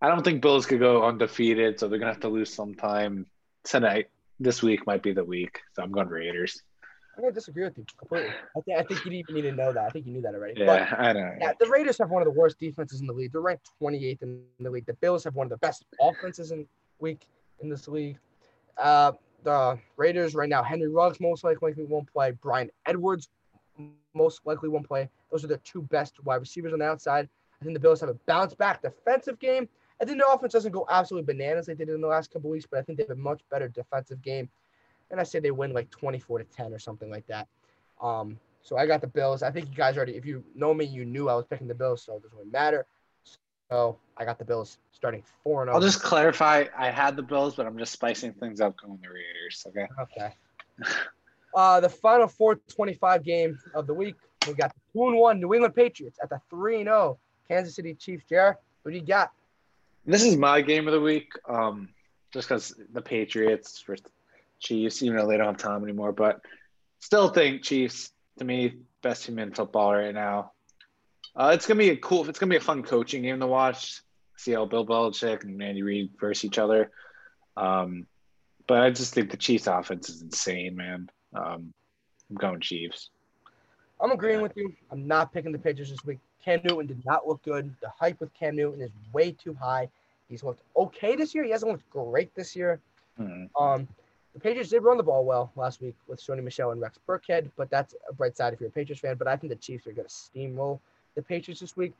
[0.00, 3.26] I don't think Bills could go undefeated, so they're gonna have to lose sometime
[3.64, 4.08] tonight.
[4.38, 6.62] This week might be the week, so I'm going Raiders.
[7.16, 8.28] I'm going to disagree with you completely.
[8.28, 9.84] I, think I think you didn't even need to know that.
[9.84, 10.60] I think you knew that already.
[10.60, 11.32] Yeah, I know.
[11.38, 13.32] But yeah, the Raiders have one of the worst defenses in the league.
[13.32, 14.84] They're ranked 28th in the league.
[14.84, 16.66] The Bills have one of the best offenses in
[16.98, 17.26] week
[17.60, 18.18] in this league.
[18.76, 19.12] Uh,
[19.44, 22.32] the Raiders right now, Henry Ruggs most likely won't play.
[22.32, 23.28] Bryan Edwards
[24.14, 25.08] most likely won't play.
[25.30, 27.28] Those are the two best wide receivers on the outside.
[27.60, 29.68] I think the Bills have a bounce back defensive game.
[30.00, 32.50] I think the offense doesn't go absolutely bananas like they did in the last couple
[32.50, 34.48] weeks, but I think they have a much better defensive game.
[35.10, 37.48] And I say they win like 24 to 10 or something like that.
[38.02, 39.42] Um, so I got the Bills.
[39.42, 41.74] I think you guys already, if you know me, you knew I was picking the
[41.74, 42.84] Bills, so it doesn't really matter.
[43.70, 45.74] So I got the Bills starting 4 0.
[45.74, 46.64] I'll just clarify.
[46.76, 49.66] I had the Bills, but I'm just spicing things up going the Raiders.
[49.68, 49.86] Okay.
[50.00, 50.34] Okay.
[51.54, 54.14] Uh, the final 425 game of the week,
[54.46, 57.18] we got the 2 and 1 New England Patriots at the 3 0
[57.48, 58.24] Kansas City Chiefs.
[58.28, 59.32] Jared, who do you got?
[60.06, 61.32] This is my game of the week.
[61.48, 61.88] Um,
[62.32, 63.96] just because the Patriots for
[64.60, 66.40] Chiefs, even though they don't have time anymore, but
[67.00, 70.52] still think Chiefs to me best team in football right now.
[71.34, 72.28] Uh, it's gonna be a cool.
[72.28, 74.02] It's gonna be a fun coaching game to watch.
[74.36, 76.90] See how Bill Belichick and Andy Reid versus each other.
[77.56, 78.06] Um,
[78.66, 81.10] but I just think the Chiefs' offense is insane, man.
[81.34, 81.72] Um,
[82.30, 83.10] I'm going Chiefs.
[84.00, 84.74] I'm agreeing with you.
[84.90, 86.18] I'm not picking the Patriots this week.
[86.46, 87.74] Cam Newton did not look good.
[87.82, 89.88] The hype with Cam Newton is way too high.
[90.28, 91.42] He's looked okay this year.
[91.42, 92.78] He hasn't looked great this year.
[93.20, 93.62] Mm-hmm.
[93.62, 93.88] Um,
[94.32, 97.50] the Patriots did run the ball well last week with Sony Michel and Rex Burkhead,
[97.56, 99.16] but that's a bright side if you're a Patriots fan.
[99.16, 100.78] But I think the Chiefs are going to steamroll
[101.16, 101.94] the Patriots this week.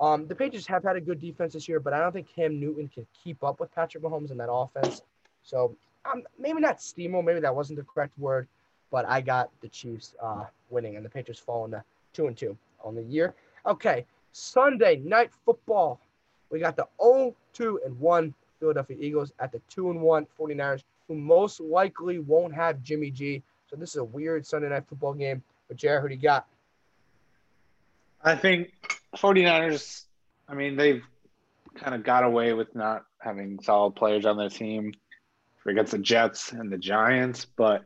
[0.00, 2.58] Um, the Patriots have had a good defense this year, but I don't think Cam
[2.58, 5.02] Newton can keep up with Patrick Mahomes in that offense.
[5.42, 5.76] So
[6.10, 8.48] um, maybe not steamroll, maybe that wasn't the correct word,
[8.90, 12.56] but I got the Chiefs uh, winning and the Patriots falling to two and two
[12.82, 13.34] on the year.
[13.66, 16.00] Okay, Sunday night football.
[16.50, 20.82] We got the 0 2 and 1 Philadelphia Eagles at the 2 and 1 49ers,
[21.08, 23.42] who most likely won't have Jimmy G.
[23.68, 25.42] So this is a weird Sunday night football game.
[25.68, 26.46] But Jared, who do you got?
[28.22, 28.72] I think
[29.16, 30.04] 49ers,
[30.48, 31.02] I mean, they've
[31.74, 34.92] kind of got away with not having solid players on their team
[35.66, 37.84] against the Jets and the Giants, but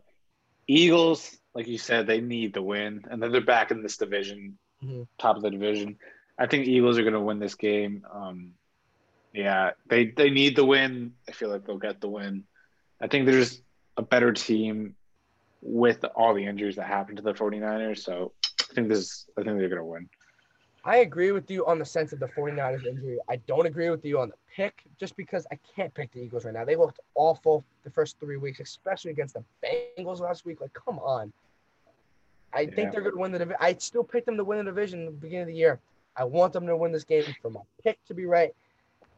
[0.66, 4.58] Eagles, like you said, they need the win, and then they're back in this division,
[4.86, 5.02] mm-hmm.
[5.18, 5.96] top of the division.
[6.38, 8.06] I think Eagles are going to win this game.
[8.12, 8.52] Um,
[9.32, 11.12] yeah, they they need the win.
[11.28, 12.44] I feel like they'll get the win.
[13.00, 13.60] I think there's
[13.96, 14.94] a better team
[15.62, 17.98] with all the injuries that happened to the 49ers.
[17.98, 18.32] So
[18.70, 20.08] I think this I think they're going to win.
[20.84, 23.18] I agree with you on the sense of the 49ers injury.
[23.28, 26.44] I don't agree with you on the pick just because I can't pick the Eagles
[26.44, 26.64] right now.
[26.64, 30.60] They looked awful the first three weeks, especially against the Bengals last week.
[30.60, 31.32] Like, come on.
[32.56, 32.70] I yeah.
[32.70, 33.58] think they're going to win the division.
[33.60, 35.78] I still picked them to win the division at the beginning of the year.
[36.16, 38.54] I want them to win this game for my pick to be right.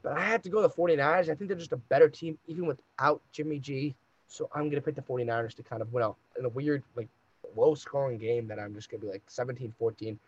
[0.02, 1.28] But I had to go to the 49ers.
[1.28, 3.94] I think they're just a better team, even without Jimmy G.
[4.26, 6.82] So I'm going to pick the 49ers to kind of win out in a weird,
[6.96, 7.08] like,
[7.56, 10.18] low scoring game that I'm just going to be like 17 14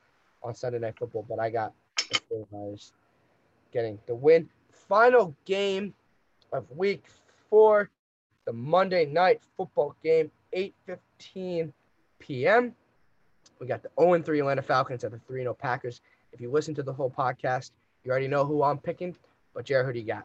[0.42, 2.92] on Sunday Night Football, but I got the 49ers
[3.72, 4.48] getting the win.
[4.72, 5.94] Final game
[6.52, 7.04] of week
[7.50, 7.90] four,
[8.46, 11.72] the Monday Night Football game, 8.15
[12.18, 12.74] p.m.
[13.60, 16.00] We got the 0 3 Atlanta Falcons at the 3 0 Packers.
[16.32, 17.70] If you listen to the whole podcast,
[18.04, 19.14] you already know who I'm picking.
[19.54, 20.24] But Jared, who do you got?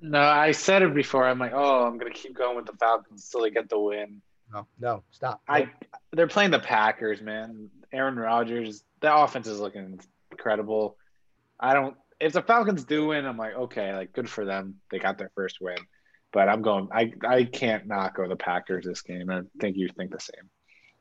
[0.00, 1.26] No, I said it before.
[1.26, 4.20] I'm like, oh, I'm gonna keep going with the Falcons until they get the win.
[4.52, 5.40] No, no, stop.
[5.48, 5.70] I
[6.12, 7.70] they're playing the Packers, man.
[7.92, 9.98] Aaron Rodgers, the offense is looking
[10.30, 10.96] incredible.
[11.58, 11.96] I don't.
[12.20, 14.80] If the Falcons do win, I'm like, okay, like good for them.
[14.90, 15.78] They got their first win.
[16.32, 16.88] But I'm going.
[16.92, 19.30] I I can't not go the Packers this game.
[19.30, 20.50] I think you think the same.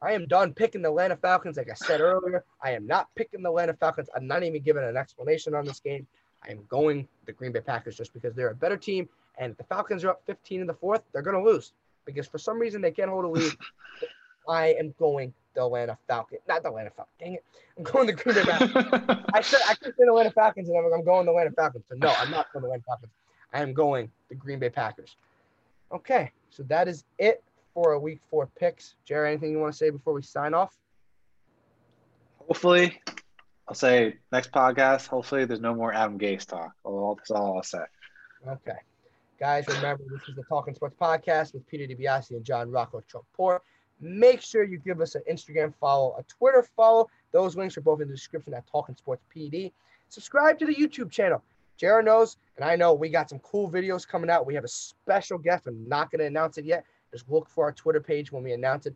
[0.02, 1.57] I am done picking the Atlanta Falcons.
[1.57, 4.10] Like I said earlier, I am not picking the Atlanta Falcons.
[4.15, 6.06] I'm not even giving an explanation on this game.
[6.48, 9.10] I am going the Green Bay Packers just because they're a better team.
[9.38, 11.74] And if the Falcons are up 15 in the fourth, they're going to lose
[12.06, 13.53] because for some reason they can't hold a lead.
[14.48, 16.41] I am going the Atlanta Falcons.
[16.48, 17.15] Not the Atlanta Falcons.
[17.19, 17.44] Dang it.
[17.78, 18.72] I'm going the Green Bay Packers.
[19.34, 21.84] I said I could say the Atlanta Falcons, and I'm, I'm going the Atlanta Falcons.
[21.90, 23.11] So no, I'm not going the Atlanta Falcons.
[23.53, 25.18] I am going the Green Bay Packers.
[25.91, 27.44] Okay, so that is it
[27.78, 28.95] for a week four picks.
[29.06, 30.76] Jerry, anything you want to say before we sign off?
[32.40, 32.99] Hopefully,
[33.68, 35.06] I'll say next podcast.
[35.06, 36.72] Hopefully, there's no more Adam Gase talk.
[36.84, 37.86] that's all I'll say.
[38.48, 38.80] Okay.
[39.40, 43.60] Guys, remember this is the Talking Sports Podcast with Peter DiBiasi and John Rocco Trumpbour.
[44.02, 47.08] Make sure you give us an Instagram follow, a Twitter follow.
[47.32, 49.72] Those links are both in the description at Talking Sports PD.
[50.10, 51.44] Subscribe to the YouTube channel.
[51.78, 54.48] Jared knows, and I know we got some cool videos coming out.
[54.48, 55.68] We have a special guest.
[55.68, 56.84] I'm not going to announce it yet.
[57.12, 58.96] Just look for our Twitter page when we announce it.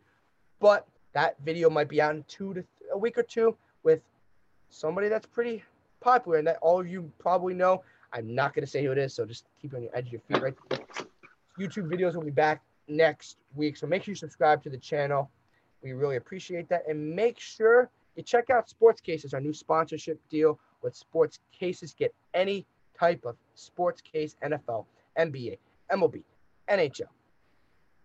[0.60, 2.64] But that video might be out in two to
[2.94, 4.02] a week or two with
[4.70, 5.64] somebody that's pretty
[6.00, 7.84] popular and that all of you probably know.
[8.14, 10.12] I'm not going to say who it is, so just keep on your edge of
[10.14, 10.80] your feet right there.
[11.60, 13.78] YouTube videos will be back next week.
[13.78, 15.30] So make sure you subscribe to the channel.
[15.82, 16.84] We really appreciate that.
[16.88, 21.94] And make sure you check out SportzCases, our new sponsorship deal with Sports Cases.
[21.98, 22.66] Get any
[22.98, 24.86] type of sports case, NFL,
[25.18, 25.58] NBA,
[25.92, 26.24] MLB,
[26.70, 27.08] NHL.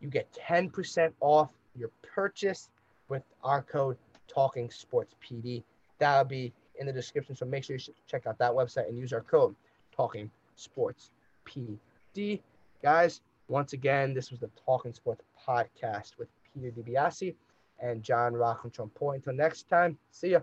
[0.00, 2.68] You get 10% off your purchase
[3.08, 3.96] with our code
[4.28, 5.62] Talking Sports PD.
[5.98, 7.34] That'll be in the description.
[7.34, 9.54] So make sure you check out that website and use our code
[9.94, 11.10] Talking Sports
[11.46, 12.40] PD.
[12.82, 17.34] Guys, once again, this was the Talking Sports podcast with Peter DiBiasi
[17.80, 18.90] and John Rockentrum.
[19.14, 20.40] Until next time, see ya.